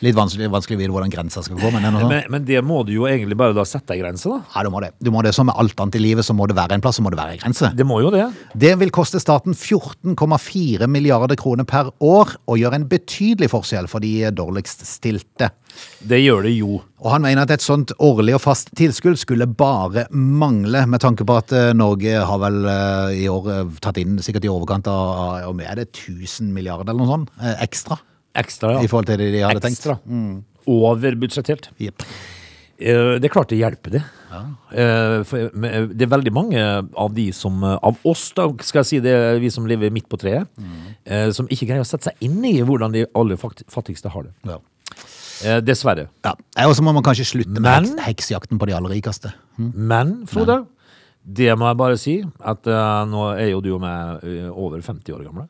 Litt 0.00 0.16
vanskelig, 0.16 0.48
vanskelig 0.48 0.78
å 0.78 0.80
vite 0.80 0.92
hvordan 0.94 1.12
grensa 1.12 1.42
skal 1.44 1.58
gå, 1.60 1.70
men. 1.74 1.84
Men, 2.08 2.22
men 2.32 2.44
det 2.48 2.62
må 2.64 2.78
du 2.88 2.94
jo 2.94 3.04
egentlig 3.08 3.36
bare 3.36 3.52
da 3.56 3.66
sette 3.68 3.92
ei 3.92 4.00
grense, 4.00 4.30
da. 4.32 4.38
Ja, 4.54 4.62
du 4.64 4.72
må 4.72 4.80
det. 4.80 4.94
Du 4.96 5.10
må 5.12 5.20
det. 5.24 5.34
Som 5.36 5.50
med 5.50 5.58
alt 5.60 5.76
annet 5.82 5.98
i 5.98 6.00
livet, 6.00 6.24
så 6.24 6.36
må 6.36 6.46
det 6.48 6.56
være 6.56 6.78
en 6.78 6.84
plass, 6.84 6.96
så 6.96 7.04
må 7.04 7.12
det 7.12 7.20
være 7.20 7.36
en 7.36 7.42
grense. 7.42 7.68
Det 7.76 7.84
må 7.88 7.98
jo 8.00 8.12
det. 8.14 8.24
Det 8.64 8.72
vil 8.80 8.92
koste 8.96 9.20
staten 9.20 9.52
14,4 9.52 10.88
milliarder 10.88 11.36
kroner 11.40 11.68
per 11.68 11.92
år, 12.00 12.32
og 12.48 12.62
gjøre 12.62 12.80
en 12.80 12.88
betydelig 12.88 13.50
forskjell 13.52 13.90
for 13.92 14.04
de 14.04 14.30
dårligst 14.32 14.86
stilte. 14.88 15.50
Det 16.00 16.18
gjør 16.20 16.46
det 16.46 16.52
jo. 16.54 16.78
Og 17.00 17.08
han 17.12 17.24
mener 17.24 17.44
at 17.44 17.52
et 17.54 17.64
sånt 17.64 17.92
årlig 18.00 18.34
og 18.36 18.42
fast 18.44 18.72
tilskudd 18.78 19.18
skulle 19.20 19.48
bare 19.48 20.06
mangle, 20.12 20.84
med 20.88 21.02
tanke 21.02 21.26
på 21.28 21.36
at 21.36 21.52
eh, 21.56 21.70
Norge 21.76 22.24
har 22.28 22.40
vel 22.42 22.60
eh, 22.64 23.20
i 23.24 23.28
år 23.32 23.50
eh, 23.54 23.74
tatt 23.84 24.00
inn 24.00 24.18
sikkert 24.24 24.48
i 24.48 24.52
overkant 24.52 24.88
av 24.90 25.48
om 25.50 25.60
er 25.64 25.80
det 25.80 25.90
1000 25.90 26.52
milliarder 26.54 26.92
eller 26.92 27.04
noe 27.04 27.14
sånt 27.18 27.60
ekstra 27.60 28.00
Ekstra, 28.40 28.76
ja. 28.76 28.82
i 28.86 28.86
forhold 28.86 29.08
til 29.08 29.18
det 29.18 29.32
de 29.34 29.40
hadde 29.42 29.58
tenkt. 29.64 29.88
Mm. 30.06 30.44
Overbudsjettert. 30.70 31.72
Eh, 31.82 31.96
Det 32.78 33.26
er 33.26 33.32
klart 33.32 33.50
det 33.50 33.58
hjelper 33.58 33.96
det. 33.96 34.02
Ja. 34.30 34.44
det 34.70 36.04
er 36.06 36.12
veldig 36.12 36.32
mange 36.32 36.60
av 36.62 37.08
de 37.16 37.24
som 37.34 37.64
Av 37.66 37.96
oss, 38.06 38.28
da, 38.36 38.46
skal 38.62 38.84
jeg 38.84 38.86
si 38.86 39.00
det, 39.02 39.16
vi 39.42 39.50
som 39.50 39.66
lever 39.66 39.90
midt 39.90 40.06
på 40.08 40.20
treet, 40.22 40.46
mm. 40.54 41.32
som 41.34 41.50
ikke 41.50 41.66
greier 41.66 41.82
å 41.82 41.88
sette 41.88 42.12
seg 42.12 42.22
inn 42.22 42.38
i 42.46 42.60
hvordan 42.62 42.94
de 42.94 43.08
aller 43.10 43.40
fattigste 43.42 44.14
har 44.14 44.28
det. 44.28 44.36
Ja. 44.46 44.60
Eh, 45.44 45.60
Dessverre. 45.64 46.08
Ja. 46.26 46.34
Og 46.66 46.74
så 46.76 46.82
må 46.84 46.92
man 46.96 47.02
kanskje 47.06 47.26
slutte 47.28 47.54
med 47.56 47.62
Men- 47.62 47.98
heks, 47.98 48.28
heksjakten 48.28 48.58
på 48.60 48.66
de 48.68 48.74
aller 48.76 48.90
rikeste. 48.96 49.32
Men, 49.58 50.26
Frode, 50.26 50.66
det 51.24 51.50
må 51.58 51.66
jeg 51.68 51.76
bare 51.80 51.96
si, 52.00 52.14
at 52.40 52.66
eh, 52.66 53.04
nå 53.10 53.26
er 53.38 53.50
jo 53.50 53.60
du 53.60 53.74
og 53.74 53.80
meg 53.82 54.24
eh, 54.24 54.48
over 54.50 54.80
50 54.80 55.12
år 55.16 55.24
gamle. 55.28 55.48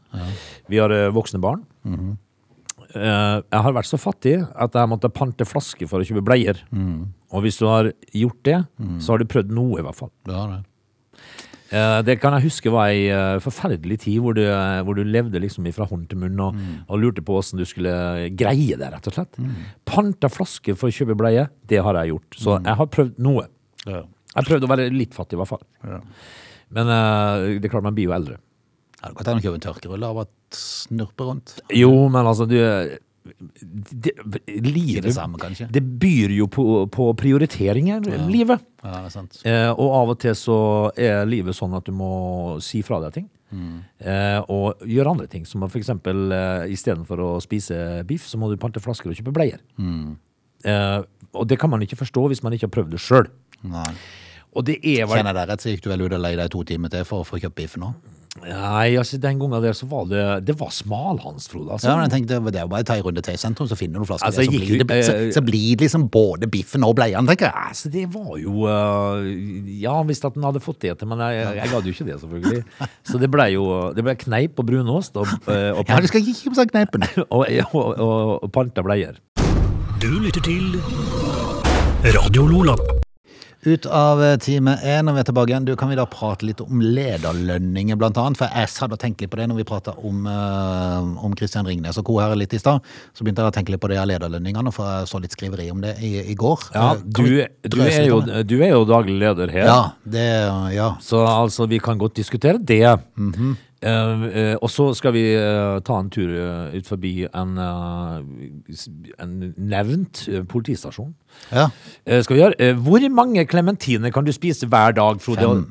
Vi 0.69 0.77
har 0.83 0.91
eh, 0.91 1.11
voksne 1.15 1.41
barn. 1.43 1.63
Eh, 1.87 3.37
jeg 3.45 3.63
har 3.63 3.73
vært 3.77 3.87
så 3.91 3.99
fattig 4.01 4.37
at 4.59 4.75
jeg 4.75 4.91
måtte 4.91 5.11
pante 5.15 5.47
flasker 5.47 5.87
for 5.91 6.01
å 6.03 6.07
kjøpe 6.07 6.25
bleier. 6.27 6.59
Og 7.31 7.45
hvis 7.45 7.59
du 7.61 7.67
har 7.71 7.93
gjort 8.17 8.41
det, 8.49 8.59
så 8.99 9.13
har 9.15 9.19
du 9.23 9.29
prøvd 9.31 9.53
noe, 9.55 9.79
i 9.79 9.83
hvert 9.87 9.95
fall. 9.99 10.11
Det. 10.27 10.35
har 10.35 10.49
det 10.57 10.65
kan 11.71 12.35
jeg 12.37 12.47
huske 12.49 12.73
var 12.75 12.91
ei 12.91 13.07
eh, 13.15 13.39
forferdelig 13.43 14.01
tid 14.03 14.19
hvor 14.25 14.35
du, 14.35 14.43
eh, 14.43 14.81
hvor 14.87 14.99
du 14.99 15.05
levde 15.07 15.43
liksom 15.43 15.69
fra 15.77 15.87
hånd 15.87 16.09
til 16.11 16.19
munn 16.23 16.43
og, 16.43 16.59
og 16.89 17.03
lurte 17.03 17.23
på 17.23 17.37
åssen 17.39 17.61
du 17.61 17.67
skulle 17.69 17.93
greie 18.35 18.79
det, 18.79 18.91
rett 18.91 19.11
og 19.11 19.17
slett. 19.17 19.41
Panta 19.87 20.31
flasker 20.33 20.79
for 20.79 20.91
å 20.91 20.95
kjøpe 20.95 21.19
bleie, 21.19 21.49
det 21.71 21.83
har 21.87 22.01
jeg 22.03 22.15
gjort. 22.15 22.39
Så 22.43 22.59
jeg 22.59 22.79
har 22.83 22.91
prøvd 22.99 23.21
noe. 23.23 23.47
Ja. 23.87 24.05
Jeg 24.31 24.39
har 24.39 24.47
prøvd 24.47 24.67
å 24.67 24.71
være 24.71 24.91
litt 24.95 25.15
fattig, 25.17 25.39
i 25.39 25.41
hvert 25.41 25.51
fall. 25.51 25.65
Ja. 25.83 26.01
Men 26.77 26.91
eh, 26.95 27.59
det 27.59 27.67
er 27.67 27.73
klart 27.73 27.87
man 27.87 27.97
blir 27.97 28.11
jo 28.11 28.17
eldre. 28.19 28.39
Ja, 29.01 29.09
det 29.09 29.17
kan 29.17 29.31
hende 29.31 29.41
å 29.41 29.47
kjøpe 29.47 29.59
en 29.59 29.65
tørkerulle 29.65 30.11
av 30.13 30.19
at 30.27 30.59
snurpe 30.59 31.27
rundt. 31.27 31.55
Jo, 31.73 31.93
men 32.13 32.27
altså, 32.27 32.47
du 32.51 32.59
det, 33.23 34.13
Livet 34.47 35.05
det 35.05 35.13
samme. 35.15 35.39
Det 35.71 35.83
byr 35.83 36.33
jo 36.39 36.47
på, 36.49 36.65
på 36.93 37.11
prioriteringer, 37.19 38.07
livet. 38.31 38.65
Ja, 38.83 39.03
er 39.05 39.13
sant. 39.13 39.41
Eh, 39.45 39.69
og 39.71 39.93
av 39.99 40.15
og 40.15 40.21
til 40.23 40.35
så 40.39 40.57
er 40.97 41.29
livet 41.29 41.57
sånn 41.59 41.77
at 41.77 41.85
du 41.89 41.93
må 41.97 42.13
si 42.65 42.83
fra 42.87 43.01
deg 43.05 43.19
ting. 43.19 43.29
Eh, 43.99 44.39
og 44.49 44.81
gjøre 44.87 45.13
andre 45.17 45.29
ting. 45.31 45.45
Som 45.49 45.67
eksempel 45.67 46.33
eh, 46.33 46.73
istedenfor 46.75 47.21
å 47.25 47.31
spise 47.45 48.01
biff, 48.09 48.29
så 48.31 48.41
må 48.41 48.51
du 48.51 48.57
pante 48.61 48.83
flasker 48.83 49.13
og 49.13 49.19
kjøpe 49.19 49.35
bleier. 49.37 49.61
Eh, 50.65 50.99
og 51.35 51.47
det 51.51 51.61
kan 51.61 51.71
man 51.73 51.83
ikke 51.85 51.99
forstå 52.01 52.27
hvis 52.33 52.43
man 52.47 52.57
ikke 52.57 52.69
har 52.69 52.75
prøvd 52.79 52.97
det 52.97 53.03
sjøl. 53.05 53.29
Er 54.83 55.05
Kjenner 55.21 55.31
jeg 55.31 55.39
deg 55.39 55.53
rett, 55.53 55.63
så 55.63 55.75
gikk 55.75 55.85
du 55.85 55.93
vel 55.93 56.07
ut 56.07 56.17
og 56.17 56.23
leide 56.25 56.43
deg 56.43 56.51
to 56.51 56.65
timer 56.67 56.91
til 56.91 57.05
for 57.07 57.23
å 57.23 57.29
få 57.29 57.39
kjøpt 57.43 57.59
biff 57.61 57.77
nå? 57.79 57.93
Nei, 58.41 58.97
altså 58.97 59.19
den 59.21 59.41
gangen 59.41 59.63
der 59.63 59.75
så 59.77 59.87
var 59.91 60.07
det 60.09 60.23
Det 60.49 60.55
var 60.61 60.71
smalhans, 60.73 61.49
Frode. 61.51 61.73
Altså. 61.73 61.91
Ja, 61.91 61.97
men 61.97 62.07
jeg 62.07 62.15
tenkte, 62.15 62.39
det 62.49 62.61
er 62.61 62.65
jo 62.65 62.73
bare 62.73 62.85
å 62.85 62.89
ta 62.89 62.97
en 62.97 63.05
runde 63.05 63.25
til 63.25 63.37
i 63.37 63.41
sentrum, 63.41 63.69
så 63.69 63.77
finner 63.77 64.01
du 64.01 64.09
flasker. 64.09 64.27
Altså, 64.31 64.41
der, 64.41 64.49
så, 64.49 64.57
blir 64.57 64.85
det, 64.85 65.01
så, 65.05 65.17
eh, 65.17 65.33
så 65.37 65.43
blir 65.45 65.77
det 65.77 65.87
liksom 65.87 66.07
både 66.13 66.49
biffen 66.51 66.87
og 66.87 66.95
bleiene, 66.99 67.27
tenker 67.29 67.51
jeg. 67.51 67.67
Altså, 67.71 67.93
det 67.93 68.07
var 68.15 68.31
jo 68.41 68.67
øh, 68.71 69.29
Ja, 69.81 69.99
hvis 70.09 70.25
at 70.25 70.39
den 70.39 70.47
hadde 70.49 70.63
fått 70.65 70.81
det 70.87 70.97
til, 71.01 71.11
men 71.11 71.21
jeg, 71.27 71.43
jeg, 71.43 71.59
jeg 71.61 71.75
gadd 71.75 71.91
jo 71.91 71.97
ikke 71.97 72.09
det, 72.09 72.21
selvfølgelig. 72.23 72.63
Så 73.11 73.21
det 73.21 73.31
ble 73.31 73.47
jo 73.55 73.67
Det 73.97 74.05
ble 74.07 74.15
kneip 74.21 74.59
og 74.61 74.67
brunost 74.71 75.17
og, 75.21 75.29
øh, 75.47 75.71
og, 75.77 75.85
Ja, 75.89 76.01
du 76.01 76.09
skal 76.11 76.25
ikke 76.25 76.39
kjøpe 76.45 76.61
seg 76.63 76.73
kneipen. 76.73 77.07
og, 77.35 77.45
og, 77.45 77.85
og, 77.99 78.33
og 78.45 78.53
panta 78.55 78.85
bleier. 78.87 79.21
Du 80.01 80.11
lytter 80.17 80.41
til 80.41 80.81
Radio 82.17 82.47
Lola. 82.49 83.00
Ut 83.63 83.85
av 83.87 84.23
eh, 84.25 84.39
time 84.41 84.73
én, 84.81 85.09
og 85.11 85.19
vi 85.19 85.21
er 85.21 85.27
tilbake 85.29 85.53
igjen. 85.53 85.67
Du, 85.69 85.75
kan 85.77 85.91
vi 85.93 85.97
da 85.99 86.07
prate 86.09 86.47
litt 86.49 86.63
om 86.65 86.81
lederlønninger, 86.81 87.99
blant 88.01 88.17
annet? 88.17 88.41
For 88.41 88.49
jeg 88.49 88.71
hadde 88.81 88.97
tenkt 89.03 89.21
litt 89.21 89.33
på 89.35 89.37
det 89.37 89.51
når 89.51 89.59
vi 89.61 89.67
prata 89.69 89.93
om, 90.01 90.23
uh, 90.25 91.05
om 91.21 91.35
Christian 91.37 91.69
Ringnes 91.69 91.99
og 92.01 92.07
co. 92.09 92.17
her 92.23 92.33
litt 92.41 92.57
i 92.57 92.61
stad. 92.63 92.81
Så 93.13 93.27
begynte 93.27 93.45
jeg 93.45 93.53
å 93.53 93.57
tenke 93.59 93.75
litt 93.75 93.83
på 93.85 93.91
det 93.93 94.01
av 94.01 94.09
lederlønningene, 94.09 94.73
for 94.73 94.89
jeg 94.89 95.11
så 95.13 95.21
litt 95.21 95.37
skriveri 95.37 95.69
om 95.75 95.85
det 95.85 95.99
i, 96.01 96.15
i 96.33 96.37
går. 96.41 96.71
Ja, 96.73 96.89
Eh, 96.91 97.03
du, 97.05 97.69
du, 97.69 97.81
er 97.85 98.07
jo, 98.09 98.21
du 98.25 98.57
er 98.65 98.73
jo 98.73 98.85
daglig 98.89 99.19
leder 99.21 99.53
her, 99.53 99.69
Ja, 99.69 99.81
det 100.09 100.27
Ja. 100.75 100.95
så 101.05 101.21
altså, 101.29 101.69
vi 101.69 101.79
kan 101.79 101.99
godt 102.01 102.17
diskutere 102.17 102.59
det. 102.59 102.97
Eh, 103.81 104.25
uh, 104.53 104.57
og 104.61 104.69
så 104.69 104.91
skal 104.93 105.15
vi 105.17 105.23
uh, 105.41 105.79
ta 105.81 105.97
en 106.03 106.11
tur 106.13 106.29
ut 106.77 106.87
forbi 106.89 107.25
en, 107.33 107.55
en 107.59 109.35
nevnt 109.57 110.25
politistasjon. 110.53 111.15
ja. 111.51 111.69
Skal 112.05 112.37
vi 112.37 112.43
gjøre? 112.43 112.71
Hvor 112.85 113.09
mange 113.15 113.47
klementiner 113.49 114.13
kan 114.13 114.25
du 114.27 114.33
spise 114.37 114.69
hver 114.69 114.93
dag, 114.97 115.21
Frode? 115.25 115.41
Fem. 115.47 115.67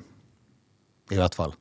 I 1.12 1.18
hvert 1.22 1.36
fall. 1.38 1.54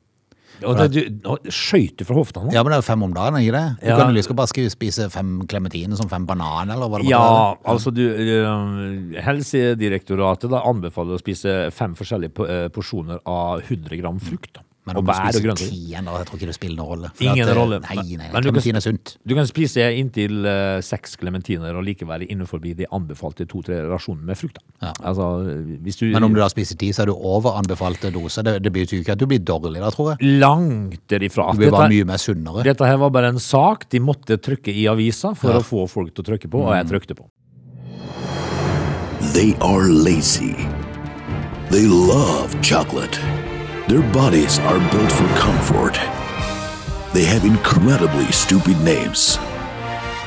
Og 0.66 0.74
det, 0.74 0.86
du, 0.90 1.28
og 1.30 1.46
Skøyt 1.54 2.00
du 2.00 2.04
fra 2.08 2.16
hofta 2.18 2.40
nå? 2.42 2.50
Ja, 2.50 2.64
men 2.66 2.72
det 2.72 2.78
er 2.78 2.82
jo 2.82 2.86
fem 2.88 3.02
om 3.06 3.12
dagen, 3.14 3.36
ikke 3.38 3.54
det? 3.54 3.66
Du 3.78 3.86
Ja. 3.92 3.96
kan 4.00 4.08
jo 4.10 4.14
like 4.16 4.26
godt 4.32 4.40
bare 4.40 4.70
spise 4.72 5.06
fem 5.14 5.46
klementiner 5.46 5.96
som 5.96 6.08
fem 6.10 6.26
bananer, 6.26 6.74
eller 6.74 6.88
hva 6.90 6.98
det 6.98 7.06
måtte 7.06 7.12
Ja, 7.12 7.54
være. 7.54 7.58
altså 7.74 7.92
du 7.94 8.02
uh, 8.10 9.22
Helsedirektoratet 9.22 10.50
da 10.50 10.64
anbefaler 10.66 11.14
å 11.14 11.22
spise 11.22 11.70
fem 11.70 11.94
forskjellige 11.94 12.70
porsjoner 12.74 13.20
av 13.24 13.62
100 13.68 14.00
gram 14.00 14.18
frukt. 14.18 14.54
da. 14.58 14.64
Men 14.88 14.96
om 15.02 15.06
bær 15.06 15.18
du 15.20 15.28
spiser 15.28 15.44
grønner. 15.46 15.68
ti 15.70 15.94
eller 15.98 16.18
jeg 16.22 16.26
tror 16.30 16.38
ikke 16.40 16.48
det 16.50 16.54
spiller 16.56 16.76
noen 16.80 16.88
rolle. 16.92 17.10
For 17.14 17.24
Ingen 17.28 17.44
at, 17.44 17.52
eh, 17.52 17.58
rolle. 17.60 17.78
Nei, 17.84 17.94
nei, 17.94 18.16
nei. 18.18 18.28
Men 18.32 18.42
du 18.42 18.50
kan- 18.52 18.76
er 18.76 18.80
sunt. 18.80 19.14
Du 19.26 19.34
kan 19.36 19.46
spise 19.46 19.86
inntil 19.98 20.46
uh, 20.46 20.80
seks 20.80 21.16
klementiner 21.16 21.76
og 21.76 21.84
likevel 21.84 22.26
innenfor 22.28 22.60
de 22.64 22.86
anbefalte 22.90 23.46
to-tre 23.46 23.82
rasjonene 23.86 24.24
med 24.24 24.36
frukt. 24.36 24.58
Ja. 24.82 24.92
Altså, 25.04 25.28
hvis 25.84 25.96
du, 25.98 26.06
Men 26.12 26.24
om 26.24 26.34
du 26.34 26.40
da 26.40 26.48
spiser 26.48 26.76
ti, 26.78 26.90
så 26.92 27.02
er 27.02 27.06
du 27.06 27.14
over 27.14 27.52
anbefalte 27.60 28.10
doser. 28.12 28.42
Det, 28.42 28.62
det 28.62 28.72
betyr 28.72 28.98
jo 28.98 29.04
ikke 29.04 29.12
at 29.12 29.18
du 29.18 29.26
blir 29.26 29.38
dårlig 29.40 29.80
da, 29.80 29.90
tror 29.90 30.16
jeg. 30.18 30.38
Langt 30.40 31.06
derifra. 31.08 31.52
Du 31.52 31.58
blir 31.58 31.70
bare 31.70 31.88
Dette- 31.88 31.94
mye 31.96 32.04
mer 32.06 32.16
sunnere. 32.18 32.64
Dette 32.64 32.84
her 32.86 32.96
var 32.96 33.10
bare 33.10 33.28
en 33.28 33.38
sak 33.38 33.88
de 33.90 33.98
måtte 34.00 34.38
trykke 34.40 34.72
i 34.74 34.86
avisa 34.88 35.34
for 35.36 35.50
Ja. 35.50 35.58
å 35.58 35.62
få 35.62 35.88
folk 35.88 36.14
til 36.14 36.24
å 36.24 36.26
trykke 36.32 36.48
på, 36.50 36.64
og 36.64 36.72
jeg 36.74 36.86
trykte 36.88 37.14
på. 37.16 37.28
They 39.34 39.54
are 39.60 39.88
lazy. 39.88 40.54
They 41.70 41.86
love 41.86 42.54
chocolate. 42.62 43.18
Their 43.88 44.02
bodies 44.12 44.58
are 44.58 44.78
built 44.90 45.10
for 45.10 45.26
comfort. 45.38 45.94
They 47.14 47.24
have 47.24 47.46
incredibly 47.46 48.30
stupid 48.32 48.78
names. 48.82 49.38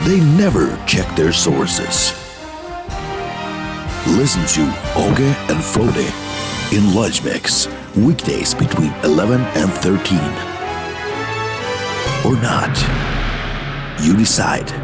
They 0.03 0.19
never 0.35 0.83
check 0.87 1.15
their 1.15 1.31
sources. 1.31 2.11
Listen 4.17 4.43
to 4.47 4.63
Oge 4.95 5.35
and 5.51 5.63
Frode 5.63 6.11
in 6.73 6.95
Lunch 6.95 7.23
Mix, 7.23 7.67
weekdays 7.95 8.55
between 8.55 8.91
11 9.03 9.41
and 9.41 9.71
13. 9.71 10.17
Or 12.25 12.41
not. 12.41 12.75
You 14.01 14.17
decide. 14.17 14.80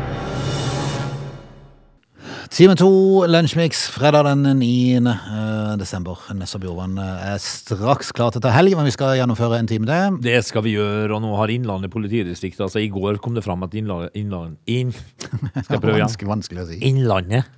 Time 2.48 2.76
to, 2.80 2.88
Lunsjmix, 3.28 3.90
fredag 3.92 4.24
den 4.24 4.60
9. 4.60 5.08
eh, 5.10 5.74
desember. 5.78 6.20
Nessa 6.38 6.60
Bjorvann 6.62 6.96
er 7.02 7.36
straks 7.44 8.14
klar 8.16 8.32
til 8.32 8.40
å 8.40 8.44
ta 8.46 8.54
helg, 8.56 8.72
men 8.78 8.88
vi 8.88 8.94
skal 8.96 9.18
gjennomføre 9.20 9.58
en 9.60 9.68
time 9.68 9.90
til. 9.90 10.18
Det 10.24 10.38
skal 10.48 10.64
vi 10.64 10.76
gjøre, 10.78 11.10
og 11.18 11.22
nå 11.26 11.34
har 11.36 11.52
Innlandet 11.52 11.92
politidistrikt 11.92 12.62
Altså, 12.64 12.80
i 12.80 12.88
går 12.94 13.20
kom 13.24 13.36
det 13.36 13.44
fram 13.46 13.66
at 13.68 13.76
Innlandet 13.78 14.16
Innland, 14.18 14.56
inn, 14.66 14.94
Skal 15.66 15.82
prøve 15.84 15.98
igjen? 15.98 16.08
Vanskelig, 16.08 16.30
vanskelig 16.32 16.64
å 16.64 16.68
si. 16.70 16.80
Innlandet 16.88 17.50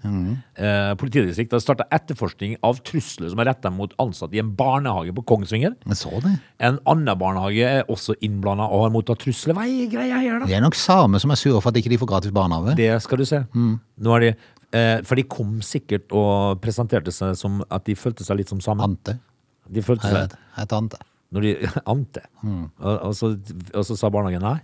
eh, 0.57 0.93
politidistrikt 0.99 1.53
har 1.53 1.63
starta 1.63 1.85
etterforskning 1.93 2.57
av 2.65 2.81
trusler 2.81 3.29
som 3.29 3.43
er 3.43 3.51
retta 3.51 3.69
mot 3.73 3.93
ansatte 4.01 4.39
i 4.39 4.41
en 4.41 4.51
barnehage 4.57 5.13
på 5.15 5.25
Kongsvinger. 5.29 5.75
Jeg 5.85 5.99
så 6.01 6.15
det. 6.25 6.33
En 6.65 6.79
annen 6.89 7.13
barnehage 7.19 7.67
er 7.79 7.83
også 7.93 8.17
innblanda 8.25 8.65
og 8.71 8.87
har 8.87 8.95
mottatt 8.95 9.21
trusler. 9.21 9.53
Hva 9.59 9.67
er 9.69 9.91
greia 9.91 10.17
her, 10.23 10.39
da? 10.41 10.49
Det 10.49 10.57
er 10.57 10.65
nok 10.65 10.79
samer 10.79 11.21
som 11.21 11.35
er 11.35 11.39
sure 11.43 11.61
for 11.61 11.69
at 11.69 11.77
ikke 11.83 11.93
de 11.93 12.01
får 12.01 12.15
gratis 12.15 12.33
barnehage. 12.35 12.73
Det 12.79 12.95
skal 13.05 13.21
du 13.21 13.27
se. 13.29 13.43
Nå 13.53 14.15
er 14.17 14.25
de 14.31 14.33
For 14.71 15.17
de 15.17 15.23
kom 15.25 15.59
sikkert 15.65 16.11
og 16.13 16.59
presenterte 16.61 17.13
seg 17.15 17.33
som 17.39 17.63
at 17.73 17.85
de 17.87 17.95
følte 17.97 18.25
seg 18.27 18.37
litt 18.41 18.51
som 18.51 18.59
sammen. 18.61 18.93
Ante. 18.93 19.15
De 19.69 19.81
følte 19.85 20.09
seg. 20.09 20.35
Jeg 20.35 20.61
heter 20.61 20.77
Ante. 20.77 20.99
Når 21.33 21.45
de 21.45 21.53
Ante. 21.93 22.23
Og, 22.45 22.93
og, 22.93 23.13
så, 23.17 23.31
og 23.73 23.85
så 23.85 23.97
sa 23.97 24.09
barnehagen 24.13 24.45
nei, 24.45 24.57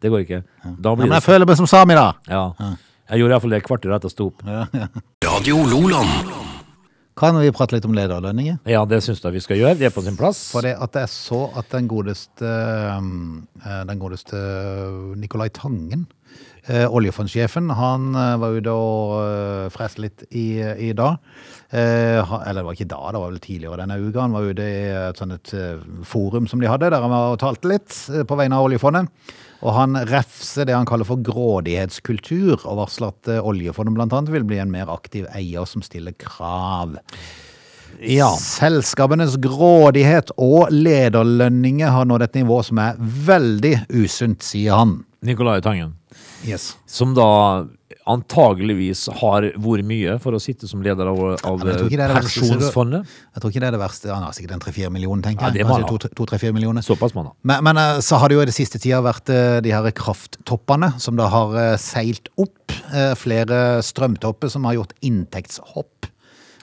det 0.00 0.12
går 0.12 0.24
ikke. 0.26 0.42
Da 0.80 0.92
Ja, 0.92 0.96
men 0.96 1.08
jeg 1.08 1.16
det 1.16 1.24
føler 1.26 1.48
meg 1.48 1.60
som 1.60 1.68
sami, 1.70 1.96
da! 1.98 2.10
Ja. 2.28 2.44
Ja. 2.60 2.70
Jeg 3.10 3.24
gjorde 3.24 3.34
iallfall 3.34 3.54
det 3.56 3.64
kvarter 3.66 3.92
etter 3.96 4.06
jeg 4.06 4.14
sto 4.14 4.28
opp. 4.30 4.44
Radio 5.26 5.64
Loland. 5.66 6.30
Kan 7.18 7.36
vi 7.36 7.50
prate 7.52 7.74
litt 7.74 7.84
om 7.84 7.92
lederlønninger? 7.96 8.60
Ja, 8.70 8.84
det 8.88 9.00
syns 9.04 9.18
jeg 9.20 9.34
vi 9.34 9.42
skal 9.44 9.58
gjøre. 9.58 9.76
Det 9.80 9.88
er 9.88 9.92
på 9.92 10.04
sin 10.06 10.16
plass. 10.16 10.44
For 10.54 10.64
det 10.64 10.76
at 10.80 10.94
jeg 10.96 11.10
så 11.12 11.40
at 11.58 11.66
den 11.74 11.88
godeste 11.90 12.48
um, 12.96 13.42
eh, 13.60 13.82
Den 13.90 13.98
godeste 14.00 14.38
Nicolai 15.20 15.50
Tangen, 15.52 16.06
eh, 16.66 16.86
oljefondsjefen, 16.86 17.70
han 17.78 18.10
eh, 18.14 18.36
var 18.42 18.58
ute 18.58 18.74
og 18.74 19.16
uh, 19.20 19.70
freste 19.72 20.04
litt 20.04 20.26
i, 20.30 20.60
i 20.60 20.92
dag. 20.96 21.20
Eh, 21.70 22.18
eller 22.18 22.60
det 22.60 22.66
var 22.66 22.74
ikke 22.74 22.90
da, 22.90 23.02
det 23.14 23.20
var 23.22 23.30
vel 23.30 23.42
tidligere 23.42 23.78
denne 23.78 23.98
uka. 24.02 24.24
Han 24.24 24.34
var 24.34 24.48
ute 24.50 24.64
i 24.66 24.80
et 24.90 25.20
sånt 25.20 25.36
et 25.36 25.52
eh, 25.54 25.84
forum 26.06 26.48
som 26.50 26.62
de 26.62 26.66
hadde, 26.70 26.90
der 26.90 27.04
han 27.04 27.12
var 27.12 27.36
og 27.36 27.38
talte 27.42 27.70
litt 27.70 27.94
eh, 28.10 28.24
på 28.26 28.38
vegne 28.40 28.58
av 28.58 28.66
oljefondet. 28.66 29.06
Og 29.60 29.76
han 29.76 29.94
refser 30.08 30.66
det 30.66 30.74
han 30.74 30.88
kaller 30.88 31.06
for 31.06 31.22
grådighetskultur, 31.22 32.64
og 32.64 32.80
varsler 32.80 33.14
at 33.14 33.30
eh, 33.30 33.44
oljefondet 33.52 34.02
annet 34.02 34.34
vil 34.34 34.48
bli 34.48 34.58
en 34.58 34.72
mer 34.72 34.90
aktiv 34.90 35.28
eier 35.30 35.68
som 35.68 35.84
stiller 35.86 36.16
krav. 36.18 36.96
Ja. 38.00 38.32
Selskapenes 38.40 39.36
grådighet 39.42 40.34
og 40.40 40.72
lederlønninger 40.74 41.94
har 41.94 42.08
nådd 42.08 42.26
et 42.26 42.40
nivå 42.40 42.62
som 42.66 42.82
er 42.82 42.98
veldig 42.98 43.76
usunt, 43.94 44.42
sier 44.42 44.80
han. 44.80 45.00
Nicolai 45.22 45.60
Tangen. 45.62 45.99
Yes. 46.46 46.72
Som 46.90 47.14
da 47.14 47.28
antageligvis 48.10 49.04
har 49.20 49.44
vært 49.60 49.86
mye 49.86 50.16
for 50.22 50.34
å 50.34 50.40
sitte 50.42 50.68
som 50.70 50.82
leder 50.82 51.06
av, 51.10 51.18
av 51.46 51.60
verste, 51.62 51.88
pensjonsfondet. 52.14 53.10
Jeg 53.34 53.42
tror 53.42 53.52
ikke 53.52 53.62
det 53.62 53.68
er 53.70 53.76
det 53.76 53.82
verste. 53.82 54.10
Han 54.12 54.24
har 54.26 54.34
sikkert 54.36 54.54
en 54.56 54.62
tre-fire 54.64 54.90
millioner, 54.94 55.22
tenker 55.26 55.46
Ja, 55.46 55.50
jeg. 55.52 55.60
det 55.60 55.68
man, 55.68 55.82
han 55.82 55.88
Kanskje 55.90 56.08
to- 56.10 56.18
To-tre-fire 56.22 56.56
millioner. 56.56 56.82
Såpass 56.86 57.14
man 57.14 57.30
har. 57.30 57.34
Men, 57.46 57.62
men 57.68 57.80
eh, 57.82 58.00
så 58.04 58.18
har 58.20 58.30
det 58.32 58.38
jo 58.38 58.44
i 58.44 58.48
det 58.50 58.56
siste 58.56 58.80
tida 58.82 59.02
vært 59.04 59.30
eh, 59.34 59.58
de 59.64 59.74
her 59.74 59.90
krafttoppene 59.96 60.92
som 61.02 61.18
da 61.20 61.28
har 61.32 61.54
eh, 61.60 61.74
seilt 61.80 62.32
opp. 62.40 62.56
Flere 63.20 63.80
strømtopper 63.86 64.50
som 64.50 64.64
har 64.66 64.74
gjort 64.80 64.94
inntektshopp. 65.06 66.08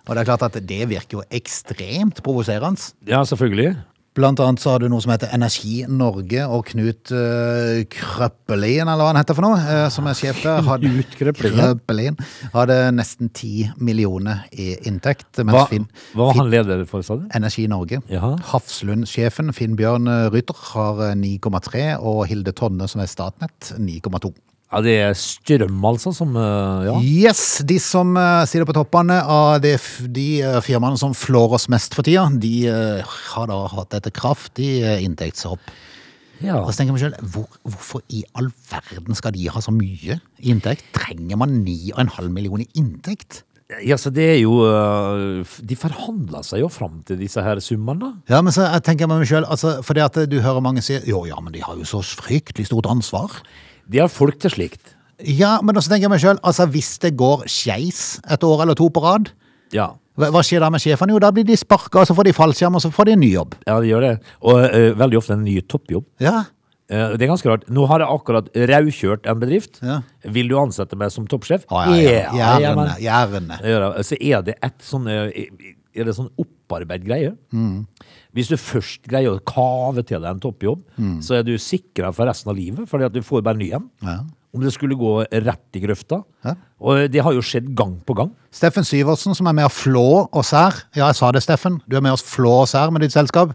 Og 0.08 0.10
det 0.16 0.22
er 0.22 0.28
klart 0.28 0.44
at 0.48 0.58
det 0.68 0.82
virker 0.90 1.20
jo 1.20 1.24
ekstremt 1.36 2.20
provoserende. 2.24 2.80
Ja, 3.08 3.22
selvfølgelig. 3.28 3.76
Blant 4.18 4.40
annet 4.42 4.58
så 4.64 4.72
har 4.74 4.82
du 4.82 4.88
noe 4.90 5.04
som 5.04 5.12
heter 5.14 5.30
Energi 5.36 5.84
Norge, 5.94 6.42
og 6.50 6.64
Knut 6.72 7.12
uh, 7.14 7.84
Krøppelin, 7.94 8.88
eller 8.90 9.04
hva 9.06 9.12
han 9.12 9.20
heter 9.22 9.38
for 9.38 9.46
noe, 9.46 9.60
uh, 9.62 9.84
som 9.94 10.08
er 10.10 10.18
sjef 10.18 10.40
der. 10.42 10.64
hadde- 10.66 10.90
Krøppelin, 11.14 12.18
hadde 12.56 12.78
nesten 12.98 13.30
ti 13.38 13.68
millioner 13.78 14.48
i 14.58 14.72
inntekt. 14.90 15.30
Hva, 15.46 15.68
Finn, 15.70 15.86
var 16.18 16.34
han 16.40 16.50
leder 16.50 16.82
for, 16.90 17.06
sa 17.06 17.20
du? 17.22 17.28
Energi 17.38 17.68
Norge. 17.70 18.02
Jaha. 18.10 18.34
Hafslund-sjefen 18.54 19.54
Finn 19.54 19.78
Bjørn 19.78 20.10
Rytter 20.34 20.58
har 20.74 21.04
eh, 21.12 21.16
9,3, 21.22 21.86
og 22.02 22.26
Hilde 22.32 22.54
Tonne, 22.58 22.90
som 22.90 23.04
er 23.06 23.12
Statnett, 23.12 23.76
9,2. 23.78 24.34
Ja, 24.68 24.82
det 24.84 24.94
er 25.00 25.14
strøm, 25.16 25.80
altså, 25.88 26.12
som 26.12 26.36
eh, 26.36 26.88
Ja. 26.90 26.96
Yes, 27.00 27.62
de 27.64 27.78
som 27.80 28.18
uh, 28.20 28.44
sitter 28.44 28.68
på 28.68 28.76
toppene 28.76 29.22
av 29.24 29.62
de, 29.64 29.78
de 30.12 30.28
eh, 30.44 30.60
firmaene 30.64 31.00
som 31.00 31.16
flår 31.16 31.56
oss 31.56 31.70
mest 31.72 31.96
for 31.96 32.04
tida, 32.04 32.26
de 32.36 32.68
uh, 32.68 33.16
har 33.32 33.48
da 33.48 33.62
hatt 33.72 33.96
et 33.96 34.10
kraftig 34.16 34.82
inntektshopp. 35.06 35.72
ja. 36.44 36.60
Og 36.60 36.74
så 36.74 36.82
tenker 36.82 36.92
jeg 36.92 36.98
meg 36.98 37.06
selv, 37.06 37.32
hvor, 37.32 37.48
hvorfor 37.64 38.04
i 38.12 38.26
all 38.36 38.52
verden 38.68 39.16
skal 39.16 39.36
de 39.38 39.48
ha 39.48 39.64
så 39.64 39.72
mye 39.72 40.20
i 40.20 40.52
inntekt? 40.52 40.84
Trenger 40.98 41.40
man 41.40 41.62
9,5 41.64 42.28
millioner 42.28 42.68
i 42.68 42.84
inntekt? 42.84 43.46
Ja, 43.84 43.98
så 44.00 44.08
det 44.16 44.24
er 44.24 44.38
jo 44.40 44.62
De 45.60 45.76
forhandla 45.76 46.40
seg 46.48 46.62
jo 46.62 46.70
fram 46.72 47.02
til 47.04 47.18
disse 47.20 47.42
her 47.44 47.60
summene. 47.60 48.14
Ja, 48.32 48.40
men 48.40 48.56
så 48.56 48.64
jeg 48.64 48.84
tenker 48.88 49.04
jeg 49.04 49.12
meg 49.12 49.28
selv, 49.28 49.48
altså, 49.52 49.80
det 49.96 50.06
at 50.06 50.20
du 50.32 50.38
hører 50.40 50.64
mange 50.64 50.84
si, 50.84 50.96
jo, 51.08 51.26
ja, 51.28 51.40
men 51.44 51.56
de 51.56 51.64
har 51.64 51.76
jo 51.76 51.88
så 51.88 52.00
fryktelig 52.04 52.70
stort 52.70 52.88
ansvar. 52.92 53.42
De 53.90 54.02
har 54.04 54.12
folk 54.12 54.40
til 54.44 54.52
slikt. 54.54 54.94
Ja, 55.26 55.56
men 55.66 55.76
også 55.80 55.90
tenker 55.90 56.06
jeg 56.08 56.14
meg 56.14 56.22
selv, 56.22 56.40
altså 56.46 56.68
hvis 56.70 56.92
det 57.02 57.16
går 57.18 57.48
skeis 57.50 58.20
et 58.30 58.44
år 58.46 58.62
eller 58.66 58.76
to 58.78 58.90
på 58.94 59.02
rad, 59.02 59.32
Ja. 59.74 59.88
hva 60.18 60.42
skjer 60.46 60.62
da 60.62 60.70
med 60.70 60.82
sjefene? 60.84 61.12
Jo, 61.16 61.20
da 61.20 61.32
blir 61.32 61.44
de 61.48 61.58
sparket, 61.58 61.96
og 61.96 62.06
så 62.08 62.14
får 62.16 62.24
de 62.30 62.34
fallskjerm, 62.38 62.76
og 62.78 62.82
så 62.82 62.92
får 62.94 63.06
de 63.06 63.12
en 63.18 63.20
ny 63.26 63.32
jobb. 63.34 63.56
ja, 63.68 63.80
de 63.82 63.88
gjør 63.90 64.02
det. 64.06 64.14
Og 64.42 64.62
øh, 64.74 64.92
veldig 65.00 65.18
ofte 65.18 65.34
en 65.34 65.44
ny 65.44 65.60
toppjobb. 65.62 66.06
Ja, 66.20 66.44
Uh, 66.88 67.18
det 67.20 67.26
er 67.26 67.28
ganske 67.34 67.50
rart. 67.52 67.66
Nå 67.68 67.84
har 67.86 68.00
jeg 68.00 68.08
akkurat 68.08 68.46
raukjørt 68.56 69.26
en 69.28 69.40
bedrift. 69.42 69.82
Ja. 69.84 69.98
Vil 70.24 70.48
du 70.48 70.54
ansette 70.56 70.96
meg 70.96 71.12
som 71.12 71.26
toppsjef? 71.28 71.66
ja, 71.68 71.82
ja, 72.00 72.30
ja. 72.32 72.52
Gjerne, 72.64 72.86
gjerne. 73.04 73.58
Så 74.08 74.16
er 74.24 74.42
det 74.48 74.56
et 74.64 74.78
sånn 74.88 75.04
eh, 75.12 75.28
Er 76.00 76.08
det 76.08 76.14
sånn 76.16 76.30
opparbeid 76.40 77.04
greie? 77.04 77.34
Mm. 77.52 77.84
Hvis 78.38 78.52
du 78.54 78.58
først 78.62 79.08
greier 79.10 79.34
å 79.34 79.42
kave 79.50 80.04
til 80.06 80.22
deg 80.22 80.30
en 80.36 80.42
toppjobb, 80.44 80.84
Mm. 81.02 81.16
så 81.26 81.40
er 81.40 81.44
du 81.48 81.56
sikra 81.58 82.12
for 82.14 82.30
resten 82.30 82.52
av 82.54 82.58
livet, 82.60 82.86
fordi 82.90 83.06
at 83.10 83.14
du 83.18 83.22
får 83.26 83.42
bare 83.44 83.58
ny 83.58 83.72
en. 83.74 83.90
Ja. 84.06 84.20
Om 84.54 84.62
det 84.64 84.72
skulle 84.74 84.96
gå 84.98 85.26
rett 85.44 85.76
i 85.76 85.82
grøfta. 85.84 86.22
Ja. 86.46 86.54
Og 86.82 87.12
det 87.12 87.22
har 87.22 87.34
jo 87.36 87.42
skjedd 87.46 87.74
gang 87.76 87.98
på 88.08 88.16
gang. 88.16 88.32
Steffen 88.52 88.86
Syversen, 88.88 89.36
som 89.36 89.46
er 89.50 89.54
med 89.54 89.66
å 89.68 89.74
flå 89.74 90.06
oss 90.34 90.52
her. 90.56 90.74
Ja, 90.96 91.08
jeg 91.12 91.16
sa 91.20 91.32
det, 91.36 91.44
Steffen. 91.44 91.82
Du 91.88 91.98
er 91.98 92.02
med 92.02 92.14
oss 92.16 92.24
flå 92.24 92.62
oss 92.64 92.74
her 92.74 92.90
med 92.90 93.02
ditt 93.02 93.12
selskap 93.14 93.52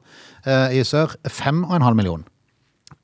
eh, 0.46 0.68
i 0.78 0.82
sør. 0.86 1.16
Fem 1.28 1.64
og 1.64 1.72
en 1.78 1.82
halv 1.82 1.96
million. 1.96 2.24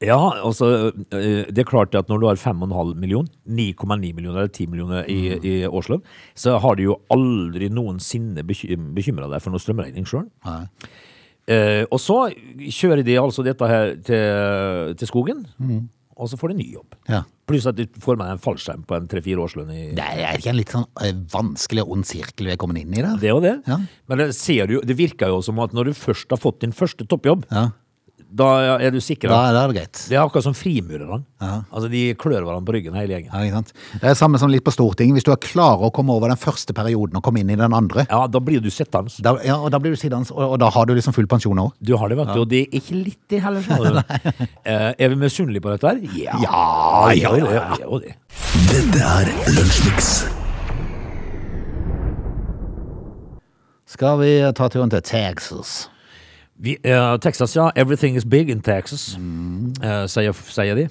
Ja, 0.05 0.19
altså 0.45 0.93
øh, 0.95 1.47
Det 1.51 1.59
er 1.59 1.65
klart 1.67 1.95
at 1.99 2.07
når 2.07 2.21
du 2.21 2.27
har 2.29 2.37
5,5 2.39 2.95
million, 3.01 3.27
9,9 3.49 4.13
millioner 4.15 4.45
eller 4.45 4.49
10 4.53 4.67
millioner 4.71 5.09
i, 5.11 5.35
Mm. 5.35 5.45
i 5.45 5.55
årslønn, 5.67 6.03
så 6.37 6.59
har 6.61 6.77
du 6.77 6.83
jo 6.85 7.01
aldri 7.11 7.69
noensinne 7.73 8.45
bekymra 8.47 9.27
deg 9.33 9.43
for 9.43 9.51
noe 9.51 9.59
strømregning 9.59 10.07
sjøl. 10.07 10.29
Eh, 11.49 11.85
og 11.89 11.97
så 12.03 12.19
kjører 12.69 13.05
de 13.07 13.15
altså 13.17 13.45
dette 13.47 13.69
her 13.71 13.95
til, 14.05 14.95
til 15.01 15.09
skogen, 15.09 15.47
Mm. 15.59 15.89
og 16.19 16.29
så 16.29 16.37
får 16.37 16.53
de 16.53 16.59
ny 16.61 16.67
jobb. 16.75 16.95
Ja. 17.09 17.23
Pluss 17.49 17.65
at 17.71 17.79
du 17.79 17.87
får 18.05 18.19
med 18.21 18.29
en 18.35 18.41
fallskjerm 18.43 18.83
på 18.85 18.97
en 18.99 19.07
tre-fire 19.09 19.41
årslønn. 19.41 19.71
i 19.73 19.95
Det 19.97 20.05
er 20.05 20.37
ikke 20.37 20.51
en 20.53 20.59
litt 20.59 20.73
sånn 20.75 20.85
eh, 21.01 21.15
vanskelig 21.33 21.87
og 21.87 21.93
ond 21.97 22.05
sirkel 22.05 22.51
vi 22.51 22.53
er 22.53 22.61
kommet 22.61 22.83
inn 22.83 22.93
i 22.93 23.01
der? 23.01 23.17
Det 23.23 23.31
jo 23.31 23.41
det. 23.41 23.55
Ja. 23.71 23.79
Men 24.11 24.19
det, 24.21 24.27
ser 24.37 24.67
du, 24.69 24.81
det 24.85 24.97
virker 24.99 25.33
jo 25.33 25.41
som 25.47 25.59
at 25.65 25.73
når 25.73 25.89
du 25.89 25.93
først 25.97 26.29
har 26.35 26.43
fått 26.43 26.61
din 26.61 26.73
første 26.77 27.07
toppjobb, 27.09 27.47
Ja, 27.51 27.71
da 28.31 28.77
er 28.77 28.91
du 28.93 28.99
sikker? 29.01 29.31
da, 29.33 29.39
er 29.49 29.71
det 29.73 29.77
greit. 29.79 30.01
Det 30.11 30.17
er 30.17 30.21
akkurat 30.21 30.45
som 30.45 30.53
frimurerne. 30.55 31.23
Ja. 31.41 31.63
Altså, 31.73 31.89
de 31.89 32.03
klør 32.21 32.43
hverandre 32.45 32.67
på 32.69 32.75
ryggen 32.77 32.95
hele 32.99 33.15
gjengen. 33.17 33.31
Ja, 33.33 33.41
ikke 33.47 33.55
sant? 33.57 33.73
Det 34.03 34.11
er 34.11 34.15
samme 34.21 34.39
som 34.39 34.51
litt 34.53 34.65
på 34.67 34.75
Stortinget. 34.75 35.17
Hvis 35.17 35.25
du 35.25 35.33
er 35.33 35.41
klar 35.41 35.81
å 35.81 35.89
komme 35.95 36.13
over 36.13 36.29
den 36.29 36.37
første 36.37 36.75
perioden 36.77 37.17
og 37.17 37.25
komme 37.25 37.41
inn 37.41 37.51
i 37.51 37.57
den 37.57 37.73
andre, 37.73 38.05
Ja, 38.11 38.27
da 38.29 38.39
blir 38.45 38.61
du 38.61 38.69
sittende. 38.71 39.09
da, 39.25 39.33
ja, 39.47 39.57
og 39.57 39.71
da 39.73 39.79
blir 39.81 39.97
du 39.97 40.01
sittende, 40.01 40.29
og, 40.35 40.53
og 40.55 40.59
da 40.61 40.69
har 40.75 40.87
du 40.87 40.93
liksom 40.95 41.17
full 41.17 41.27
pensjon 41.31 41.57
òg. 41.65 41.73
Du 41.81 41.97
har 41.97 42.09
det, 42.13 42.19
vet 42.21 42.35
du, 42.35 42.41
og 42.45 42.49
det 42.53 42.61
er 42.67 42.77
ikke 42.83 43.01
litt 43.01 43.23
det 43.33 43.41
heller. 43.43 43.63
skjønner 43.65 44.03
du. 44.03 44.47
Eh, 44.69 44.91
er 45.01 45.09
vi 45.09 45.17
misunnelige 45.17 45.63
på 45.65 45.71
dette 45.73 45.89
her? 45.89 46.01
Ja, 46.13 46.37
Ja, 46.43 47.13
ja, 47.17 47.31
ja, 47.33 47.47
ja, 47.49 47.63
ja. 47.73 47.77
jo 47.87 47.99
det. 48.05 48.13
Dette 48.69 49.01
er 49.01 49.31
Lunsjmix. 49.57 50.27
Skal 53.89 54.19
vi 54.21 54.33
ta 54.53 54.69
turen 54.69 54.91
til 54.93 55.01
Texas? 55.01 55.89
Vi, 56.59 56.77
eh, 56.83 57.17
Texas, 57.23 57.55
ja. 57.57 57.71
Everything 57.77 58.17
is 58.17 58.25
big 58.27 58.49
in 58.51 58.61
Texas, 58.61 59.13
eh, 59.83 60.07
sier, 60.11 60.33
sier 60.33 60.75
de. 60.75 60.89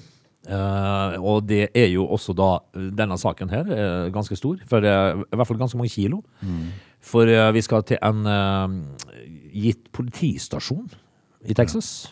Eh, 0.48 1.16
og 1.20 1.44
det 1.48 1.68
er 1.76 1.90
jo 1.92 2.06
også 2.08 2.32
da 2.32 2.46
denne 2.96 3.18
saken 3.20 3.50
her 3.52 3.68
eh, 3.68 4.10
ganske 4.14 4.36
stor, 4.38 4.56
for 4.70 4.80
eh, 4.80 5.18
i 5.20 5.36
hvert 5.36 5.46
fall 5.50 5.58
ganske 5.60 5.76
mange 5.76 5.92
kilo. 5.92 6.22
For 7.04 7.28
eh, 7.28 7.50
vi 7.52 7.60
skal 7.60 7.84
til 7.84 7.98
en 8.02 8.24
eh, 8.26 8.78
gitt 9.52 9.90
politistasjon 9.92 10.88
i 11.44 11.52
Texas. 11.58 12.08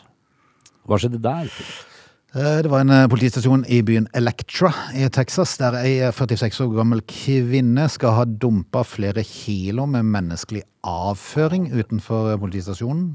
Hva 0.87 0.99
skjedde 1.01 1.23
der? 1.25 1.49
Eh, 2.37 2.61
Det 2.63 2.71
var 2.71 2.85
en 2.85 2.93
eh, 2.93 3.09
politistasjon 3.09 3.65
i 3.73 3.81
byen 3.83 4.07
Electra 4.15 4.69
i 4.95 5.09
Texas, 5.09 5.57
der 5.57 5.81
ei 5.81 5.97
eh, 6.05 6.13
46 6.13 6.61
år 6.67 6.75
gammel 6.77 7.01
kvinne 7.09 7.89
skal 7.89 8.19
ha 8.21 8.25
dumpa 8.29 8.85
flere 8.85 9.25
kilo 9.25 9.87
med 9.89 10.05
menneskelig 10.13 10.63
avføring 10.85 11.71
utenfor 11.73 12.35
eh, 12.35 12.39
politistasjonen. 12.45 13.15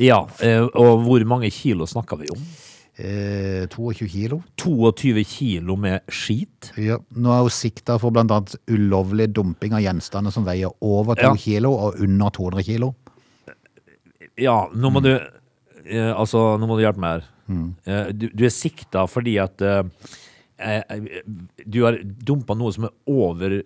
Ja, 0.00 0.22
eh, 0.40 0.64
og 0.64 1.04
hvor 1.04 1.24
mange 1.28 1.50
kilo 1.52 1.86
snakker 1.88 2.20
vi 2.22 2.30
om? 2.32 2.42
Eh, 3.00 3.66
22 3.72 4.08
kilo. 4.12 4.42
22 4.60 5.24
kilo 5.24 5.76
med 5.80 6.02
skit. 6.12 6.70
Ja. 6.80 6.98
Nå 7.16 7.32
er 7.32 7.44
hun 7.46 7.52
sikta 7.54 7.98
for 8.00 8.16
annet 8.20 8.54
ulovlig 8.68 9.30
dumping 9.36 9.72
av 9.76 9.84
gjenstander 9.84 10.32
som 10.34 10.44
veier 10.48 10.72
over 10.84 11.16
2 11.16 11.22
Ja. 11.30 11.34
kilo 11.36 11.72
og 11.72 12.00
under 12.00 12.30
200 12.30 12.64
kilo. 12.66 12.94
Ja, 14.40 14.68
nå 14.72 14.90
må 14.92 15.02
du 15.04 15.12
eh, 15.16 16.12
Altså, 16.14 16.56
nå 16.60 16.66
må 16.68 16.76
du 16.78 16.84
hjelpe 16.84 17.00
meg 17.02 17.20
her. 17.20 17.28
Mm. 17.50 17.68
Eh, 17.84 18.08
du, 18.12 18.28
du 18.32 18.44
er 18.46 18.52
sikta 18.54 19.06
fordi 19.10 19.38
at 19.42 19.60
eh, 19.64 19.82
eh, 20.60 21.00
du 21.66 21.82
har 21.84 21.98
dumpa 22.04 22.54
noe 22.56 22.72
som 22.72 22.84
er 22.88 22.94
over 23.10 23.60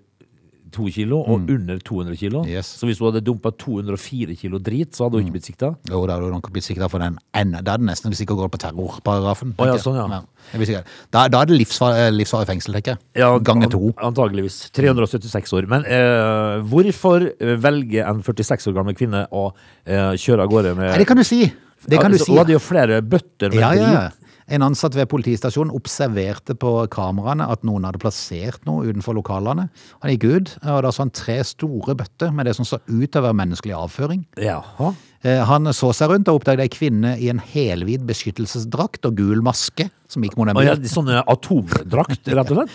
to 0.75 0.89
kilo 0.93 1.21
og 1.23 1.47
under 1.55 1.79
200 1.79 2.17
kilo. 2.21 2.43
Mm. 2.45 2.51
Yes. 2.57 2.73
Så 2.81 2.89
hvis 2.89 2.99
du 3.01 3.07
hadde 3.07 3.23
dumpa 3.25 3.53
204 3.55 4.35
kilo 4.41 4.59
drit, 4.59 4.93
så 4.97 5.07
hadde 5.07 5.21
du 5.21 5.25
ikke 5.25 5.37
blitt 5.39 5.47
sikta? 5.49 5.71
Jo, 5.91 6.03
da 6.11 6.17
hadde 6.19 6.27
du 6.29 6.35
nok 6.35 6.51
blitt 6.55 6.67
sikta 6.67 6.89
for 6.91 6.99
den 7.05 7.17
enda. 7.39 7.63
Da 7.65 7.77
er 7.77 7.83
det 7.83 7.89
nesten 7.93 8.13
ikke 8.15 8.37
går 8.39 8.51
på 8.53 8.61
terrorparagrafen. 8.67 9.55
Oh, 9.59 9.67
ja, 9.71 9.79
sånn, 9.81 9.97
ja. 10.03 10.21
ja. 10.59 10.83
Da, 11.15 11.27
da 11.33 11.41
er 11.45 11.51
det 11.53 11.59
livsfar- 11.63 11.97
livsvarig 12.13 12.51
fengsel, 12.51 12.75
tenker 12.77 12.97
jeg. 12.97 13.03
Ja, 13.23 13.31
Ganger 13.39 13.71
to. 13.73 13.93
an- 13.97 14.11
Antageligvis. 14.13 14.59
376 14.77 15.55
år. 15.57 15.69
Men 15.71 15.87
eh, 15.87 16.59
hvorfor 16.69 17.31
velger 17.63 18.09
en 18.11 18.23
46 18.27 18.69
år 18.71 18.77
gammel 18.81 18.99
kvinne 18.99 19.25
å 19.33 19.49
eh, 19.87 20.13
kjøre 20.21 20.45
av 20.45 20.51
gårde 20.53 20.75
med 20.77 20.91
Nei, 20.91 20.99
det 21.03 21.07
kan 21.09 21.17
du 21.21 21.25
si. 21.25 21.45
Det 21.85 21.99
kan 22.01 22.11
du 22.13 22.17
Altså, 22.17 22.27
si. 22.27 22.33
Hun 22.33 22.39
hadde 22.41 22.55
jo 22.55 22.61
flere 22.65 23.01
bøtter 23.05 23.53
med 23.53 23.61
Ja, 23.61 23.73
ja. 23.77 23.89
drit. 24.09 24.21
En 24.52 24.64
ansatt 24.66 24.96
ved 24.98 25.09
politistasjonen 25.09 25.72
observerte 25.74 26.57
på 26.61 26.72
kameraene 26.92 27.46
at 27.48 27.64
noen 27.64 27.87
hadde 27.88 28.02
plassert 28.02 28.64
noe 28.68 28.85
utenfor 28.85 29.16
lokalene. 29.16 29.70
Han 30.02 30.12
gikk 30.12 30.26
ut, 30.28 30.54
og 30.61 30.83
da 30.85 30.92
så 30.92 31.07
han 31.07 31.14
tre 31.16 31.38
store 31.48 31.96
bøtter 31.96 32.35
med 32.35 32.48
det 32.48 32.57
som 32.59 32.68
så 32.68 32.80
ut 32.85 33.09
til 33.09 33.20
å 33.22 33.24
være 33.28 33.40
menneskelig 33.40 33.76
avføring. 33.78 34.26
Jaha. 34.40 34.92
Eh, 35.25 35.41
Han 35.49 35.67
så 35.73 35.91
seg 35.97 36.11
rundt 36.13 36.29
og 36.29 36.41
oppdaget 36.43 36.67
ei 36.67 36.73
kvinne 36.73 37.17
i 37.19 37.31
en 37.33 37.41
helhvit 37.41 38.05
beskyttelsesdrakt 38.07 39.07
og 39.09 39.17
gul 39.19 39.41
maske 39.45 39.89
som 40.15 40.23
gikk 40.23 40.37
mot 40.39 40.47
en 40.53 40.59
ja, 40.63 40.75
sånn 40.87 41.09
atomdrakt, 41.11 42.29
rett 42.29 42.51
og 42.53 42.59
slett? 42.61 42.75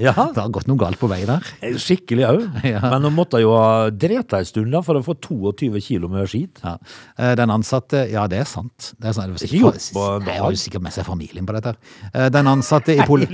ja. 0.00 0.14
Det 0.34 0.40
har 0.40 0.52
gått 0.54 0.68
noe 0.70 0.78
galt 0.80 0.96
på 1.00 1.08
vei 1.10 1.24
der. 1.28 1.42
Skikkelig 1.82 2.24
òg. 2.28 2.44
Ja. 2.74 2.80
Men 2.94 3.04
hun 3.04 3.12
måtte 3.18 3.40
jo 3.42 3.50
ha 3.52 3.90
dreta 3.92 4.38
en 4.40 4.46
stund 4.48 4.70
da, 4.72 4.80
for 4.86 4.96
å 4.96 5.02
få 5.04 5.16
22 5.20 5.82
kilo 5.84 6.08
med 6.08 6.24
skit. 6.30 6.62
Ja. 6.64 6.76
Eh, 7.18 7.34
Den 7.36 7.52
ansatte 7.52 8.04
Ja, 8.10 8.24
det 8.30 8.38
er 8.44 8.48
sant. 8.48 8.92
Det 8.96 9.10
er 9.10 9.16
sant. 9.18 9.34
Ikke 9.44 9.60
gjort 9.66 9.82
på 9.92 10.04
en 10.14 10.24
dag. 10.24 10.30
Jeg 10.32 10.42
har 10.46 10.54
jo 10.56 10.62
sikkert 10.62 10.84
med 10.86 10.94
seg 10.96 11.06
familien 11.10 11.46
på 11.50 11.56
dette. 11.58 11.74
Eh, 12.14 12.30
Den 12.32 12.48
ansatte 12.54 12.94
i 12.96 13.04
poli... 13.10 13.28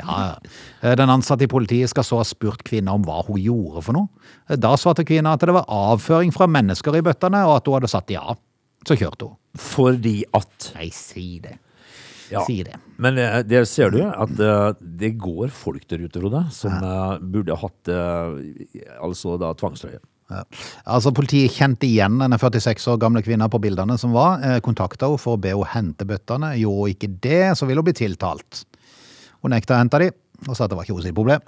Ja, 0.00 0.16
ja. 0.32 0.56
Eh, 0.82 0.96
Den 0.98 1.12
ansatte 1.14 1.46
i 1.46 1.50
politiet 1.52 1.92
skal 1.92 2.08
så 2.08 2.18
ha 2.22 2.26
spurt 2.26 2.64
kvinna 2.66 2.96
om 2.96 3.04
hva 3.06 3.20
hun 3.28 3.38
gjorde 3.44 3.84
for 3.86 3.94
noe. 4.00 4.08
Eh, 4.48 4.56
Da 4.58 4.74
svarte 4.80 5.06
kvinna 5.06 5.36
at 5.36 5.44
det 5.46 5.54
var 5.54 5.68
avføring 5.70 6.32
fra 6.34 6.48
mennesker 6.50 6.98
i 6.98 7.04
bøttene, 7.06 7.44
og 7.46 7.60
at 7.60 7.70
hun 7.70 7.73
hadde 7.78 7.90
satt 7.92 8.12
ja. 8.14 8.36
Så 8.84 8.96
kjørte 9.00 9.30
hun. 9.30 9.36
Fordi 9.60 10.18
at 10.36 10.72
Nei, 10.74 10.88
si 10.92 11.38
det. 11.42 11.58
Ja. 12.32 12.42
Si 12.46 12.62
det. 12.66 12.78
Men 13.00 13.18
eh, 13.20 13.42
der 13.46 13.66
ser 13.68 13.92
du 13.94 14.00
at 14.06 14.32
eh, 14.40 14.80
det 14.80 15.14
går 15.20 15.52
folk 15.54 15.84
der 15.90 16.02
ute, 16.06 16.20
Frode, 16.22 16.42
som 16.56 16.74
eh, 16.74 17.20
burde 17.20 17.56
hatt 17.60 17.92
eh, 17.92 18.88
altså 19.04 19.36
da 19.40 19.52
tvangstrøye. 19.58 20.00
Ja. 20.32 20.40
Altså, 20.88 21.12
Politiet 21.14 21.52
kjente 21.52 21.86
igjen 21.86 22.16
denne 22.22 22.38
46 22.40 22.86
år 22.94 23.00
gamle 23.02 23.20
kvinna 23.24 23.48
på 23.52 23.60
bildene 23.62 23.98
som 24.00 24.14
var. 24.16 24.40
Eh, 24.40 24.60
Kontakta 24.64 25.10
henne 25.10 25.20
for 25.20 25.36
å 25.36 25.40
be 25.40 25.52
henne 25.52 25.70
hente 25.74 26.08
bøttene. 26.08 26.54
Gjorde 26.60 26.88
hun 26.88 26.94
ikke 26.96 27.12
det, 27.28 27.42
så 27.60 27.68
ville 27.68 27.84
hun 27.84 27.90
bli 27.90 27.96
tiltalt. 28.00 28.64
Hun 29.44 29.52
nekta 29.52 29.76
å 29.76 29.82
hente 29.82 30.00
de, 30.00 30.10
og 30.48 30.56
sa 30.56 30.64
at 30.64 30.72
det 30.72 30.78
var 30.80 30.88
ikke 30.88 30.96
hennes 30.96 31.16
problem. 31.16 31.44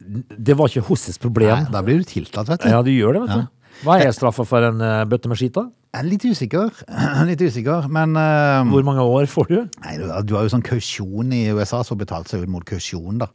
Det 0.00 0.56
var 0.56 0.68
ikke 0.70 0.84
hennes 0.90 1.22
problem. 1.22 1.56
Nei, 1.56 1.72
da 1.72 1.82
blir 1.86 2.02
du 2.02 2.08
tiltalt, 2.08 2.52
vet 2.52 2.66
du. 2.66 2.68
Ja, 2.72 2.82
du 2.84 2.92
gjør 2.92 3.16
det, 3.16 3.24
vet 3.24 3.40
du. 3.40 3.56
Hva 3.80 3.96
er 3.96 4.10
straffa 4.12 4.44
for 4.44 4.64
en 4.66 4.82
eh, 4.84 5.06
bøtte 5.08 5.30
med 5.30 5.38
skitt, 5.40 5.54
da? 5.56 5.70
Jeg 5.90 6.02
er 6.02 6.06
litt 6.06 6.24
usikker, 6.28 6.82
litt 7.30 7.40
usikker, 7.40 7.86
men 7.90 8.12
uh, 8.14 8.60
Hvor 8.68 8.84
mange 8.86 9.02
år 9.02 9.24
får 9.30 9.48
du? 9.48 9.56
Nei, 9.82 9.94
du, 9.98 10.04
du 10.28 10.34
har 10.36 10.44
jo 10.44 10.52
sånn 10.52 10.64
kausjon 10.66 11.32
i 11.34 11.46
USA 11.56 11.80
som 11.86 11.98
betalte 11.98 12.34
seg 12.34 12.44
ut 12.44 12.52
mot 12.52 12.66
kausjon, 12.68 13.22
da. 13.22 13.30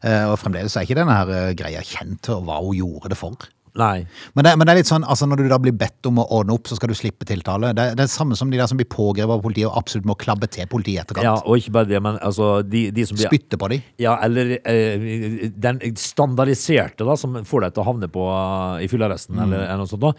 Uh, 0.00 0.32
Og 0.32 0.38
fremdeles 0.40 0.74
er 0.74 0.88
ikke 0.88 0.96
denne 0.98 1.18
her 1.20 1.52
greia 1.58 1.84
kjent 1.84 2.32
og 2.32 2.48
hva 2.48 2.58
hun 2.64 2.78
gjorde 2.80 3.12
det 3.12 3.20
for. 3.20 3.44
Nei. 3.78 4.02
Men 4.34 4.46
det, 4.46 4.52
men 4.58 4.66
det 4.66 4.72
er 4.72 4.78
litt 4.80 4.90
sånn, 4.90 5.04
altså 5.06 5.28
når 5.30 5.44
du 5.44 5.50
da 5.52 5.58
blir 5.62 5.74
bedt 5.78 6.08
om 6.10 6.18
å 6.22 6.26
ordne 6.38 6.56
opp, 6.56 6.66
så 6.66 6.78
skal 6.78 6.90
du 6.90 6.96
slippe 6.98 7.26
tiltale. 7.28 7.70
Det, 7.76 7.84
det 7.94 8.04
er 8.04 8.08
det 8.08 8.12
samme 8.12 8.38
som 8.38 8.50
de 8.50 8.58
der 8.58 8.70
som 8.70 8.80
blir 8.80 8.88
pågrepet 8.90 9.36
av 9.36 9.44
politiet 9.44 9.68
og 9.68 9.78
absolutt 9.78 10.08
må 10.10 10.16
klabbe 10.18 10.48
til 10.50 10.66
politiet 10.70 10.96
i 10.96 11.02
etterkant. 11.04 11.28
Ja, 11.28 11.36
og 11.44 11.60
ikke 11.60 11.76
bare 11.78 11.90
det, 11.92 12.00
men 12.02 12.18
altså 12.18 12.50
de, 12.66 12.88
de 12.94 13.06
som 13.06 13.18
blir 13.18 13.30
Spytte 13.30 13.60
på 13.60 13.68
dem. 13.70 13.84
Ja, 14.02 14.16
eller 14.26 14.56
eh, 14.58 15.46
den 15.54 15.78
standardiserte 16.00 17.06
da, 17.06 17.14
som 17.20 17.38
får 17.46 17.66
deg 17.66 17.76
til 17.76 17.84
å 17.84 17.86
havne 17.86 18.10
på 18.10 18.26
uh, 18.26 18.80
i 18.82 18.88
fyllearresten 18.90 19.38
eller, 19.38 19.68
eller 19.68 19.84
noe 19.84 19.90
sånt, 19.90 20.02
da, 20.02 20.12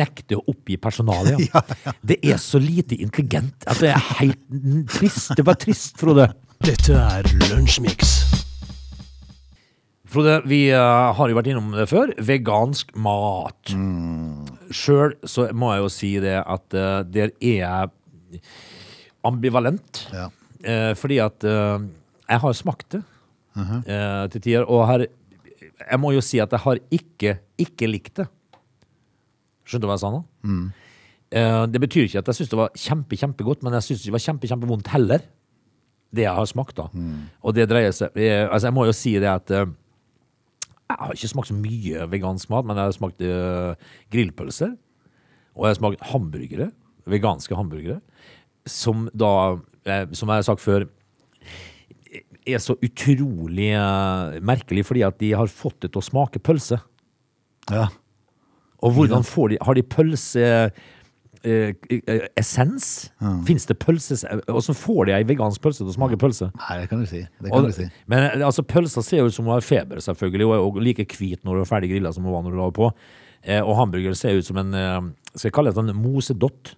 nekter 0.00 0.40
å 0.42 0.44
oppgi 0.52 0.76
personalet. 0.82 1.46
Ja. 1.48 1.64
Det 2.10 2.20
er 2.26 2.40
så 2.42 2.60
lite 2.60 2.98
intelligent 3.00 3.64
at 3.70 3.80
det 3.80 3.92
er 3.94 4.06
helt 4.20 4.40
trist. 4.90 5.32
Det 5.38 5.46
var 5.46 5.58
trist, 5.60 5.96
Frode. 6.00 6.30
Dette 6.64 6.96
er 6.96 7.28
Lunsjmix. 7.48 8.39
Frode, 10.10 10.40
vi 10.50 10.64
uh, 10.74 11.12
har 11.14 11.30
jo 11.30 11.36
vært 11.38 11.52
innom 11.52 11.70
det 11.76 11.86
før. 11.90 12.10
Vegansk 12.18 12.90
mat. 12.98 13.72
Sjøl 14.74 15.14
så 15.22 15.46
må 15.54 15.70
jeg 15.74 15.84
jo 15.84 15.94
si 15.94 16.10
det 16.22 16.36
at 16.40 16.76
uh, 16.76 17.00
der 17.06 17.30
er 17.38 17.56
jeg 17.60 18.42
ambivalent. 19.26 20.04
Ja. 20.14 20.28
Uh, 20.60 20.92
fordi 20.98 21.20
at 21.22 21.46
jeg 22.30 22.42
har 22.44 22.54
smakt 22.54 22.94
det 22.94 23.00
eh, 23.58 24.26
til 24.30 24.40
tider, 24.40 24.66
og 24.68 24.86
her, 24.86 25.06
Jeg 25.90 25.98
må 25.98 26.12
jo 26.12 26.20
si 26.20 26.38
at 26.38 26.52
jeg 26.52 26.60
har 26.60 26.78
ikke, 26.92 27.38
ikke 27.58 27.88
likt 27.88 28.20
det. 28.20 28.26
Skjønte 29.64 29.86
du 29.86 29.88
hva 29.88 29.96
jeg 29.96 30.02
sa 30.04 30.10
nå? 30.12 30.20
Eh, 31.30 31.66
det 31.72 31.80
betyr 31.80 32.06
ikke 32.06 32.20
at 32.20 32.28
jeg 32.28 32.40
syns 32.40 32.50
det 32.52 32.58
var 32.60 32.74
kjempe, 32.76 33.16
kjempegodt, 33.16 33.62
men 33.64 33.72
jeg 33.78 33.88
syns 33.88 34.04
det 34.04 34.12
var 34.12 34.22
kjempe, 34.22 34.50
kjempevondt 34.50 34.90
heller. 34.92 35.24
Det 36.12 36.26
jeg 36.26 36.34
har 36.36 36.46
smakt, 36.50 36.76
da. 36.76 36.88
Og 37.42 37.54
det 37.54 37.68
dreier 37.70 37.94
seg 37.94 38.10
Altså, 38.18 38.66
jeg 38.66 38.74
må 38.74 38.84
jo 38.88 38.94
si 38.94 39.14
det 39.22 39.30
at 39.30 39.50
jeg 40.90 41.06
har 41.06 41.16
ikke 41.16 41.32
smakt 41.32 41.50
så 41.50 41.56
mye 41.56 42.06
vegansk 42.10 42.50
mat, 42.52 42.66
men 42.68 42.78
jeg 42.78 42.88
har 42.90 42.96
smakt 42.96 43.24
uh, 43.24 43.90
grillpølser. 44.12 44.74
Og 45.56 45.66
jeg 45.66 45.74
har 45.74 45.80
smakt 45.80 46.06
hamburgere. 46.12 46.70
Veganske 47.10 47.56
hamburgere. 47.56 48.00
Som 48.68 49.08
da, 49.16 49.58
eh, 49.88 50.06
som 50.12 50.30
jeg 50.30 50.42
har 50.42 50.46
sagt 50.46 50.62
før, 50.62 50.86
er 52.48 52.60
så 52.62 52.76
utrolig 52.80 53.72
eh, 53.76 54.38
merkelig 54.46 54.84
fordi 54.88 55.02
at 55.06 55.18
de 55.20 55.32
har 55.36 55.50
fått 55.52 55.82
det 55.84 55.92
til 55.92 56.02
å 56.02 56.06
smake 56.06 56.42
pølse. 56.42 56.80
Ja. 57.70 57.88
Og 58.80 58.96
hvordan 58.96 59.26
får 59.26 59.52
de 59.52 59.58
Har 59.60 59.76
de 59.76 59.84
pølse 59.84 60.44
eh, 61.44 61.72
eh, 61.96 62.26
essens? 62.40 63.10
Fins 63.46 63.66
det 63.68 63.76
pølses... 63.82 64.24
Hvordan 64.48 64.78
får 64.78 65.08
de 65.08 65.14
ei 65.16 65.24
vegansk 65.28 65.62
pølse 65.64 65.82
til 65.82 65.92
å 65.92 65.96
smake 65.96 66.18
pølse? 66.20 66.50
Nei, 66.60 66.76
det 66.82 66.90
kan 66.90 67.00
du 67.02 67.08
si. 67.10 67.22
Det 67.40 67.48
kan 67.52 67.64
Og, 67.64 67.70
du 67.70 67.76
si. 67.76 67.88
men 68.10 68.26
eh, 68.28 68.44
altså, 68.46 68.64
pølsa 68.66 69.04
ser 69.06 69.22
jo 69.22 69.30
ut 69.30 69.36
som 69.36 69.48
hun 69.48 69.56
har 69.56 69.64
feber, 69.66 70.02
selvfølgelig, 70.04 70.50
og 70.50 70.80
er 70.80 70.86
like 70.90 71.06
hvit 71.16 71.42
når 71.44 71.58
hun 71.60 71.64
er 71.64 71.70
ferdig 71.70 71.92
grilla 71.94 72.12
som 72.16 72.26
hun 72.26 72.36
var 72.36 72.44
når 72.46 72.56
hun 72.56 72.62
la 72.62 72.68
på. 72.80 72.92
Eh, 73.42 73.62
og 73.64 73.76
hamburger 73.78 74.16
ser 74.18 74.36
ut 74.36 74.44
som 74.44 74.58
en 74.60 74.74
eh, 74.76 75.00
Skal 75.32 75.48
jeg 75.48 75.54
kalle 75.56 75.72
det 75.72 75.80
en 75.80 75.96
mosedott? 75.96 76.74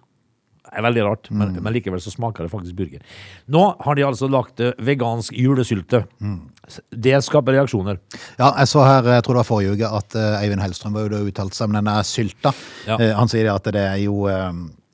Det 0.63 0.79
er 0.79 0.85
veldig 0.87 1.03
rart, 1.05 1.27
men, 1.31 1.49
Mm. 1.53 1.63
men 1.63 1.73
likevel 1.73 1.99
så 2.01 2.09
smaker 2.11 2.43
det 2.47 2.51
faktisk 2.51 2.75
burger. 2.75 3.01
Nå 3.51 3.63
har 3.83 3.95
de 3.95 4.01
altså 4.07 4.29
lagt 4.31 4.59
eh, 4.59 4.71
vegansk 4.79 5.33
julesylte. 5.37 6.05
Mm. 6.21 6.39
Det 6.95 7.19
skaper 7.23 7.53
reaksjoner. 7.59 7.99
Ja, 8.39 8.53
jeg 8.57 8.67
så 8.71 8.81
her, 8.87 9.03
jeg 9.03 9.23
tror 9.23 9.35
det 9.35 9.43
var 9.43 9.49
forrige 9.49 9.75
uke, 9.75 9.89
at 9.99 10.15
eh, 10.15 10.39
Eivind 10.41 10.61
Hellstrøm 10.63 10.93
var 10.95 11.03
jo 11.05 11.09
da 11.09 11.19
uttalt 11.29 11.53
seg 11.53 11.67
om 11.69 11.73
denne 11.77 11.97
sylta. 12.07 12.53
Ja. 12.87 12.97
Eh, 12.97 13.13
Han 13.13 13.27
sier 13.29 13.51
at 13.53 13.63
det 13.75 13.75
er 13.83 13.99
jo 14.05 14.25
eh, 14.31 14.49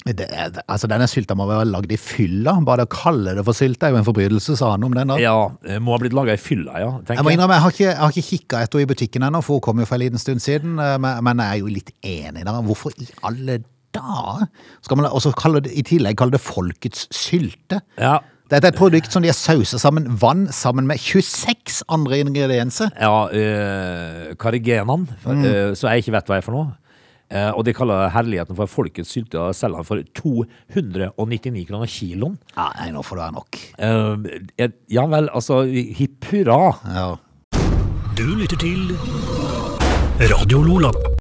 det 0.09 0.25
er, 0.31 0.49
altså 0.67 0.87
Denne 0.89 1.05
sylta 1.11 1.35
må 1.37 1.45
være 1.45 1.67
lagd 1.69 1.91
i 1.93 1.97
fylla. 2.01 2.55
Bare 2.65 2.81
det 2.83 2.89
å 2.89 2.93
kalle 2.97 3.35
det 3.37 3.43
for 3.45 3.53
sylte 3.53 3.85
er 3.87 3.91
jo 3.93 3.97
en 4.01 4.07
forbrytelse, 4.07 4.55
sa 4.57 4.71
han 4.73 4.83
om 4.83 4.93
den. 4.97 5.07
da. 5.13 5.17
Ja, 5.21 5.35
eh, 5.63 5.77
må 5.79 5.91
ha 5.93 5.99
blitt 6.01 6.13
laga 6.17 6.33
i 6.33 6.41
fylla, 6.41 6.79
ja. 6.81 6.91
Jeg 7.07 7.23
må 7.23 7.31
innrømme, 7.35 7.55
jeg 7.55 7.61
har 7.67 7.71
ikke, 7.75 7.87
jeg 7.93 7.97
har 8.03 8.11
ikke 8.15 8.29
kikka 8.33 8.61
etter 8.65 8.79
henne 8.79 8.89
i 8.89 8.93
butikken 8.95 9.27
ennå, 9.29 9.43
for 9.45 9.59
hun 9.59 9.61
kom 9.69 9.79
jo 9.79 9.85
for 9.85 9.95
en 9.95 10.01
liten 10.07 10.17
stund 10.19 10.41
siden. 10.41 10.79
eh, 10.79 10.97
Men, 10.97 11.23
men 11.23 11.37
jeg 11.45 11.47
er 11.47 11.59
jo 11.63 11.67
litt 11.77 11.91
enig 12.03 12.43
der. 12.43 12.63
Hvorfor 12.65 12.91
i 12.97 13.07
alle 13.23 13.59
dager 13.59 13.67
skal 14.81 14.97
man 14.97 15.09
kalle 15.37 15.61
det, 15.61 15.71
i 15.73 15.81
tillegg 15.83 16.17
kalle 16.17 16.31
det 16.31 16.41
folkets 16.41 17.07
sylte? 17.11 17.81
Ja, 17.97 18.19
Dette 18.49 18.65
er 18.65 18.71
et 18.73 18.79
produkt 18.79 19.11
som 19.13 19.21
de 19.21 19.29
har 19.29 19.37
sausa 19.37 19.77
sammen 19.77 20.07
vann 20.21 20.47
sammen 20.51 20.87
med 20.89 20.97
26 20.97 21.83
andre 21.87 22.17
ingredienser. 22.19 22.89
ja 22.99 23.27
øh, 23.29 24.35
karigenene, 24.37 25.07
Mm. 25.25 25.43
øh, 25.45 25.75
så 25.75 25.87
jeg 25.89 25.97
ikke 25.97 26.11
vet 26.11 26.25
hva 26.25 26.33
jeg 26.35 26.41
er 26.41 26.45
for 26.45 26.51
noe. 26.57 26.71
Eh, 27.31 27.51
og 27.53 27.63
de 27.65 27.73
kaller 27.73 28.09
herligheten 28.09 28.55
for 28.57 28.65
folkets 28.65 29.11
sylte 29.13 29.37
og 29.39 29.53
selger 29.53 29.75
den 29.77 29.85
for 29.85 30.01
299 30.17 31.67
kroner 31.69 31.85
kiloen. 31.85 32.39
Ja, 32.57 32.71
nei, 32.79 32.89
nå 32.91 33.03
får 33.05 33.15
det 33.19 33.23
være 33.27 33.37
nok. 33.37 33.59
Eh, 33.77 34.65
eh, 34.65 34.69
ja 34.89 35.05
vel, 35.05 35.29
altså 35.29 35.61
hipp 35.69 36.25
hurra. 36.31 36.73
Ja. 36.89 37.15
Du 38.17 38.25
lytter 38.33 38.57
til 38.57 38.97
Radio 40.33 40.63
Lola. 40.65 41.18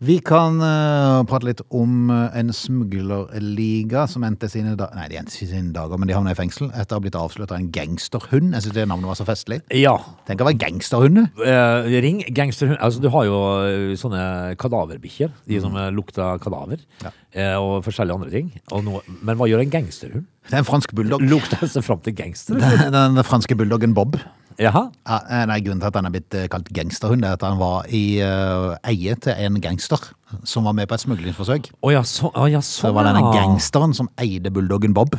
Vi 0.00 0.16
kan 0.24 0.56
uh, 0.64 1.20
prate 1.28 1.44
litt 1.44 1.58
om 1.76 2.08
eh, 2.08 2.38
en 2.40 2.48
smuglerliga 2.56 4.06
som 4.08 4.24
endte 4.24 4.48
sine 4.48 4.72
dager 4.72 4.96
Nei, 4.96 5.10
de 5.12 5.18
endte 5.20 5.34
ikke 5.36 5.50
sine 5.50 5.74
dager, 5.74 6.00
men 6.00 6.08
de 6.08 6.16
havna 6.16 6.32
i 6.32 6.38
fengsel 6.38 6.70
etter 6.70 6.96
å 6.96 7.00
ha 7.00 7.04
blitt 7.04 7.18
avslørt 7.20 7.52
av 7.52 7.58
en 7.58 7.68
gangsterhund. 7.74 8.54
Jeg 8.56 8.64
synes 8.64 8.78
det 8.78 8.86
navnet 8.88 9.10
var 9.10 9.18
så 9.20 9.26
festlig. 9.28 9.60
Ja. 9.76 9.98
Tenk 10.24 10.40
å 10.40 10.48
være 10.48 10.56
gangsterhund. 10.62 11.20
du. 11.20 11.44
Uh, 11.44 11.90
ring 12.00 12.24
gangsterhund. 12.32 12.80
Altså, 12.80 13.04
du 13.04 13.10
har 13.12 13.28
jo 13.28 13.42
eh, 13.66 13.92
sånne 14.00 14.24
kadaverbikkjer. 14.60 15.36
De 15.52 15.60
som 15.60 15.76
mm. 15.76 15.92
lukter 15.98 16.40
kadaver. 16.40 16.80
Ja. 17.04 17.12
eh, 17.36 17.54
og 17.60 17.84
forskjellige 17.84 18.22
andre 18.22 18.32
ting. 18.32 18.48
Nå- 18.72 19.04
men 19.20 19.36
hva 19.36 19.52
gjør 19.52 19.66
en 19.66 19.76
gangsterhund? 19.76 20.24
Det 20.48 20.56
er 20.56 20.64
en 20.64 20.70
fransk 20.70 20.96
bulldog. 20.96 21.28
Lukter 21.28 21.68
seg 21.68 21.84
fram 21.84 22.00
til 22.06 22.16
gangster? 22.16 22.56
Den, 22.56 22.96
den 22.96 23.26
franske 23.28 23.52
bulldoggen 23.58 23.92
Bob. 23.92 24.16
Jaha? 24.60 24.90
Ja, 25.08 25.18
eh, 25.24 25.44
nei, 25.48 25.58
Grunnen 25.64 25.80
til 25.80 25.88
at 25.88 25.96
han 25.96 26.06
er 26.08 26.12
blitt 26.12 26.36
eh, 26.36 26.46
kalt 26.52 26.68
gangsterhund, 26.76 27.24
er 27.24 27.38
at 27.38 27.44
han 27.46 27.56
var 27.60 27.88
i 27.88 28.20
uh, 28.20 28.76
eie 28.84 29.16
til 29.24 29.32
en 29.46 29.56
gangster 29.62 30.10
som 30.44 30.68
var 30.68 30.76
med 30.76 30.90
på 30.90 30.98
et 30.98 31.04
smuglingsforsøk. 31.06 31.70
Oh, 31.80 31.88
ja, 31.94 32.02
så, 32.04 32.28
oh, 32.34 32.44
ja, 32.50 32.60
Så 32.60 32.82
sånn, 32.82 32.90
det 32.90 32.98
var 32.98 33.08
denne 33.08 33.32
gangsteren 33.32 33.96
som 33.96 34.10
eide 34.20 34.52
bulldoggen 34.52 34.92
Bob. 34.96 35.16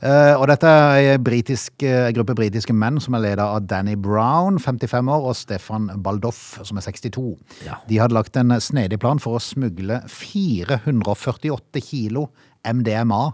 Uh, 0.00 0.34
og 0.40 0.48
dette 0.48 0.66
er 0.66 1.12
en 1.14 1.22
britisk, 1.22 1.84
uh, 1.84 2.08
gruppe 2.16 2.34
britiske 2.34 2.74
menn 2.74 2.98
som 3.04 3.14
er 3.14 3.22
ledet 3.28 3.44
av 3.44 3.68
Danny 3.70 3.94
Brown, 4.00 4.58
55 4.58 5.12
år, 5.14 5.28
og 5.30 5.38
Stefan 5.38 5.86
Baldoff, 6.02 6.58
som 6.66 6.80
er 6.80 6.88
62. 6.88 7.26
Ja. 7.68 7.78
De 7.86 8.00
hadde 8.02 8.16
lagt 8.18 8.38
en 8.40 8.56
snedig 8.58 8.98
plan 9.02 9.22
for 9.22 9.38
å 9.38 9.44
smugle 9.44 10.00
448 10.10 11.84
kilo 11.86 12.30
MDMA 12.66 13.28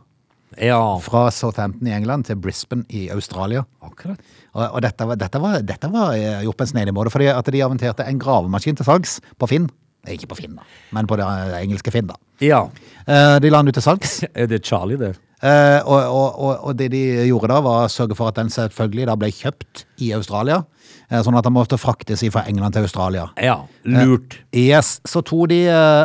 Ja, 0.63 0.79
fra 1.03 1.27
Southampton 1.35 1.89
i 1.91 1.93
England 1.97 2.25
til 2.29 2.37
Brisbane 2.41 2.85
i 2.89 3.09
Australia. 3.13 3.65
akkurat. 3.83 4.21
Og, 4.55 4.63
og 4.73 4.83
dette, 4.83 5.05
var, 5.07 5.19
dette, 5.21 5.41
var, 5.43 5.59
dette 5.67 5.91
var 5.93 6.15
eh, 6.17 6.43
gjort 6.47 6.57
på 6.57 6.65
en 6.65 6.71
snedig 6.71 6.95
måte, 6.97 7.11
fordi 7.13 7.27
at 7.33 7.51
de 7.53 7.61
aventerte 7.67 8.07
en 8.09 8.19
gravemaskin 8.23 8.77
til 8.79 8.87
salgs 8.89 9.19
på 9.39 9.49
Finn. 9.51 9.67
Ikke 10.07 10.29
på 10.31 10.37
Finn, 10.39 10.55
da, 10.55 10.63
men 10.95 11.09
på 11.11 11.17
det 11.19 11.27
eh, 11.27 11.59
engelske 11.65 11.91
Finn. 11.93 12.07
da. 12.09 12.15
Ja. 12.41 12.63
Eh, 13.07 13.37
De 13.43 13.51
la 13.51 13.59
den 13.61 13.69
ut 13.73 13.77
til 13.77 13.85
salgs. 13.85 14.21
Er 14.39 14.47
det 14.49 14.63
Charlie, 14.65 14.97
det? 15.01 15.17
Eh, 15.45 15.83
og, 15.85 16.15
og, 16.41 16.55
og, 16.65 16.71
det 16.79 16.87
de 16.95 17.03
gjorde 17.29 17.51
da, 17.53 17.59
var 17.61 17.83
å 17.85 17.91
sørge 17.93 18.17
for 18.17 18.31
at 18.31 18.39
den 18.39 18.49
selvfølgelig 18.55 19.11
da 19.11 19.17
ble 19.21 19.29
kjøpt 19.35 19.83
i 20.07 20.13
Australia. 20.17 20.63
eh, 21.11 21.21
Sånn 21.27 21.37
at 21.37 21.45
den 21.45 21.53
måtte 21.53 21.77
fraktes 21.77 22.23
fra 22.33 22.47
England 22.49 22.73
til 22.79 22.87
Australia. 22.87 23.27
Ja, 23.37 23.59
lurt. 23.85 24.39
Yes, 24.57 25.01
Så 25.05 25.21
tok 25.27 25.51
de 25.53 25.59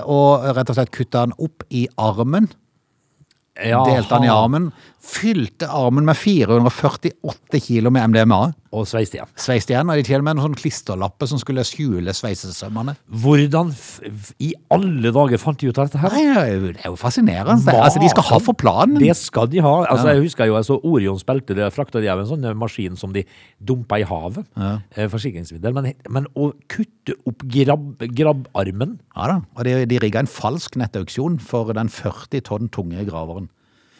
og 0.03 0.49
rett 0.57 0.73
og 0.73 0.75
slett 0.81 0.91
kutta 0.91 1.23
den 1.29 1.37
opp 1.39 1.63
i 1.69 1.85
armen. 1.95 2.49
Delte 3.61 4.15
han 4.15 4.23
i 4.23 4.31
armen. 4.33 4.71
Fylte 5.01 5.65
armen 5.73 6.05
med 6.05 6.13
448 6.17 7.59
kilo 7.65 7.89
med 7.93 8.11
MDMA. 8.11 8.39
Og 8.71 8.85
sveist 8.87 9.15
igjen. 9.17 9.27
Sveist 9.35 9.71
igjen, 9.71 9.89
og 9.91 9.97
de 9.99 10.03
til 10.07 10.19
og 10.21 10.23
med 10.27 10.37
noen 10.37 10.45
sånn 10.51 10.59
klisterlapper 10.61 11.27
som 11.27 11.39
skulle 11.41 11.63
skjule 11.67 12.13
sveisesømmene. 12.15 12.93
Hvordan 13.23 13.73
i 14.45 14.51
alle 14.71 15.11
dager 15.11 15.41
fant 15.41 15.59
de 15.59 15.71
ut 15.71 15.79
av 15.81 15.89
dette 15.89 15.99
her? 15.99 16.13
Nei, 16.13 16.21
det 16.29 16.43
er 16.43 16.53
jo- 16.53 16.93
er 16.93 16.95
fascinerende. 17.01 17.65
Hva? 17.65 17.81
altså, 17.83 17.99
de 17.99 18.09
skal 18.13 18.23
ha 18.29 18.39
for 18.39 18.53
planen. 18.53 18.99
Det 19.01 19.15
skal 19.17 19.47
de 19.47 19.59
ha. 19.59 19.73
Altså, 19.89 20.13
Jeg 20.13 20.23
husker 20.23 20.45
jo 20.45 20.61
så 20.63 20.79
Orions 20.83 21.23
belte. 21.25 21.55
Det 21.57 21.73
frakta 21.73 21.99
de 21.99 22.07
av 22.07 22.19
en 22.19 22.25
sånn 22.27 22.57
maskin 22.57 22.95
som 22.97 23.11
de 23.11 23.25
dumpa 23.59 23.99
i 23.99 24.03
havet. 24.03 24.45
Ja. 24.55 24.79
Forsikringsmiddel. 25.09 25.73
Men, 25.73 25.93
men 26.09 26.27
å 26.35 26.53
kutte 26.69 27.15
opp 27.27 27.43
grabb, 27.43 27.97
grabbarmen 28.15 28.99
Ja 29.17 29.27
da, 29.27 29.41
og 29.57 29.63
de, 29.65 29.85
de 29.85 29.99
rigga 29.99 30.19
en 30.19 30.27
falsk 30.27 30.77
nettauksjon 30.77 31.39
for 31.41 31.73
den 31.73 31.89
40 31.89 32.41
tonn 32.41 32.69
tunge 32.69 33.03
graveren. 33.09 33.49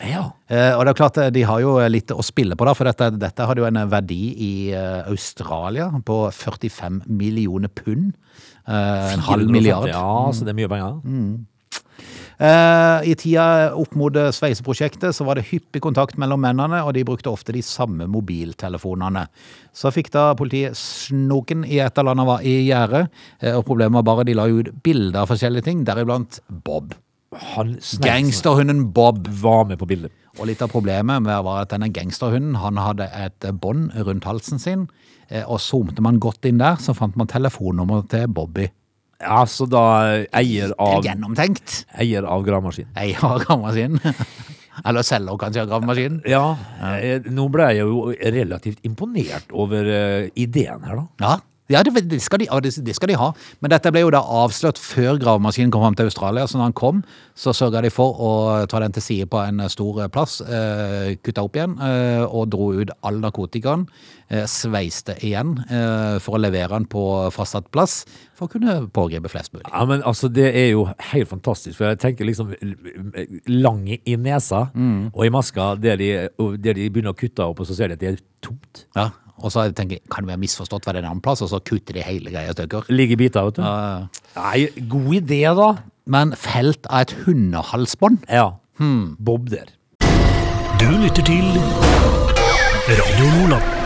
Ja. 0.08 0.24
Eh, 0.50 0.74
og 0.76 0.86
det 0.86 0.94
er 0.94 0.98
klart, 0.98 1.20
eh, 1.22 1.32
de 1.34 1.44
har 1.48 1.62
jo 1.64 1.76
litt 1.92 2.12
å 2.14 2.24
spille 2.26 2.58
på 2.58 2.68
da, 2.68 2.74
for 2.78 2.90
dette, 2.90 3.12
dette 3.22 3.48
hadde 3.48 3.64
jo 3.64 3.70
en 3.70 3.82
verdi 3.92 4.22
i 4.34 4.54
eh, 4.74 5.04
Australia 5.12 5.92
på 6.06 6.24
45 6.34 7.04
millioner 7.08 7.70
pund. 7.70 8.12
Eh, 8.66 9.14
en 9.14 9.26
halv 9.30 9.52
milliard. 9.52 9.90
Ja, 9.92 10.32
så 10.34 10.48
det 10.48 10.56
er 10.56 10.62
mye 10.62 10.72
penger. 10.72 11.00
Eh, 12.42 13.10
I 13.12 13.14
tida 13.20 13.44
opp 13.78 13.94
mot 14.00 14.16
eh, 14.18 14.32
sveiseprosjektet 14.34 15.14
så 15.14 15.26
var 15.28 15.38
det 15.38 15.46
hyppig 15.52 15.84
kontakt 15.84 16.18
mellom 16.18 16.42
mennene, 16.42 16.80
og 16.82 16.96
de 16.98 17.04
brukte 17.06 17.30
ofte 17.30 17.54
de 17.54 17.62
samme 17.66 18.08
mobiltelefonene. 18.10 19.28
Så 19.78 19.92
fikk 19.94 20.10
da 20.16 20.32
politiet 20.38 20.78
snoken 20.80 21.62
i 21.68 21.78
et 21.86 22.02
av 22.02 22.08
landene 22.08 22.26
var 22.32 22.42
i 22.48 22.56
gjerdet, 22.66 23.12
eh, 23.44 23.54
og 23.54 23.68
problemet 23.70 24.00
var 24.00 24.10
bare 24.10 24.26
de 24.26 24.38
la 24.40 24.50
ut 24.50 24.74
bilder 24.82 25.22
av 25.22 25.30
forskjellige 25.30 25.70
ting, 25.70 25.86
deriblant 25.86 26.42
Bob. 26.50 26.96
Han 27.32 27.78
Gangsterhunden 28.04 28.92
Bob. 28.92 29.28
var 29.28 29.64
med 29.66 29.80
på 29.80 29.88
bildet. 29.88 30.12
Og 30.40 30.48
litt 30.48 30.62
av 30.64 30.72
problemet 30.72 31.24
med 31.24 31.44
var 31.46 31.62
at 31.64 31.72
denne 31.72 31.88
gangsterhunden 31.94 32.58
han 32.60 32.80
hadde 32.80 33.08
et 33.16 33.48
bånd 33.62 33.92
rundt 33.96 34.28
halsen 34.28 34.60
sin, 34.60 34.88
eh, 35.30 35.44
og 35.48 35.60
zoomte 35.64 36.02
man 36.04 36.20
godt 36.20 36.46
inn 36.46 36.60
der, 36.60 36.76
så 36.80 36.96
fant 36.96 37.16
man 37.20 37.28
telefonnummeret 37.32 38.10
til 38.12 38.28
Bobby. 38.28 38.68
Ja, 39.22 39.44
så 39.46 39.68
da 39.70 39.84
eier 40.34 40.74
av, 40.82 41.04
Gjennomtenkt. 41.06 41.86
eier 42.02 42.26
av 42.26 42.44
gravemaskin. 42.44 42.88
Eier 42.98 43.22
av 43.24 43.44
gravemaskinen. 43.44 44.00
Eller 44.88 45.04
selger 45.06 45.38
kanskje 45.38 45.62
av 45.62 45.70
gravemaskinen. 45.70 46.22
Ja, 46.32 46.56
eh, 46.98 47.22
nå 47.30 47.46
ble 47.54 47.68
jeg 47.76 47.86
jo 47.86 48.08
relativt 48.34 48.82
imponert 48.88 49.52
over 49.54 49.86
eh, 49.86 50.30
ideen 50.42 50.82
her, 50.88 51.04
da. 51.04 51.08
Ja, 51.22 51.36
ja 51.72 51.82
det, 51.88 52.06
det, 52.12 52.22
skal 52.24 52.42
de, 52.44 52.48
det, 52.62 52.96
skal 52.96 53.12
de 53.12 53.18
ha. 53.20 53.32
Men 53.64 53.74
dette 53.74 53.92
ble 53.94 54.04
jo 54.06 54.12
da 54.14 54.22
avslørt 54.22 54.80
før 54.82 55.20
gravemaskinen 55.22 55.72
kom 55.74 55.84
fram 55.86 55.98
til 56.00 56.10
Australia. 56.12 56.48
Så 56.48 56.60
når 56.60 56.70
han 56.70 56.78
kom, 56.78 57.04
så 57.36 57.54
sørga 57.56 57.82
de 57.86 57.92
for 57.94 58.18
å 58.22 58.32
ta 58.72 58.82
den 58.84 58.96
til 58.96 59.06
side 59.06 59.30
på 59.32 59.42
en 59.44 59.64
stor 59.72 60.04
plass, 60.14 60.40
eh, 60.42 61.16
kutta 61.24 61.46
opp 61.48 61.56
igjen 61.60 61.78
eh, 61.82 62.24
og 62.26 62.50
dro 62.54 62.72
ut 62.82 62.92
all 63.08 63.22
narkotikaen. 63.24 63.88
Eh, 64.32 64.46
sveiste 64.48 65.18
igjen 65.28 65.58
eh, 65.68 66.18
for 66.24 66.38
å 66.38 66.42
levere 66.42 66.72
den 66.78 66.86
på 66.92 67.02
fastsatt 67.36 67.68
plass 67.76 68.02
for 68.38 68.48
å 68.48 68.54
kunne 68.54 68.78
pågripe 68.96 69.28
flest 69.32 69.52
mulig. 69.54 69.66
Ja, 69.68 69.84
men 69.90 70.04
altså, 70.08 70.30
det 70.32 70.48
er 70.56 70.70
jo 70.72 70.86
helt 71.12 71.30
fantastisk, 71.30 71.76
for 71.78 71.90
jeg 71.92 72.00
tenker 72.02 72.26
liksom 72.30 72.54
lang 73.52 73.84
i 73.92 74.16
nesa 74.18 74.62
Mm. 74.72 75.12
og 75.14 75.26
i 75.26 75.30
maska, 75.34 75.76
der 75.82 75.98
de, 76.00 76.10
der 76.64 76.74
de 76.78 76.90
begynner 76.90 77.12
å 77.14 77.18
kutte 77.18 77.44
opp, 77.44 77.60
og 77.60 77.68
så 77.68 77.76
ser 77.76 77.92
de 77.92 77.98
at 77.98 78.02
det 78.02 78.10
er 78.14 78.22
tomt. 78.42 78.86
Ja, 78.96 79.10
og 79.42 79.54
så 79.54 79.68
tenker 79.76 80.00
jeg, 80.00 80.06
kan 80.14 80.28
vi 80.28 80.36
ha 80.36 80.40
misforstått 80.40 80.86
hva 80.86 80.94
det 80.94 81.02
er 81.02 81.08
en 81.08 81.12
annen 81.16 81.26
plass, 81.26 81.44
og 81.46 81.52
så 81.52 81.60
kutter 81.66 81.98
de 81.98 82.06
hele 82.06 82.34
greia 82.34 82.54
i 82.54 82.56
stykker. 82.56 82.90
Ligger 82.94 83.20
biter, 83.20 83.50
vet 83.50 83.60
du. 83.60 83.66
Uh, 83.66 84.24
Nei, 84.38 84.88
god 84.94 85.12
idé, 85.20 85.44
da. 85.58 85.70
Men 86.12 86.34
felt 86.38 86.88
av 86.90 87.06
et 87.06 87.16
hundehalsbånd? 87.26 88.26
Ja. 88.30 88.54
Hmm. 88.82 89.16
Bob 89.20 89.52
der. 89.52 89.74
Du 90.82 90.90
lytter 90.90 91.22
til 91.28 91.46
Radio 92.90 93.30
Nordland. 93.36 93.78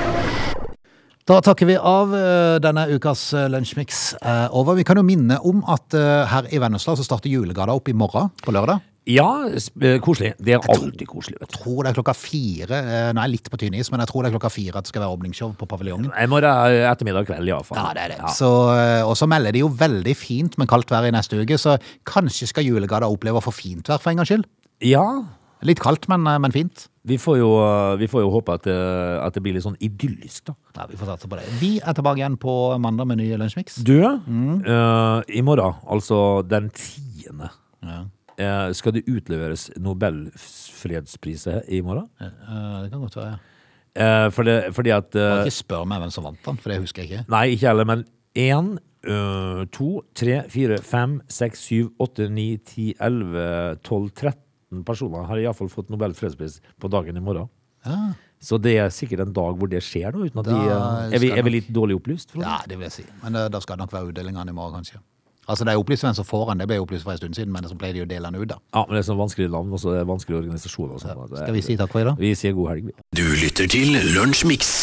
Da 1.25 1.39
takker 1.41 1.65
vi 1.65 1.75
av 1.75 2.11
eh, 2.13 2.55
denne 2.61 2.83
ukas 2.93 3.31
uh, 3.33 3.47
lunsjmix 3.49 4.13
eh, 4.19 4.45
over. 4.53 4.77
Vi 4.77 4.83
kan 4.85 4.99
jo 4.99 5.03
minne 5.03 5.39
om 5.41 5.63
at 5.73 5.95
eh, 5.97 6.21
her 6.29 6.45
i 6.53 6.59
Vennesla 6.61 6.93
så 6.93 7.05
starter 7.05 7.33
julegata 7.33 7.73
opp 7.73 7.89
i 7.89 7.95
morgen 7.97 8.29
på 8.45 8.53
lørdag. 8.53 8.83
Ja, 9.05 9.45
eh, 9.47 9.99
koselig. 10.01 10.31
Det 10.41 10.55
er 10.55 10.63
alltid 10.73 11.05
koselig. 11.07 11.37
Jeg 11.39 11.49
tror 11.53 11.83
det 11.83 11.91
er 11.91 11.97
klokka 12.01 12.15
fire. 12.17 12.79
eh, 12.79 13.11
Nå 13.13 13.21
er 13.21 13.27
jeg 13.27 13.33
litt 13.35 13.49
på 13.53 13.59
tynn 13.61 13.75
is, 13.77 13.91
men 13.93 14.01
jeg 14.01 14.09
tror 14.09 14.23
det 14.23 14.31
er 14.31 14.37
klokka 14.39 14.49
fire 14.49 14.77
at 14.81 14.87
det 14.87 14.93
skal 14.93 15.03
være 15.05 15.13
åpningsshow 15.17 15.53
på 15.59 15.67
paviljongen. 15.69 16.09
Jeg 16.09 16.29
må 16.31 16.39
eh, 16.41 16.89
ettermiddag 16.89 17.27
kveld, 17.29 17.47
iallfall. 17.47 17.77
Ja, 17.77 17.93
det 17.93 18.01
er 18.07 18.15
det. 18.15 18.33
Så, 18.33 18.49
eh, 18.73 19.05
og 19.05 19.13
så 19.19 19.27
melder 19.29 19.51
de 19.53 19.61
jo 19.61 19.69
veldig 19.69 20.15
fint 20.17 20.57
med 20.57 20.67
kaldt 20.67 20.89
vær 20.89 21.05
i 21.05 21.11
neste 21.13 21.37
uke, 21.37 21.57
så 21.61 21.77
kanskje 22.03 22.47
skal 22.49 22.65
julegata 22.65 23.05
oppleve 23.05 23.37
å 23.37 23.45
få 23.45 23.53
fint 23.53 23.85
vær 23.87 24.01
for 24.01 24.09
en 24.11 24.17
gangs 24.23 24.29
skyld. 24.33 24.45
Ja, 24.81 25.05
Litt 25.65 25.79
kaldt, 25.81 26.03
men, 26.11 26.21
men 26.21 26.51
fint. 26.53 26.89
vi 27.07 27.15
får 27.17 27.37
jo, 27.39 27.47
vi 27.97 28.05
får 28.11 28.21
jo 28.21 28.29
håpe 28.29 28.53
at, 28.59 28.67
eh, 28.69 29.25
at 29.25 29.33
det 29.33 29.41
blir 29.41 29.55
litt 29.55 29.63
sånn 29.63 29.77
idyllisk, 29.81 30.43
da. 30.51 30.53
Ja, 30.77 30.85
Vi 30.91 30.97
får 30.99 31.13
satse 31.13 31.29
på 31.31 31.37
det. 31.39 31.45
Vi 31.61 31.79
er 31.79 31.95
tilbake 31.95 32.19
igjen 32.19 32.35
på 32.37 32.53
mandag 32.83 33.07
med 33.07 33.17
ny 33.17 33.29
lunsjmix. 33.39 33.79
Du, 33.87 33.95
eh, 34.03 35.21
i 35.33 35.41
morgen, 35.41 35.73
altså 35.89 36.43
den 36.47 36.69
tiende, 36.75 37.49
Ja. 37.81 38.03
Eh, 38.39 38.71
skal 38.73 38.93
det 38.95 39.03
utleveres 39.07 39.69
Nobelfredspriser 39.81 41.63
i 41.69 41.81
morgen. 41.81 42.07
Eh, 42.21 42.83
Det 42.83 42.91
kan 42.91 42.99
godt 43.01 43.15
være. 43.15 43.31
ja. 43.31 43.37
Eh, 43.97 44.29
for 44.31 44.43
det, 44.43 44.73
fordi 44.75 44.89
at 44.91 45.11
Bare 45.11 45.39
eh, 45.39 45.45
Ikke 45.47 45.55
spør 45.63 45.85
meg 45.87 46.01
hvem 46.01 46.11
som 46.11 46.25
vant 46.25 46.41
den, 46.45 46.57
for 46.57 46.69
det 46.69 46.81
husker 46.81 47.03
jeg 47.03 47.11
ikke. 47.11 47.25
Nei, 47.31 47.45
ikke 47.55 47.67
heller, 47.69 47.85
men 47.85 48.01
én, 48.35 48.77
øh, 49.07 49.65
to, 49.71 50.01
tre, 50.13 50.41
fire, 50.49 50.77
fem, 50.83 51.21
seks, 51.31 51.59
syv, 51.69 51.93
åtte, 52.03 52.27
ni, 52.29 52.57
ti, 52.57 52.93
elleve, 52.99 53.77
tolv, 53.87 54.11
13 54.11 54.83
personer 54.83 55.23
har 55.29 55.37
iallfall 55.39 55.69
fått 55.71 55.89
Nobel 55.89 56.11
fredspris 56.13 56.59
på 56.81 56.89
dagen 56.91 57.15
i 57.15 57.21
morgen. 57.23 57.47
Ja. 57.85 58.13
Så 58.41 58.59
det 58.61 58.75
er 58.77 58.89
sikkert 58.91 59.21
en 59.23 59.31
dag 59.33 59.55
hvor 59.55 59.69
det 59.71 59.79
skjer, 59.81 60.11
da, 60.11 60.17
uten 60.27 60.39
at 60.39 60.45
Da 60.45 60.51
de, 60.51 60.67
øh, 60.67 61.15
er, 61.15 61.19
vi, 61.23 61.29
er 61.31 61.43
vi 61.47 61.49
litt 61.55 61.69
dårlig 61.71 61.95
opplyst? 61.95 62.35
Ja, 62.35 62.59
det 62.67 62.75
vil 62.77 62.89
jeg 62.89 62.97
si. 62.99 63.05
Men 63.23 63.35
eh, 63.39 63.47
da 63.47 63.61
skal 63.63 63.77
det 63.77 63.85
nok 63.85 63.93
være 63.95 64.11
utdelingene 64.11 64.51
i 64.51 64.57
morgen, 64.57 64.75
kanskje. 64.83 64.99
Altså, 65.47 65.63
Det 65.65 65.73
er 65.73 65.77
opplyst 65.77 66.03
hvem 66.03 66.15
som 66.17 66.25
får 66.25 66.49
den, 66.49 66.59
det 66.63 66.67
ble 66.67 66.79
opplyst 66.81 67.03
for 67.05 67.11
en 67.11 67.17
stund 67.17 67.33
siden, 67.37 67.51
men 67.53 67.63
så 67.69 67.77
pleier 67.77 67.93
de 67.93 68.01
å 68.05 68.09
dele 68.09 68.31
den 68.31 68.41
ut, 68.41 68.49
da. 68.49 68.57
Ja, 68.73 68.85
men 68.87 68.97
det 68.97 69.03
er 69.03 69.09
sånn 69.11 69.19
vanskelig 69.21 69.49
navn, 69.53 69.73
og 69.73 69.79
så 69.79 69.93
er 69.93 70.01
det 70.01 70.07
vanskelig 70.09 70.39
organisasjon. 70.41 70.91
Og 70.95 71.01
sånn. 71.03 71.27
Skal 71.35 71.53
vi 71.53 71.61
si 71.61 71.77
takk 71.77 71.91
for 71.93 72.01
i 72.01 72.07
dag? 72.09 72.17
Vi 72.17 72.33
sier 72.35 72.55
god 72.57 72.71
helg, 72.73 72.89
vi. 72.89 72.95
Du 73.21 73.25
lytter 73.45 73.69
til 73.69 73.93
Lunsjmix. 74.15 74.73